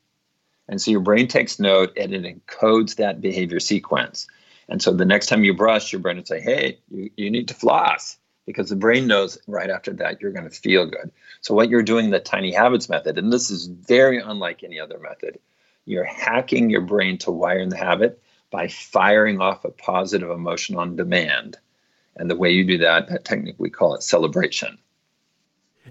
And 0.70 0.80
so 0.80 0.91
your 0.91 0.99
brain 1.01 1.28
takes 1.28 1.59
note 1.59 1.97
and 1.97 2.13
it 2.13 2.24
encodes 2.24 2.95
that 2.95 3.20
behavior 3.20 3.59
sequence. 3.59 4.28
And 4.70 4.82
so 4.82 4.93
the 4.93 5.03
next 5.03 5.26
time 5.26 5.43
you 5.43 5.55
brush, 5.55 5.91
your 5.91 5.99
brain 5.99 6.17
would 6.17 6.28
say, 6.28 6.39
hey, 6.39 6.78
you, 6.91 7.09
you 7.17 7.32
need 7.32 7.47
to 7.47 7.55
floss 7.55 8.17
because 8.45 8.70
the 8.70 8.76
brain 8.76 9.07
knows 9.07 9.39
right 9.47 9.72
after 9.72 9.91
that 9.93 10.22
you're 10.22 10.32
going 10.32 10.47
to 10.47 10.55
feel 10.55 10.86
good. 10.86 11.11
So 11.41 11.55
what 11.55 11.70
you're 11.70 11.82
doing 11.82 12.11
the 12.11 12.20
tiny 12.20 12.53
habits 12.53 12.88
method, 12.88 13.17
and 13.17 13.34
this 13.34 13.49
is 13.49 13.65
very 13.65 14.22
unlike 14.22 14.63
any 14.63 14.80
other 14.80 14.99
method, 14.99 15.39
you're 15.86 16.05
hacking 16.05 16.70
your 16.70 16.82
brain 16.82 17.17
to 17.20 17.32
wire 17.32 17.59
in 17.59 17.70
the 17.70 17.78
habit 17.78 18.22
by 18.51 18.67
firing 18.67 19.41
off 19.41 19.65
a 19.65 19.72
positive 19.72 20.30
emotion 20.30 20.76
on 20.78 20.95
demand. 20.95 21.57
And 22.15 22.30
the 22.30 22.36
way 22.36 22.51
you 22.51 22.63
do 22.63 22.78
that, 22.80 23.09
that 23.09 23.26
technique, 23.26 23.55
we 23.57 23.72
call 23.72 23.95
it 23.95 24.03
celebration. 24.03 24.78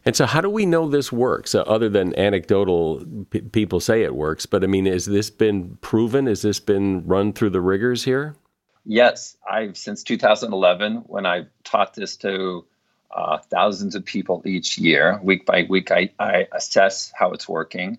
And 0.05 0.17
so, 0.17 0.27
how 0.27 0.41
do 0.41 0.51
we 0.51 0.67
know 0.67 0.89
this 0.89 1.13
works? 1.13 1.55
Uh, 1.55 1.63
other 1.63 1.89
than 1.89 2.19
anecdotal 2.19 3.05
p- 3.31 3.41
people 3.41 3.81
say 3.81 4.03
it 4.03 4.15
works, 4.15 4.47
but 4.47 4.65
I 4.65 4.67
mean, 4.67 4.87
has 4.87 5.07
this 5.07 5.31
been 5.31 5.77
proven? 5.81 6.27
Has 6.27 6.43
this 6.43 6.61
been 6.61 7.07
run 7.07 7.33
through 7.33 7.51
the 7.51 7.61
rigors 7.61 8.05
here? 8.05 8.37
Yes, 8.85 9.37
I've 9.49 9.77
since 9.77 10.03
2011 10.03 11.05
when 11.07 11.27
I 11.27 11.47
taught 11.65 11.95
this 11.95 12.17
to 12.19 12.65
uh, 13.11 13.39
thousands 13.39 13.95
of 13.95 14.05
people 14.05 14.43
each 14.45 14.79
year, 14.79 15.21
week 15.23 15.47
by 15.47 15.67
week. 15.69 15.91
I, 15.91 16.11
I 16.19 16.47
assess 16.53 17.13
how 17.15 17.33
it's 17.33 17.49
working, 17.49 17.99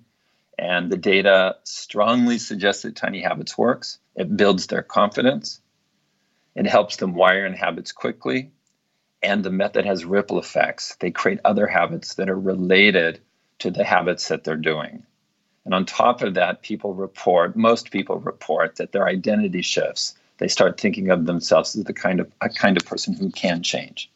and 0.58 0.92
the 0.92 0.98
data 0.98 1.58
strongly 1.64 2.38
suggests 2.38 2.84
that 2.84 2.96
Tiny 2.96 3.22
Habits 3.22 3.58
works. 3.58 4.00
It 4.16 4.36
builds 4.36 4.68
their 4.68 4.84
confidence. 4.84 5.60
It 6.56 6.66
helps 6.66 6.98
them 6.98 7.14
wire 7.14 7.46
in 7.46 7.54
habits 7.54 7.92
quickly 7.92 8.52
and 9.22 9.44
the 9.44 9.52
method 9.52 9.86
has 9.86 10.06
ripple 10.06 10.40
effects. 10.40 10.96
They 11.00 11.12
create 11.12 11.40
other 11.44 11.68
habits 11.68 12.16
that 12.16 12.30
are 12.30 12.40
related 12.40 13.20
to 13.60 13.72
the 13.72 13.84
habits 13.84 14.28
that 14.30 14.44
they're 14.44 14.56
doing. 14.56 15.04
And 15.66 15.74
on 15.74 15.86
top 15.86 16.22
of 16.22 16.34
that, 16.36 16.62
people 16.62 16.94
report, 16.94 17.56
most 17.56 17.92
people 17.92 18.20
report 18.20 18.78
that 18.78 18.92
their 18.92 19.08
identity 19.08 19.62
shifts. 19.62 20.16
They 20.38 20.48
start 20.48 20.80
thinking 20.80 21.10
of 21.10 21.26
themselves 21.26 21.76
as 21.76 21.84
the 21.84 21.94
kind 21.94 22.20
of 22.20 22.32
a 22.42 22.50
kind 22.50 22.78
of 22.78 22.86
person 22.86 23.14
who 23.14 23.30
can 23.30 23.62
change. 23.62 24.10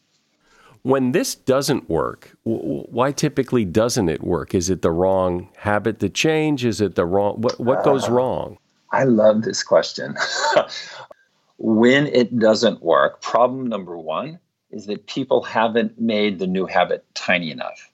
When 0.82 1.12
this 1.12 1.34
doesn't 1.34 1.88
work, 1.88 2.36
why 2.44 3.12
typically 3.12 3.64
doesn't 3.64 4.08
it 4.08 4.22
work? 4.22 4.54
Is 4.54 4.68
it 4.68 4.82
the 4.82 4.90
wrong 4.90 5.48
habit 5.56 6.00
to 6.00 6.08
change? 6.08 6.64
Is 6.64 6.80
it 6.80 6.94
the 6.94 7.04
wrong 7.04 7.40
what 7.40 7.60
what 7.60 7.84
goes 7.84 8.08
uh, 8.08 8.12
wrong? 8.12 8.58
I 8.90 9.04
love 9.04 9.42
this 9.42 9.62
question. 9.62 10.16
when 11.58 12.06
it 12.08 12.38
doesn't 12.38 12.82
work, 12.82 13.20
problem 13.20 13.66
number 13.66 13.96
1 13.96 14.38
is 14.74 14.86
that 14.86 15.06
people 15.06 15.42
haven't 15.42 16.00
made 16.00 16.40
the 16.40 16.48
new 16.48 16.66
habit 16.66 17.04
tiny 17.14 17.52
enough. 17.52 17.90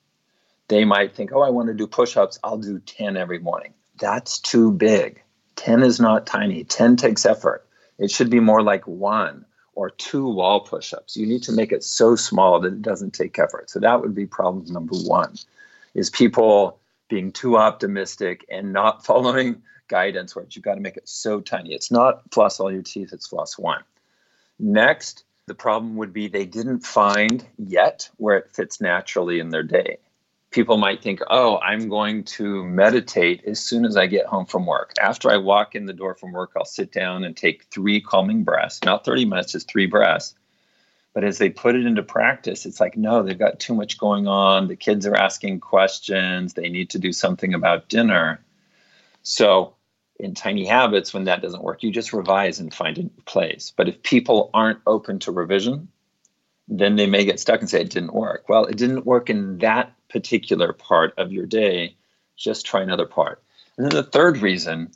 They 0.69 0.87
might 0.87 1.15
think, 1.15 1.31
oh, 1.33 1.43
I 1.43 1.51
want 1.51 1.69
to 1.69 1.75
do 1.75 1.87
push 1.87 2.17
ups, 2.17 2.39
I'll 2.43 2.57
do 2.57 2.79
10 2.79 3.19
every 3.19 3.39
morning. 3.39 3.75
That's 3.99 4.39
too 4.39 4.73
big. 4.73 5.23
10 5.57 5.83
is 5.83 6.01
not 6.01 6.27
tiny, 6.27 6.65
10 6.65 6.97
takes 6.97 7.27
effort. 7.27 7.67
It 7.99 8.11
should 8.11 8.31
be 8.31 8.41
more 8.41 8.63
like 8.63 8.87
one 8.87 9.45
or 9.75 9.91
two 9.91 10.27
wall 10.27 10.61
push 10.61 10.95
ups. 10.95 11.19
You 11.19 11.27
need 11.27 11.43
to 11.45 11.53
make 11.53 11.71
it 11.71 11.85
so 11.85 12.17
small 12.17 12.59
that 12.61 12.73
it 12.73 12.83
doesn't 12.83 13.13
take 13.13 13.39
effort. 13.39 13.69
So 13.69 13.79
that 13.81 14.01
would 14.01 14.15
be 14.15 14.27
problem 14.27 14.73
number 14.73 14.97
one 14.97 15.35
is 15.93 16.09
people 16.09 16.79
being 17.09 17.31
too 17.31 17.59
optimistic 17.59 18.47
and 18.51 18.73
not 18.73 19.05
following 19.11 19.63
guidance 19.89 20.35
where 20.35 20.47
you've 20.49 20.65
got 20.65 20.77
to 20.77 20.81
make 20.81 20.97
it 20.97 21.09
so 21.09 21.41
tiny. 21.43 21.75
It's 21.75 21.91
not 21.91 22.23
floss 22.33 22.59
all 22.59 22.73
your 22.73 22.83
teeth, 22.83 23.13
it's 23.13 23.27
floss 23.27 23.59
one. 23.59 23.83
Next, 24.59 25.25
the 25.51 25.55
problem 25.57 25.97
would 25.97 26.13
be 26.13 26.29
they 26.29 26.47
didn't 26.47 26.87
find 26.87 27.45
yet 27.59 28.09
where 28.19 28.37
it 28.37 28.53
fits 28.53 28.81
naturally 28.81 29.41
in 29.41 29.51
their 29.51 29.65
day. 29.65 29.99
People 30.53 30.77
might 30.77 31.03
think, 31.03 31.23
oh, 31.29 31.59
I'm 31.59 31.89
going 31.89 32.23
to 32.39 32.65
meditate 32.65 33.43
as 33.45 33.59
soon 33.59 33.85
as 33.85 33.97
I 33.97 34.07
get 34.07 34.27
home 34.27 34.47
from 34.47 34.65
work. 34.65 34.93
After 35.03 35.29
I 35.29 35.39
walk 35.39 35.75
in 35.75 35.87
the 35.87 35.93
door 35.93 36.15
from 36.15 36.31
work, 36.31 36.53
I'll 36.57 36.65
sit 36.65 36.93
down 36.93 37.25
and 37.25 37.37
take 37.37 37.65
three 37.65 38.01
calming 38.01 38.45
breaths, 38.45 38.79
not 38.85 39.05
30 39.05 39.25
minutes, 39.25 39.51
just 39.51 39.69
three 39.69 39.87
breaths. 39.87 40.37
But 41.15 41.25
as 41.25 41.39
they 41.39 41.51
put 41.51 41.75
it 41.75 41.85
into 41.85 42.05
practice, 42.05 42.65
it's 42.65 42.79
like, 42.79 42.97
no, 42.97 43.25
they've 43.25 43.37
got 43.37 43.59
too 43.59 43.75
much 43.75 43.99
going 43.99 44.29
on. 44.29 44.69
The 44.69 44.77
kids 44.77 45.05
are 45.05 45.17
asking 45.17 45.59
questions. 45.59 46.55
They 46.55 46.69
need 46.69 46.91
to 46.91 47.01
do 47.01 47.13
something 47.13 47.55
about 47.55 47.89
dinner. 47.89 48.41
So 49.25 49.75
in 50.21 50.35
tiny 50.35 50.67
habits 50.67 51.13
when 51.13 51.25
that 51.25 51.43
doesn't 51.43 51.63
work. 51.63 51.83
You 51.83 51.91
just 51.91 52.13
revise 52.13 52.61
and 52.61 52.73
find 52.73 52.99
a 52.99 53.03
new 53.03 53.23
place. 53.25 53.73
But 53.77 53.89
if 53.89 54.03
people 54.03 54.51
aren't 54.55 54.81
open 54.87 55.19
to 55.21 55.33
revision 55.33 55.89
then 56.71 56.95
they 56.95 57.07
may 57.07 57.25
get 57.25 57.41
stuck 57.41 57.61
and 57.61 57.69
say 57.69 57.81
it 57.81 57.91
didn't 57.91 58.15
work. 58.15 58.49
Well 58.49 58.65
it 58.65 58.77
didn't 58.77 59.05
work 59.05 59.29
in 59.29 59.59
that 59.59 59.93
particular 60.09 60.73
part 60.73 61.13
of 61.19 61.33
your 61.33 61.45
day. 61.45 61.97
Just 62.37 62.65
try 62.65 62.81
another 62.81 63.07
part. 63.07 63.43
And 63.77 63.85
then 63.85 63.95
the 63.95 64.09
third 64.09 64.39
reason 64.39 64.93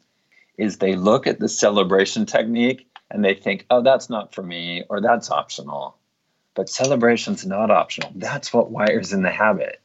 is 0.56 0.78
they 0.78 0.94
look 0.94 1.26
at 1.26 1.40
the 1.40 1.48
celebration 1.48 2.26
technique 2.26 2.86
and 3.10 3.24
they 3.24 3.34
think 3.34 3.66
oh 3.70 3.82
that's 3.82 4.08
not 4.08 4.34
for 4.34 4.42
me 4.42 4.84
or 4.88 5.00
that's 5.00 5.30
optional. 5.30 5.98
But 6.54 6.68
celebration's 6.68 7.44
not 7.44 7.72
optional. 7.72 8.12
That's 8.14 8.52
what 8.52 8.70
wires 8.70 9.12
in 9.12 9.22
the 9.22 9.30
habit. 9.30 9.80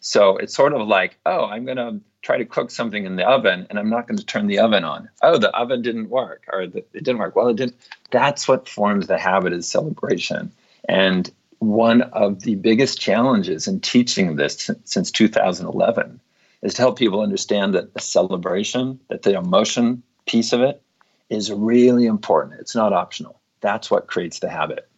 So 0.00 0.36
it's 0.36 0.54
sort 0.54 0.72
of 0.72 0.88
like 0.88 1.18
oh 1.24 1.44
i'm 1.44 1.64
going 1.64 1.76
to 1.76 2.00
try 2.22 2.38
to 2.38 2.44
cook 2.44 2.70
something 2.70 3.04
in 3.04 3.16
the 3.16 3.28
oven 3.28 3.66
and 3.68 3.78
I'm 3.78 3.90
not 3.90 4.06
going 4.06 4.18
to 4.18 4.24
turn 4.24 4.46
the 4.46 4.60
oven 4.60 4.84
on. 4.84 5.08
Oh, 5.22 5.38
the 5.38 5.50
oven 5.50 5.82
didn't 5.82 6.08
work 6.08 6.44
or 6.52 6.66
the, 6.66 6.78
it 6.78 7.04
didn't 7.04 7.18
work. 7.18 7.36
Well, 7.36 7.48
it 7.48 7.56
didn't. 7.56 7.76
That's 8.10 8.46
what 8.46 8.68
forms 8.68 9.08
the 9.08 9.18
habit 9.18 9.52
of 9.52 9.64
celebration. 9.64 10.52
And 10.88 11.30
one 11.58 12.02
of 12.02 12.42
the 12.42 12.54
biggest 12.54 13.00
challenges 13.00 13.68
in 13.68 13.80
teaching 13.80 14.36
this 14.36 14.70
since 14.84 15.10
2011 15.10 16.20
is 16.62 16.74
to 16.74 16.82
help 16.82 16.98
people 16.98 17.20
understand 17.20 17.74
that 17.74 17.92
the 17.92 18.00
celebration, 18.00 19.00
that 19.08 19.22
the 19.22 19.36
emotion 19.36 20.02
piece 20.26 20.52
of 20.52 20.60
it 20.60 20.80
is 21.28 21.50
really 21.50 22.06
important. 22.06 22.60
It's 22.60 22.74
not 22.74 22.92
optional. 22.92 23.40
That's 23.60 23.90
what 23.90 24.06
creates 24.06 24.38
the 24.38 24.48
habit. 24.48 24.88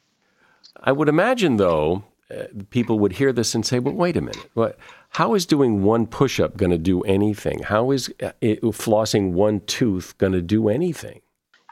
I 0.83 0.93
would 0.93 1.09
imagine, 1.09 1.57
though, 1.57 2.05
uh, 2.31 2.45
people 2.71 2.99
would 2.99 3.13
hear 3.13 3.33
this 3.33 3.55
and 3.55 3.67
say, 3.67 3.79
"Well, 3.79 3.95
wait 3.95 4.17
a 4.17 4.21
minute. 4.21 4.49
What? 4.55 4.79
How 5.11 5.35
is 5.35 5.47
doing 5.47 5.83
one 5.83 6.07
push-up 6.07 6.57
going 6.57 6.71
to 6.71 6.79
do 6.79 7.03
anything? 7.03 7.63
How 7.63 7.91
is 7.91 8.13
uh, 8.23 8.33
it, 8.41 8.63
flossing 8.63 9.33
one 9.33 9.61
tooth 9.61 10.17
going 10.19 10.33
to 10.33 10.43
do 10.43 10.69
anything?" 10.69 11.21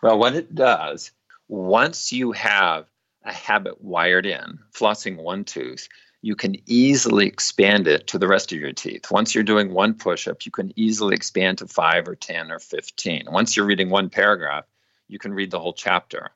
Well, 0.03 0.19
what 0.19 0.35
it 0.35 0.55
does, 0.55 1.13
once 1.49 2.13
you 2.13 2.33
have 2.33 2.87
a 3.25 3.33
habit 3.33 3.83
wired 3.83 4.27
in, 4.27 4.59
flossing 4.75 5.17
one 5.17 5.45
tooth, 5.45 5.89
you 6.23 6.37
can 6.37 6.57
easily 6.67 7.27
expand 7.27 7.87
it 7.87 8.09
to 8.09 8.19
the 8.19 8.29
rest 8.29 8.53
of 8.53 8.59
your 8.59 8.73
teeth. 8.73 9.11
Once 9.11 9.35
you're 9.35 9.45
doing 9.45 9.73
one 9.73 9.95
push-up, 9.95 10.45
you 10.45 10.53
can 10.53 10.73
easily 10.77 11.15
expand 11.15 11.59
to 11.59 11.67
five 11.67 12.07
or 12.09 12.15
ten 12.15 12.51
or 12.51 12.59
fifteen. 12.59 13.25
Once 13.31 13.57
you're 13.57 13.67
reading 13.67 13.91
one 13.91 14.11
paragraph, 14.11 14.67
you 15.09 15.19
can 15.19 15.33
read 15.33 15.51
the 15.51 15.61
whole 15.61 15.73
chapter. 15.73 16.31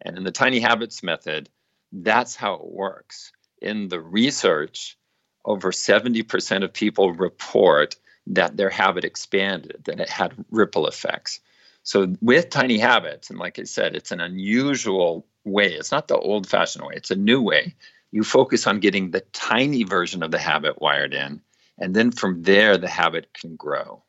And 0.00 0.16
in 0.16 0.22
the 0.22 0.30
tiny 0.30 0.60
habits 0.60 1.02
method, 1.02 1.48
that's 1.90 2.36
how 2.36 2.54
it 2.54 2.66
works 2.66 3.32
in 3.62 3.88
the 3.88 4.00
research, 4.00 4.96
over 5.44 5.72
70% 5.72 6.64
of 6.64 6.72
people 6.72 7.12
report 7.12 7.96
that 8.26 8.56
their 8.56 8.70
habit 8.70 9.04
expanded, 9.04 9.82
that 9.84 10.00
it 10.00 10.08
had 10.08 10.34
ripple 10.50 10.86
effects. 10.86 11.40
So, 11.82 12.14
with 12.20 12.50
tiny 12.50 12.78
habits, 12.78 13.30
and 13.30 13.38
like 13.38 13.58
I 13.58 13.62
said, 13.62 13.96
it's 13.96 14.12
an 14.12 14.20
unusual 14.20 15.26
way, 15.44 15.72
it's 15.72 15.90
not 15.90 16.08
the 16.08 16.18
old 16.18 16.46
fashioned 16.46 16.84
way, 16.84 16.94
it's 16.96 17.10
a 17.10 17.16
new 17.16 17.40
way. 17.40 17.74
You 18.10 18.24
focus 18.24 18.66
on 18.66 18.80
getting 18.80 19.10
the 19.10 19.20
tiny 19.32 19.84
version 19.84 20.22
of 20.22 20.30
the 20.30 20.38
habit 20.38 20.82
wired 20.82 21.14
in, 21.14 21.40
and 21.78 21.94
then 21.94 22.10
from 22.10 22.42
there, 22.42 22.76
the 22.76 22.88
habit 22.88 23.32
can 23.32 23.56
grow. 23.56 24.02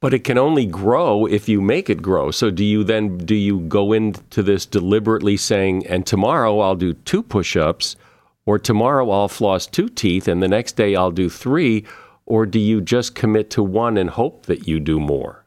But 0.00 0.14
it 0.14 0.22
can 0.22 0.36
only 0.38 0.66
grow 0.66 1.24
if 1.24 1.48
you 1.48 1.60
make 1.60 1.88
it 1.88 2.02
grow. 2.02 2.30
So 2.30 2.50
do 2.50 2.62
you 2.62 2.84
then 2.84 3.16
do 3.16 3.34
you 3.34 3.60
go 3.60 3.92
into 3.92 4.42
this 4.42 4.66
deliberately 4.66 5.36
saying, 5.36 5.86
and 5.86 6.06
tomorrow 6.06 6.60
I'll 6.60 6.76
do 6.76 6.92
two 6.92 7.22
push-ups 7.22 7.96
or 8.46 8.58
tomorrow 8.58 9.10
I'll 9.10 9.28
floss 9.28 9.66
two 9.66 9.88
teeth 9.88 10.28
and 10.28 10.42
the 10.42 10.48
next 10.48 10.72
day 10.72 10.94
I'll 10.94 11.10
do 11.10 11.28
three? 11.28 11.84
Or 12.26 12.46
do 12.46 12.58
you 12.58 12.80
just 12.80 13.14
commit 13.14 13.50
to 13.50 13.62
one 13.62 13.96
and 13.98 14.08
hope 14.08 14.46
that 14.46 14.66
you 14.66 14.80
do 14.80 14.98
more? 14.98 15.44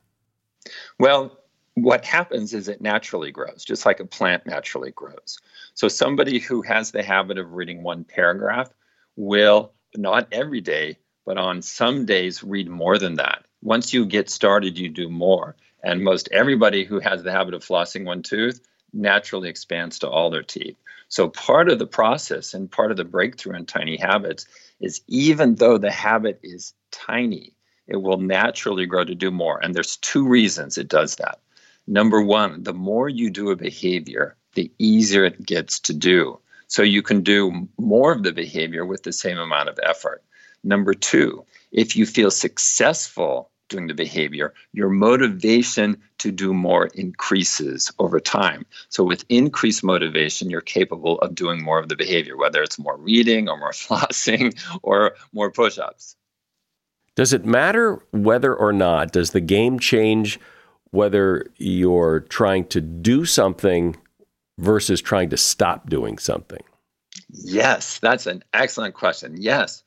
Well, 0.99 1.37
what 1.73 2.05
happens 2.05 2.53
is 2.53 2.67
it 2.67 2.81
naturally 2.81 3.31
grows, 3.31 3.63
just 3.63 3.85
like 3.85 3.99
a 3.99 4.05
plant 4.05 4.45
naturally 4.45 4.91
grows. 4.91 5.39
So, 5.73 5.87
somebody 5.87 6.39
who 6.39 6.61
has 6.63 6.91
the 6.91 7.03
habit 7.03 7.37
of 7.37 7.53
reading 7.53 7.83
one 7.83 8.03
paragraph 8.03 8.69
will, 9.15 9.73
not 9.95 10.27
every 10.31 10.61
day, 10.61 10.97
but 11.25 11.37
on 11.37 11.61
some 11.61 12.05
days, 12.05 12.43
read 12.43 12.67
more 12.67 12.97
than 12.97 13.15
that. 13.15 13.45
Once 13.61 13.93
you 13.93 14.05
get 14.05 14.29
started, 14.29 14.77
you 14.77 14.89
do 14.89 15.09
more. 15.09 15.55
And 15.83 16.03
most 16.03 16.29
everybody 16.31 16.83
who 16.83 16.99
has 16.99 17.23
the 17.23 17.31
habit 17.31 17.53
of 17.53 17.63
flossing 17.65 18.05
one 18.05 18.23
tooth 18.23 18.59
naturally 18.93 19.49
expands 19.49 19.99
to 19.99 20.09
all 20.09 20.29
their 20.29 20.43
teeth. 20.43 20.77
So, 21.09 21.29
part 21.29 21.69
of 21.69 21.79
the 21.79 21.87
process 21.87 22.53
and 22.53 22.69
part 22.69 22.91
of 22.91 22.97
the 22.97 23.05
breakthrough 23.05 23.55
in 23.55 23.65
tiny 23.65 23.97
habits 23.97 24.45
is 24.79 25.01
even 25.07 25.55
though 25.55 25.77
the 25.77 25.91
habit 25.91 26.39
is 26.43 26.73
tiny, 26.91 27.53
it 27.87 27.97
will 27.97 28.19
naturally 28.19 28.85
grow 28.85 29.05
to 29.05 29.15
do 29.15 29.31
more. 29.31 29.59
And 29.63 29.73
there's 29.73 29.97
two 29.97 30.27
reasons 30.27 30.77
it 30.77 30.89
does 30.89 31.15
that. 31.15 31.39
Number 31.87 32.21
one, 32.21 32.63
the 32.63 32.73
more 32.73 33.07
you 33.07 33.29
do 33.29 33.49
a 33.49 33.55
behavior, 33.55 34.35
the 34.55 34.69
easier 34.77 35.23
it 35.23 35.45
gets 35.45 35.79
to 35.81 35.93
do. 35.93 36.39
So 36.67 36.83
you 36.83 37.01
can 37.01 37.21
do 37.21 37.69
more 37.77 38.11
of 38.11 38.23
the 38.23 38.33
behavior 38.33 38.85
with 38.85 39.03
the 39.03 39.13
same 39.13 39.37
amount 39.37 39.69
of 39.69 39.79
effort. 39.81 40.21
Number 40.63 40.93
two, 40.93 41.45
if 41.71 41.95
you 41.95 42.05
feel 42.05 42.31
successful 42.31 43.49
doing 43.69 43.87
the 43.87 43.93
behavior, 43.93 44.53
your 44.73 44.89
motivation 44.89 45.97
to 46.19 46.31
do 46.31 46.53
more 46.53 46.87
increases 46.87 47.91
over 47.99 48.19
time. 48.19 48.65
So, 48.89 49.03
with 49.03 49.25
increased 49.29 49.83
motivation, 49.83 50.49
you're 50.49 50.61
capable 50.61 51.19
of 51.19 51.35
doing 51.35 51.63
more 51.63 51.79
of 51.79 51.89
the 51.89 51.95
behavior, 51.95 52.37
whether 52.37 52.61
it's 52.63 52.79
more 52.79 52.97
reading 52.97 53.49
or 53.49 53.57
more 53.57 53.71
flossing 53.71 54.57
or 54.81 55.15
more 55.33 55.51
push 55.51 55.77
ups. 55.77 56.15
Does 57.15 57.33
it 57.33 57.45
matter 57.45 57.99
whether 58.11 58.53
or 58.53 58.71
not, 58.71 59.11
does 59.11 59.31
the 59.31 59.41
game 59.41 59.79
change 59.79 60.39
whether 60.91 61.45
you're 61.57 62.21
trying 62.21 62.65
to 62.65 62.79
do 62.79 63.25
something 63.25 63.95
versus 64.59 65.01
trying 65.01 65.29
to 65.29 65.37
stop 65.37 65.89
doing 65.89 66.17
something? 66.17 66.61
Yes, 67.29 67.99
that's 67.99 68.27
an 68.27 68.43
excellent 68.53 68.93
question. 68.93 69.35
Yes. 69.37 69.83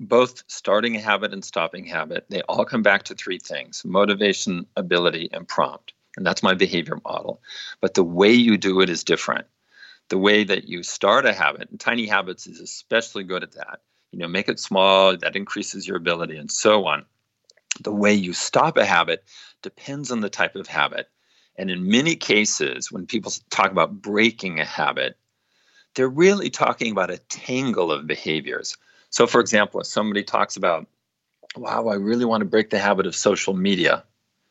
Both 0.00 0.42
starting 0.48 0.96
a 0.96 1.00
habit 1.00 1.32
and 1.32 1.44
stopping 1.44 1.86
habit, 1.86 2.26
they 2.28 2.42
all 2.42 2.64
come 2.64 2.82
back 2.82 3.04
to 3.04 3.14
three 3.14 3.38
things 3.38 3.84
motivation, 3.84 4.66
ability, 4.76 5.28
and 5.32 5.46
prompt. 5.46 5.92
And 6.16 6.26
that's 6.26 6.42
my 6.42 6.54
behavior 6.54 6.98
model. 7.04 7.40
But 7.80 7.94
the 7.94 8.04
way 8.04 8.32
you 8.32 8.56
do 8.56 8.80
it 8.80 8.90
is 8.90 9.04
different. 9.04 9.46
The 10.08 10.18
way 10.18 10.44
that 10.44 10.68
you 10.68 10.82
start 10.82 11.26
a 11.26 11.32
habit, 11.32 11.70
and 11.70 11.80
Tiny 11.80 12.06
Habits 12.06 12.46
is 12.46 12.60
especially 12.60 13.24
good 13.24 13.42
at 13.42 13.52
that. 13.52 13.80
You 14.10 14.18
know, 14.18 14.28
make 14.28 14.48
it 14.48 14.60
small, 14.60 15.16
that 15.16 15.36
increases 15.36 15.88
your 15.88 15.96
ability, 15.96 16.36
and 16.36 16.50
so 16.50 16.86
on. 16.86 17.06
The 17.80 17.92
way 17.92 18.14
you 18.14 18.32
stop 18.32 18.76
a 18.76 18.84
habit 18.84 19.24
depends 19.62 20.10
on 20.10 20.20
the 20.20 20.30
type 20.30 20.56
of 20.56 20.66
habit. 20.66 21.08
And 21.56 21.70
in 21.70 21.88
many 21.88 22.16
cases, 22.16 22.92
when 22.92 23.06
people 23.06 23.32
talk 23.50 23.70
about 23.70 24.02
breaking 24.02 24.60
a 24.60 24.64
habit, 24.64 25.16
they're 25.94 26.08
really 26.08 26.50
talking 26.50 26.92
about 26.92 27.10
a 27.10 27.18
tangle 27.18 27.90
of 27.90 28.06
behaviors. 28.06 28.76
So, 29.14 29.28
for 29.28 29.40
example, 29.40 29.80
if 29.80 29.86
somebody 29.86 30.24
talks 30.24 30.56
about, 30.56 30.88
wow, 31.56 31.86
I 31.86 31.94
really 31.94 32.24
want 32.24 32.40
to 32.40 32.46
break 32.46 32.70
the 32.70 32.80
habit 32.80 33.06
of 33.06 33.14
social 33.14 33.54
media, 33.54 34.02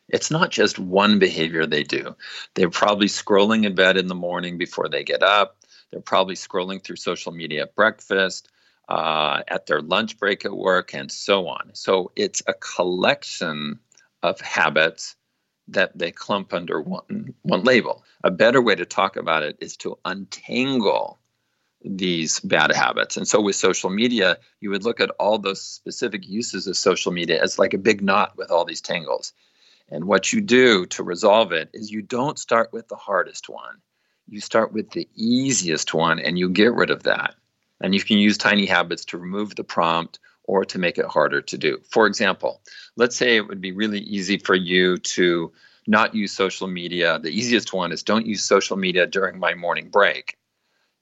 it's 0.07 0.31
not 0.31 0.51
just 0.51 0.79
one 0.79 1.19
behavior 1.19 1.65
they 1.65 1.83
do. 1.83 2.15
They're 2.53 2.69
probably 2.69 3.07
scrolling 3.07 3.65
in 3.65 3.75
bed 3.75 3.97
in 3.97 4.07
the 4.07 4.15
morning 4.15 4.57
before 4.57 4.87
they 4.87 5.03
get 5.03 5.21
up. 5.21 5.57
They're 5.91 5.99
probably 5.99 6.35
scrolling 6.35 6.81
through 6.81 6.95
social 6.95 7.33
media 7.33 7.63
at 7.63 7.75
breakfast, 7.75 8.47
uh, 8.87 9.41
at 9.49 9.65
their 9.65 9.81
lunch 9.81 10.17
break 10.17 10.45
at 10.45 10.55
work, 10.55 10.93
and 10.93 11.11
so 11.11 11.49
on. 11.49 11.71
So 11.73 12.13
it's 12.15 12.41
a 12.47 12.53
collection 12.53 13.81
of 14.21 14.39
habits 14.39 15.17
that 15.67 15.97
they 15.97 16.11
clump 16.11 16.53
under 16.53 16.79
one, 16.79 17.33
one 17.41 17.65
label. 17.65 18.05
A 18.23 18.31
better 18.31 18.61
way 18.61 18.75
to 18.75 18.85
talk 18.85 19.17
about 19.17 19.43
it 19.43 19.57
is 19.59 19.75
to 19.77 19.99
untangle 20.05 21.19
these 21.83 22.39
bad 22.39 22.71
habits. 22.71 23.17
And 23.17 23.27
so 23.27 23.41
with 23.41 23.55
social 23.55 23.89
media, 23.89 24.37
you 24.59 24.69
would 24.69 24.83
look 24.83 24.99
at 24.99 25.11
all 25.11 25.37
those 25.37 25.61
specific 25.61 26.27
uses 26.27 26.67
of 26.67 26.77
social 26.77 27.11
media 27.11 27.41
as 27.41 27.59
like 27.59 27.73
a 27.73 27.77
big 27.77 28.01
knot 28.01 28.37
with 28.37 28.51
all 28.51 28.65
these 28.65 28.81
tangles. 28.81 29.33
And 29.89 30.05
what 30.05 30.31
you 30.31 30.41
do 30.41 30.85
to 30.87 31.03
resolve 31.03 31.51
it 31.51 31.69
is 31.73 31.91
you 31.91 32.01
don't 32.01 32.39
start 32.39 32.71
with 32.71 32.87
the 32.87 32.95
hardest 32.95 33.49
one. 33.49 33.81
You 34.27 34.39
start 34.39 34.71
with 34.71 34.91
the 34.91 35.07
easiest 35.15 35.93
one 35.93 36.19
and 36.19 36.39
you 36.39 36.49
get 36.49 36.73
rid 36.73 36.89
of 36.89 37.03
that. 37.03 37.35
And 37.81 37.93
you 37.93 38.01
can 38.01 38.17
use 38.17 38.37
tiny 38.37 38.65
habits 38.65 39.05
to 39.05 39.17
remove 39.17 39.55
the 39.55 39.63
prompt 39.63 40.19
or 40.45 40.65
to 40.65 40.79
make 40.79 40.97
it 40.97 41.05
harder 41.05 41.41
to 41.41 41.57
do. 41.57 41.79
For 41.89 42.07
example, 42.07 42.61
let's 42.95 43.15
say 43.15 43.35
it 43.35 43.47
would 43.47 43.61
be 43.61 43.71
really 43.71 43.99
easy 43.99 44.37
for 44.37 44.55
you 44.55 44.97
to 44.97 45.51
not 45.85 46.15
use 46.15 46.31
social 46.31 46.67
media. 46.67 47.19
The 47.19 47.29
easiest 47.29 47.73
one 47.73 47.91
is 47.91 48.03
don't 48.03 48.25
use 48.25 48.43
social 48.43 48.77
media 48.77 49.05
during 49.05 49.37
my 49.37 49.53
morning 49.53 49.89
break. 49.89 50.37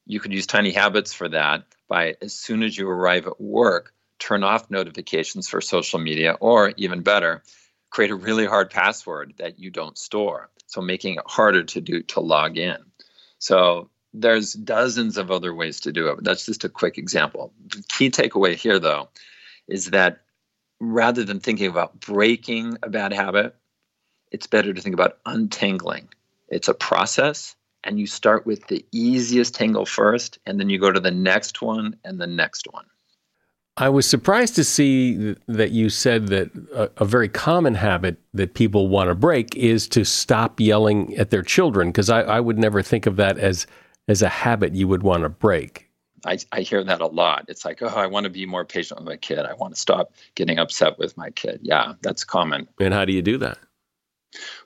You 0.06 0.20
could 0.20 0.34
use 0.34 0.48
tiny 0.48 0.72
habits 0.72 1.14
for 1.14 1.30
that 1.30 1.66
by 1.88 2.16
as 2.22 2.34
soon 2.34 2.64
as 2.64 2.78
you 2.78 2.90
arrive 2.90 3.28
at 3.28 3.40
work, 3.40 3.94
turn 4.20 4.44
off 4.44 4.70
notifications 4.70 5.48
for 5.48 5.62
social 5.62 6.00
media, 6.00 6.38
or 6.40 6.74
even 6.78 7.02
better, 7.02 7.44
create 7.90 8.12
a 8.12 8.16
really 8.16 8.46
hard 8.46 8.70
password 8.70 9.34
that 9.38 9.60
you 9.60 9.70
don't 9.70 9.98
store. 9.98 10.50
So 10.68 10.82
making 10.82 11.16
it 11.16 11.24
harder 11.26 11.64
to 11.64 11.82
do 11.82 12.02
to 12.04 12.22
log 12.22 12.58
in. 12.58 12.78
So 13.40 13.90
there's 14.14 14.54
dozens 14.54 15.18
of 15.18 15.32
other 15.32 15.54
ways 15.54 15.82
to 15.82 15.92
do 15.92 16.08
it. 16.10 16.24
That's 16.24 16.46
just 16.46 16.64
a 16.64 16.70
quick 16.70 16.98
example. 16.98 17.54
The 17.68 17.84
key 17.90 18.10
takeaway 18.10 18.56
here, 18.56 18.80
though, 18.80 19.10
is 19.68 19.92
that 19.92 20.22
rather 20.80 21.24
than 21.24 21.40
thinking 21.40 21.68
about 21.68 22.00
breaking 22.00 22.78
a 22.84 22.90
bad 22.90 23.14
habit, 23.14 23.56
it's 24.32 24.48
better 24.48 24.74
to 24.74 24.82
think 24.82 24.94
about 24.94 25.18
untangling. 25.26 26.08
It's 26.50 26.68
a 26.68 26.74
process, 26.74 27.56
and 27.84 28.00
you 28.00 28.08
start 28.08 28.46
with 28.46 28.68
the 28.68 28.86
easiest 28.92 29.56
tangle 29.56 29.86
first, 29.86 30.40
and 30.46 30.60
then 30.60 30.70
you 30.70 30.80
go 30.80 30.92
to 30.92 31.00
the 31.00 31.12
next 31.12 31.62
one 31.62 31.96
and 32.04 32.20
the 32.20 32.28
next 32.28 32.68
one. 32.72 32.86
I 33.78 33.88
was 33.90 34.06
surprised 34.06 34.56
to 34.56 34.64
see 34.64 35.36
that 35.48 35.72
you 35.72 35.90
said 35.90 36.28
that 36.28 36.52
a, 36.74 36.92
a 36.98 37.06
very 37.06 37.30
common 37.30 37.74
habit 37.74 38.18
that 38.34 38.54
people 38.54 38.90
want 38.90 39.10
to 39.10 39.16
break 39.16 39.56
is 39.56 39.88
to 39.90 40.04
stop 40.04 40.60
yelling 40.60 41.16
at 41.18 41.30
their 41.30 41.42
children, 41.42 41.88
because 41.90 42.10
I, 42.10 42.22
I 42.22 42.40
would 42.40 42.60
never 42.60 42.82
think 42.82 43.06
of 43.06 43.16
that 43.16 43.38
as 43.38 43.66
as 44.08 44.22
a 44.22 44.30
habit 44.30 44.76
you 44.76 44.88
would 44.88 45.04
want 45.04 45.24
to 45.24 45.30
break. 45.30 45.88
I, 46.26 46.38
I 46.52 46.62
hear 46.62 46.84
that 46.84 47.02
a 47.02 47.08
lot. 47.08 47.46
It's 47.48 47.64
like, 47.64 47.82
oh, 47.82 47.88
I 47.88 48.08
want 48.08 48.26
to 48.26 48.30
be 48.30 48.46
more 48.46 48.66
patient 48.66 49.00
with 49.00 49.08
my 49.08 49.18
kid. 49.18 49.40
I 49.40 49.54
want 49.54 49.74
to 49.74 49.80
stop 49.80 50.14
getting 50.36 50.60
upset 50.60 51.00
with 51.00 51.16
my 51.18 51.30
kid. 51.32 51.62
Yeah, 51.64 51.94
that's 52.02 52.24
common. 52.24 52.68
And 52.80 52.94
how 52.94 53.06
do 53.06 53.14
you 53.14 53.22
do 53.22 53.38
that? 53.38 53.58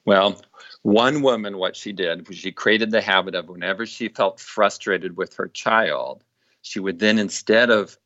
Well, 0.04 0.42
one 0.86 1.24
woman, 1.24 1.58
what 1.58 1.76
she 1.76 1.94
did 1.94 2.28
was 2.28 2.38
she 2.38 2.52
created 2.52 2.92
the 2.92 3.02
habit 3.02 3.34
of 3.34 3.50
whenever 3.50 3.88
she 3.88 4.08
felt 4.08 4.40
frustrated 4.40 5.18
with 5.18 5.34
her 5.34 5.48
child, 5.48 6.24
she 6.62 6.80
would 6.80 7.00
then, 7.00 7.18
instead 7.18 7.72
of 7.72 7.98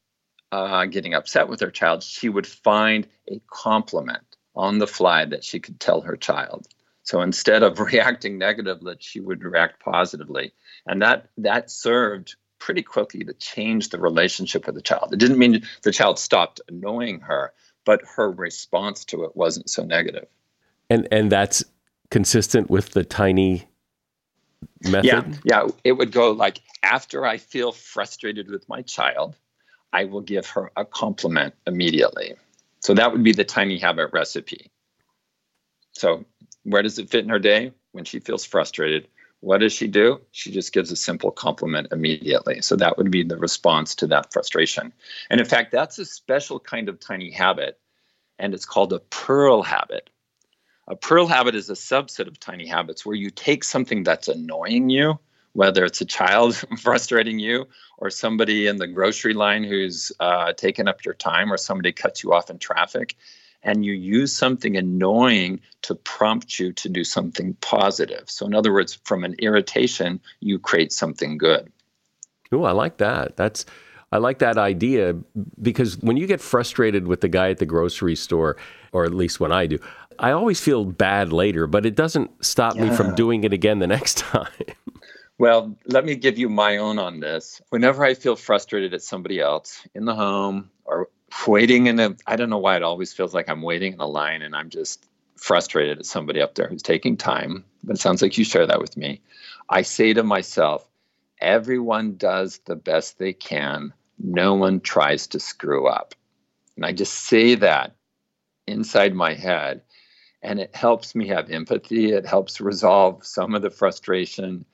uh, 0.53 0.85
getting 0.85 1.13
upset 1.13 1.49
with 1.49 1.59
her 1.59 1.71
child, 1.71 2.03
she 2.03 2.29
would 2.29 2.47
find 2.47 3.05
a 3.29 3.41
compliment 3.47 4.23
on 4.55 4.77
the 4.77 4.87
fly 4.87 5.25
that 5.25 5.43
she 5.43 5.59
could 5.59 5.77
tell 5.81 5.99
her 5.99 6.15
child. 6.15 6.69
So 7.03 7.19
instead 7.19 7.63
of 7.63 7.79
reacting 7.91 8.37
negatively, 8.37 8.95
she 8.99 9.19
would 9.19 9.43
react 9.43 9.83
positively. 9.83 10.53
And 10.87 11.01
that 11.01 11.27
that 11.37 11.69
served 11.69 12.37
pretty 12.59 12.83
quickly 12.83 13.25
to 13.25 13.33
change 13.33 13.89
the 13.89 13.99
relationship 13.99 14.65
with 14.65 14.75
the 14.75 14.81
child. 14.81 15.11
It 15.11 15.19
didn't 15.19 15.37
mean 15.37 15.67
the 15.81 15.91
child 15.91 16.17
stopped 16.17 16.61
annoying 16.69 17.19
her, 17.19 17.51
but 17.83 18.03
her 18.15 18.31
response 18.31 19.03
to 19.05 19.25
it 19.25 19.35
wasn't 19.35 19.69
so 19.69 19.83
negative. 19.83 20.27
And 20.89 21.09
and 21.11 21.29
that's 21.29 21.65
consistent 22.11 22.69
with 22.69 22.91
the 22.91 23.03
tiny 23.03 23.67
method. 24.81 25.39
Yeah, 25.43 25.65
yeah. 25.65 25.67
It 25.83 25.93
would 25.93 26.11
go 26.11 26.31
like 26.31 26.61
after 26.83 27.25
I 27.25 27.37
feel 27.37 27.71
frustrated 27.71 28.49
with 28.49 28.67
my 28.69 28.81
child, 28.81 29.35
I 29.93 30.05
will 30.05 30.21
give 30.21 30.47
her 30.47 30.71
a 30.75 30.85
compliment 30.85 31.55
immediately. 31.65 32.35
So 32.81 32.93
that 32.93 33.11
would 33.11 33.23
be 33.23 33.33
the 33.33 33.43
tiny 33.43 33.77
habit 33.77 34.09
recipe. 34.13 34.71
So 35.93 36.25
where 36.63 36.81
does 36.81 36.99
it 36.99 37.09
fit 37.09 37.23
in 37.23 37.29
her 37.29 37.39
day? 37.39 37.73
When 37.91 38.05
she 38.05 38.19
feels 38.19 38.45
frustrated, 38.45 39.07
what 39.41 39.59
does 39.59 39.73
she 39.73 39.87
do? 39.87 40.21
She 40.31 40.51
just 40.51 40.73
gives 40.73 40.91
a 40.91 40.95
simple 40.95 41.31
compliment 41.31 41.87
immediately. 41.91 42.61
So 42.61 42.75
that 42.75 42.97
would 42.97 43.09
be 43.09 43.23
the 43.23 43.37
response 43.37 43.95
to 43.95 44.07
that 44.07 44.31
frustration. 44.31 44.93
And 45.29 45.39
in 45.39 45.45
fact, 45.45 45.71
that's 45.71 45.97
a 45.97 46.05
special 46.05 46.59
kind 46.59 46.89
of 46.89 46.99
tiny 46.99 47.31
habit, 47.31 47.79
and 48.37 48.53
it's 48.53 48.65
called 48.65 48.93
a 48.93 48.99
pearl 48.99 49.63
habit. 49.63 50.09
A 50.89 50.95
pearl 50.95 51.27
habit 51.27 51.53
is 51.53 51.69
a 51.69 51.73
subset 51.73 52.27
of 52.27 52.39
tiny 52.39 52.65
habits 52.65 53.05
where 53.05 53.15
you 53.15 53.29
take 53.29 53.63
something 53.63 54.01
that's 54.01 54.27
annoying 54.27 54.89
you, 54.89 55.19
whether 55.53 55.85
it's 55.85 56.01
a 56.01 56.05
child 56.05 56.55
frustrating 56.81 57.37
you 57.37 57.67
or 57.99 58.09
somebody 58.09 58.65
in 58.65 58.77
the 58.77 58.87
grocery 58.87 59.35
line 59.35 59.63
who's 59.63 60.11
uh, 60.19 60.53
taken 60.53 60.87
up 60.87 61.05
your 61.05 61.13
time 61.13 61.53
or 61.53 61.57
somebody 61.57 61.91
cuts 61.91 62.23
you 62.23 62.33
off 62.33 62.49
in 62.49 62.57
traffic, 62.57 63.15
and 63.61 63.85
you 63.85 63.93
use 63.93 64.35
something 64.35 64.77
annoying 64.77 65.61
to 65.83 65.93
prompt 65.93 66.59
you 66.59 66.73
to 66.73 66.89
do 66.89 67.03
something 67.03 67.53
positive. 67.61 68.23
So, 68.27 68.47
in 68.47 68.55
other 68.55 68.73
words, 68.73 68.99
from 69.03 69.23
an 69.23 69.35
irritation, 69.37 70.19
you 70.39 70.57
create 70.57 70.91
something 70.91 71.37
good. 71.37 71.71
Oh, 72.51 72.63
I 72.63 72.71
like 72.71 72.97
that. 72.97 73.37
That's 73.37 73.63
I 74.11 74.17
like 74.17 74.39
that 74.39 74.57
idea 74.57 75.15
because 75.61 75.97
when 75.99 76.17
you 76.17 76.25
get 76.25 76.41
frustrated 76.41 77.07
with 77.07 77.21
the 77.21 77.27
guy 77.27 77.49
at 77.49 77.57
the 77.59 77.65
grocery 77.65 78.15
store, 78.15 78.57
or 78.91 79.05
at 79.05 79.13
least 79.13 79.39
when 79.39 79.51
I 79.51 79.67
do, 79.67 79.77
I 80.17 80.31
always 80.31 80.59
feel 80.59 80.83
bad 80.83 81.31
later, 81.31 81.67
but 81.67 81.85
it 81.85 81.95
doesn't 81.95 82.43
stop 82.43 82.75
yeah. 82.75 82.85
me 82.89 82.95
from 82.95 83.15
doing 83.15 83.43
it 83.43 83.53
again 83.53 83.79
the 83.79 83.87
next 83.87 84.17
time. 84.33 84.47
Well, 85.37 85.77
let 85.85 86.03
me 86.03 86.15
give 86.15 86.37
you 86.37 86.49
my 86.49 86.77
own 86.77 86.99
on 86.99 87.21
this. 87.21 87.61
Whenever 87.69 88.03
I 88.03 88.13
feel 88.13 88.35
frustrated 88.35 88.93
at 88.93 89.01
somebody 89.01 89.39
else 89.39 89.87
in 89.95 90.03
the 90.05 90.13
home 90.13 90.69
or 90.83 91.07
waiting 91.47 91.87
in 91.87 91.99
a 91.99 92.15
I 92.27 92.35
don't 92.35 92.49
know 92.49 92.57
why 92.57 92.75
it 92.75 92.83
always 92.83 93.13
feels 93.13 93.33
like 93.33 93.47
I'm 93.47 93.61
waiting 93.61 93.93
in 93.93 93.99
a 94.01 94.07
line 94.07 94.41
and 94.41 94.55
I'm 94.55 94.69
just 94.69 95.05
frustrated 95.37 95.99
at 95.99 96.05
somebody 96.05 96.41
up 96.41 96.55
there 96.55 96.67
who's 96.67 96.83
taking 96.83 97.15
time, 97.15 97.63
but 97.83 97.95
it 97.95 97.99
sounds 97.99 98.21
like 98.21 98.37
you 98.37 98.43
share 98.43 98.67
that 98.67 98.81
with 98.81 98.97
me. 98.97 99.21
I 99.69 99.83
say 99.83 100.13
to 100.13 100.23
myself, 100.23 100.85
everyone 101.39 102.17
does 102.17 102.59
the 102.65 102.75
best 102.75 103.17
they 103.17 103.31
can. 103.31 103.93
No 104.19 104.53
one 104.53 104.79
tries 104.81 105.27
to 105.27 105.39
screw 105.39 105.87
up. 105.87 106.13
And 106.75 106.85
I 106.85 106.91
just 106.91 107.13
say 107.13 107.55
that 107.55 107.95
inside 108.67 109.13
my 109.13 109.33
head 109.33 109.81
and 110.41 110.59
it 110.59 110.75
helps 110.75 111.15
me 111.15 111.27
have 111.27 111.49
empathy. 111.49 112.11
It 112.11 112.25
helps 112.25 112.61
resolve 112.61 113.25
some 113.25 113.55
of 113.55 113.61
the 113.61 113.69
frustration. 113.69 114.65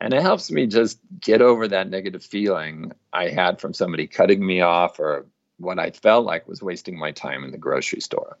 And 0.00 0.12
it 0.12 0.20
helps 0.20 0.50
me 0.50 0.66
just 0.66 0.98
get 1.20 1.40
over 1.40 1.66
that 1.68 1.88
negative 1.88 2.22
feeling 2.22 2.92
I 3.12 3.28
had 3.28 3.60
from 3.60 3.72
somebody 3.72 4.06
cutting 4.06 4.44
me 4.44 4.60
off 4.60 5.00
or 5.00 5.26
what 5.58 5.78
I 5.78 5.90
felt 5.90 6.26
like 6.26 6.46
was 6.46 6.62
wasting 6.62 6.98
my 6.98 7.12
time 7.12 7.44
in 7.44 7.50
the 7.50 7.58
grocery 7.58 8.00
store. 8.00 8.36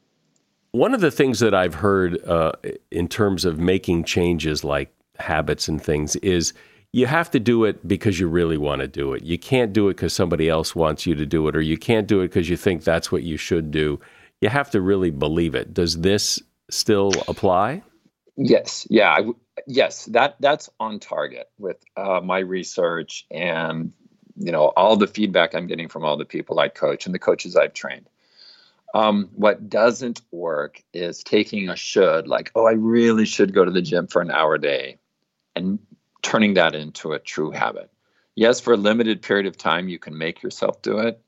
One 0.72 0.92
of 0.92 1.00
the 1.00 1.10
things 1.10 1.40
that 1.40 1.54
I've 1.54 1.76
heard 1.76 2.22
uh, 2.26 2.52
in 2.90 3.08
terms 3.08 3.46
of 3.46 3.58
making 3.58 4.04
changes 4.04 4.62
like 4.62 4.92
habits 5.18 5.68
and 5.68 5.82
things 5.82 6.16
is 6.16 6.52
you 6.96 7.04
have 7.04 7.30
to 7.30 7.38
do 7.38 7.64
it 7.64 7.86
because 7.86 8.18
you 8.18 8.26
really 8.26 8.56
want 8.56 8.80
to 8.80 8.88
do 8.88 9.12
it. 9.12 9.22
You 9.22 9.38
can't 9.38 9.70
do 9.74 9.90
it 9.90 9.98
because 9.98 10.14
somebody 10.14 10.48
else 10.48 10.74
wants 10.74 11.04
you 11.04 11.14
to 11.16 11.26
do 11.26 11.46
it, 11.46 11.54
or 11.54 11.60
you 11.60 11.76
can't 11.76 12.06
do 12.06 12.22
it 12.22 12.28
because 12.28 12.48
you 12.48 12.56
think 12.56 12.84
that's 12.84 13.12
what 13.12 13.22
you 13.22 13.36
should 13.36 13.70
do. 13.70 14.00
You 14.40 14.48
have 14.48 14.70
to 14.70 14.80
really 14.80 15.10
believe 15.10 15.54
it. 15.54 15.74
Does 15.74 16.00
this 16.00 16.40
still 16.70 17.12
apply? 17.28 17.82
Yes, 18.38 18.86
yeah, 18.88 19.18
yes, 19.66 20.06
that 20.06 20.36
that's 20.40 20.70
on 20.80 20.98
target 20.98 21.50
with 21.58 21.76
uh, 21.98 22.22
my 22.24 22.38
research 22.38 23.26
and 23.30 23.92
you 24.38 24.50
know 24.50 24.72
all 24.74 24.96
the 24.96 25.06
feedback 25.06 25.54
I'm 25.54 25.66
getting 25.66 25.88
from 25.88 26.02
all 26.02 26.16
the 26.16 26.24
people 26.24 26.58
I 26.58 26.68
coach 26.68 27.04
and 27.04 27.14
the 27.14 27.18
coaches 27.18 27.56
I've 27.56 27.74
trained. 27.74 28.08
Um, 28.94 29.28
what 29.34 29.68
doesn't 29.68 30.22
work 30.30 30.82
is 30.94 31.22
taking 31.22 31.68
a 31.68 31.76
should, 31.76 32.26
like, 32.26 32.52
oh, 32.54 32.64
I 32.64 32.72
really 32.72 33.26
should 33.26 33.52
go 33.52 33.66
to 33.66 33.70
the 33.70 33.82
gym 33.82 34.06
for 34.06 34.22
an 34.22 34.30
hour 34.30 34.54
a 34.54 34.60
day, 34.60 34.96
and 35.54 35.78
turning 36.26 36.54
that 36.54 36.74
into 36.74 37.12
a 37.12 37.20
true 37.20 37.52
habit. 37.52 37.88
Yes, 38.34 38.58
for 38.58 38.74
a 38.74 38.76
limited 38.76 39.22
period 39.22 39.46
of 39.46 39.56
time, 39.56 39.88
you 39.88 40.00
can 40.00 40.18
make 40.18 40.42
yourself 40.42 40.82
do 40.82 40.98
it, 40.98 41.22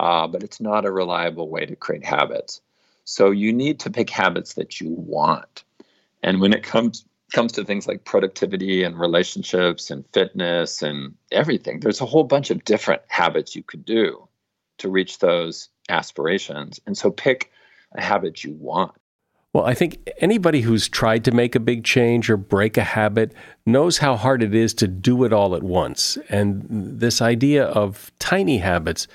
uh, 0.00 0.26
but 0.26 0.42
it's 0.42 0.58
not 0.58 0.86
a 0.86 0.90
reliable 0.90 1.50
way 1.50 1.66
to 1.66 1.76
create 1.76 2.02
habits. 2.02 2.62
So 3.04 3.30
you 3.30 3.52
need 3.52 3.80
to 3.80 3.90
pick 3.90 4.08
habits 4.08 4.54
that 4.54 4.80
you 4.80 4.88
want. 4.88 5.64
And 6.22 6.40
when 6.40 6.54
it 6.54 6.62
comes 6.62 7.04
comes 7.34 7.52
to 7.52 7.64
things 7.64 7.86
like 7.86 8.04
productivity 8.04 8.84
and 8.84 8.98
relationships 8.98 9.90
and 9.90 10.04
fitness 10.12 10.82
and 10.82 11.14
everything, 11.30 11.80
there's 11.80 12.00
a 12.00 12.06
whole 12.06 12.24
bunch 12.24 12.50
of 12.50 12.64
different 12.64 13.02
habits 13.08 13.54
you 13.54 13.62
could 13.62 13.84
do 13.84 14.28
to 14.78 14.88
reach 14.88 15.18
those 15.18 15.68
aspirations. 15.88 16.80
And 16.86 16.96
so 16.96 17.10
pick 17.10 17.50
a 17.92 18.02
habit 18.02 18.44
you 18.44 18.54
want. 18.54 18.92
Well, 19.52 19.64
I 19.64 19.74
think 19.74 20.10
anybody 20.18 20.62
who's 20.62 20.88
tried 20.88 21.24
to 21.24 21.30
make 21.30 21.54
a 21.54 21.60
big 21.60 21.84
change 21.84 22.30
or 22.30 22.38
break 22.38 22.78
a 22.78 22.84
habit 22.84 23.34
knows 23.66 23.98
how 23.98 24.16
hard 24.16 24.42
it 24.42 24.54
is 24.54 24.72
to 24.74 24.88
do 24.88 25.24
it 25.24 25.32
all 25.32 25.54
at 25.54 25.62
once. 25.62 26.16
And 26.30 26.64
this 26.68 27.20
idea 27.20 27.64
of 27.64 28.10
tiny 28.18 28.58
habits 28.58 29.06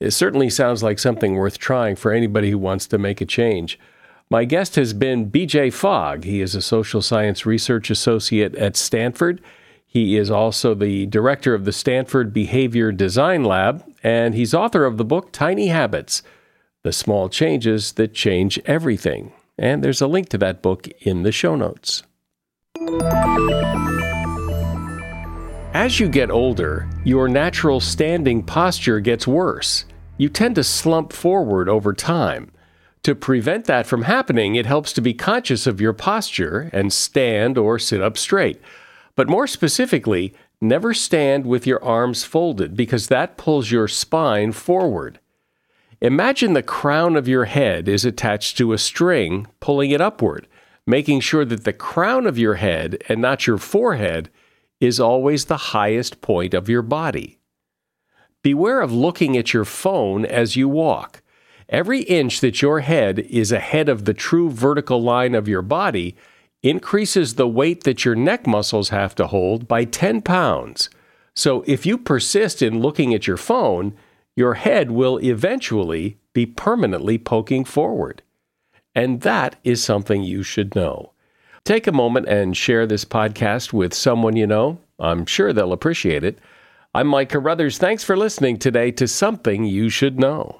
it 0.00 0.12
certainly 0.12 0.48
sounds 0.48 0.82
like 0.82 0.98
something 0.98 1.34
worth 1.34 1.58
trying 1.58 1.94
for 1.94 2.10
anybody 2.10 2.50
who 2.50 2.58
wants 2.58 2.86
to 2.86 2.98
make 2.98 3.20
a 3.20 3.26
change. 3.26 3.78
My 4.30 4.46
guest 4.46 4.76
has 4.76 4.94
been 4.94 5.30
BJ 5.30 5.72
Fogg. 5.72 6.24
He 6.24 6.40
is 6.40 6.54
a 6.54 6.62
social 6.62 7.02
science 7.02 7.44
research 7.44 7.90
associate 7.90 8.54
at 8.54 8.76
Stanford. 8.76 9.42
He 9.86 10.16
is 10.16 10.30
also 10.30 10.74
the 10.74 11.04
director 11.06 11.52
of 11.52 11.66
the 11.66 11.72
Stanford 11.72 12.32
Behavior 12.32 12.92
Design 12.92 13.44
Lab, 13.44 13.84
and 14.02 14.34
he's 14.34 14.54
author 14.54 14.86
of 14.86 14.96
the 14.96 15.04
book 15.04 15.32
Tiny 15.32 15.66
Habits 15.66 16.22
The 16.82 16.92
Small 16.92 17.28
Changes 17.28 17.92
That 17.92 18.14
Change 18.14 18.58
Everything. 18.64 19.32
And 19.60 19.84
there's 19.84 20.00
a 20.00 20.08
link 20.08 20.28
to 20.30 20.38
that 20.38 20.60
book 20.60 20.88
in 21.02 21.22
the 21.22 21.30
show 21.30 21.54
notes. 21.54 22.02
As 25.72 26.00
you 26.00 26.08
get 26.08 26.32
older, 26.32 26.90
your 27.04 27.28
natural 27.28 27.78
standing 27.78 28.42
posture 28.42 28.98
gets 28.98 29.28
worse 29.28 29.84
you 30.20 30.28
tend 30.28 30.54
to 30.54 30.62
slump 30.62 31.14
forward 31.14 31.66
over 31.66 31.94
time. 31.94 32.50
To 33.04 33.14
prevent 33.14 33.64
that 33.64 33.86
from 33.86 34.02
happening, 34.02 34.54
it 34.54 34.66
helps 34.66 34.92
to 34.92 35.00
be 35.00 35.14
conscious 35.14 35.66
of 35.66 35.80
your 35.80 35.94
posture 35.94 36.68
and 36.74 36.92
stand 36.92 37.56
or 37.56 37.78
sit 37.78 38.02
up 38.02 38.18
straight. 38.18 38.60
But 39.16 39.30
more 39.30 39.46
specifically, 39.46 40.34
never 40.60 40.92
stand 40.92 41.46
with 41.46 41.66
your 41.66 41.82
arms 41.82 42.22
folded 42.22 42.76
because 42.76 43.06
that 43.06 43.38
pulls 43.38 43.70
your 43.70 43.88
spine 43.88 44.52
forward. 44.52 45.20
Imagine 46.02 46.54
the 46.54 46.62
crown 46.62 47.14
of 47.14 47.28
your 47.28 47.44
head 47.44 47.86
is 47.86 48.06
attached 48.06 48.56
to 48.56 48.72
a 48.72 48.78
string 48.78 49.46
pulling 49.60 49.90
it 49.90 50.00
upward, 50.00 50.48
making 50.86 51.20
sure 51.20 51.44
that 51.44 51.64
the 51.64 51.74
crown 51.74 52.26
of 52.26 52.38
your 52.38 52.54
head 52.54 53.02
and 53.08 53.20
not 53.20 53.46
your 53.46 53.58
forehead 53.58 54.30
is 54.80 54.98
always 54.98 55.44
the 55.44 55.56
highest 55.56 56.22
point 56.22 56.54
of 56.54 56.70
your 56.70 56.80
body. 56.80 57.38
Beware 58.42 58.80
of 58.80 58.90
looking 58.90 59.36
at 59.36 59.52
your 59.52 59.66
phone 59.66 60.24
as 60.24 60.56
you 60.56 60.70
walk. 60.70 61.20
Every 61.68 62.00
inch 62.00 62.40
that 62.40 62.62
your 62.62 62.80
head 62.80 63.18
is 63.18 63.52
ahead 63.52 63.90
of 63.90 64.06
the 64.06 64.14
true 64.14 64.50
vertical 64.50 65.02
line 65.02 65.34
of 65.34 65.48
your 65.48 65.62
body 65.62 66.16
increases 66.62 67.34
the 67.34 67.46
weight 67.46 67.84
that 67.84 68.06
your 68.06 68.14
neck 68.14 68.46
muscles 68.46 68.88
have 68.88 69.14
to 69.16 69.26
hold 69.26 69.68
by 69.68 69.84
10 69.84 70.22
pounds. 70.22 70.88
So 71.34 71.62
if 71.66 71.84
you 71.84 71.98
persist 71.98 72.62
in 72.62 72.80
looking 72.80 73.12
at 73.12 73.26
your 73.26 73.36
phone, 73.36 73.94
your 74.40 74.54
head 74.54 74.90
will 74.90 75.18
eventually 75.18 76.18
be 76.32 76.46
permanently 76.46 77.18
poking 77.18 77.62
forward. 77.62 78.22
And 78.94 79.20
that 79.20 79.56
is 79.64 79.84
something 79.84 80.22
you 80.22 80.42
should 80.42 80.74
know. 80.74 81.12
Take 81.62 81.86
a 81.86 81.92
moment 81.92 82.26
and 82.26 82.56
share 82.56 82.86
this 82.86 83.04
podcast 83.04 83.74
with 83.74 83.92
someone 83.92 84.36
you 84.36 84.46
know. 84.46 84.78
I'm 84.98 85.26
sure 85.26 85.52
they'll 85.52 85.74
appreciate 85.74 86.24
it. 86.24 86.38
I'm 86.94 87.06
Mike 87.06 87.28
Carruthers. 87.28 87.76
Thanks 87.76 88.02
for 88.02 88.16
listening 88.16 88.58
today 88.58 88.90
to 88.92 89.06
Something 89.06 89.64
You 89.64 89.90
Should 89.90 90.18
Know. 90.18 90.59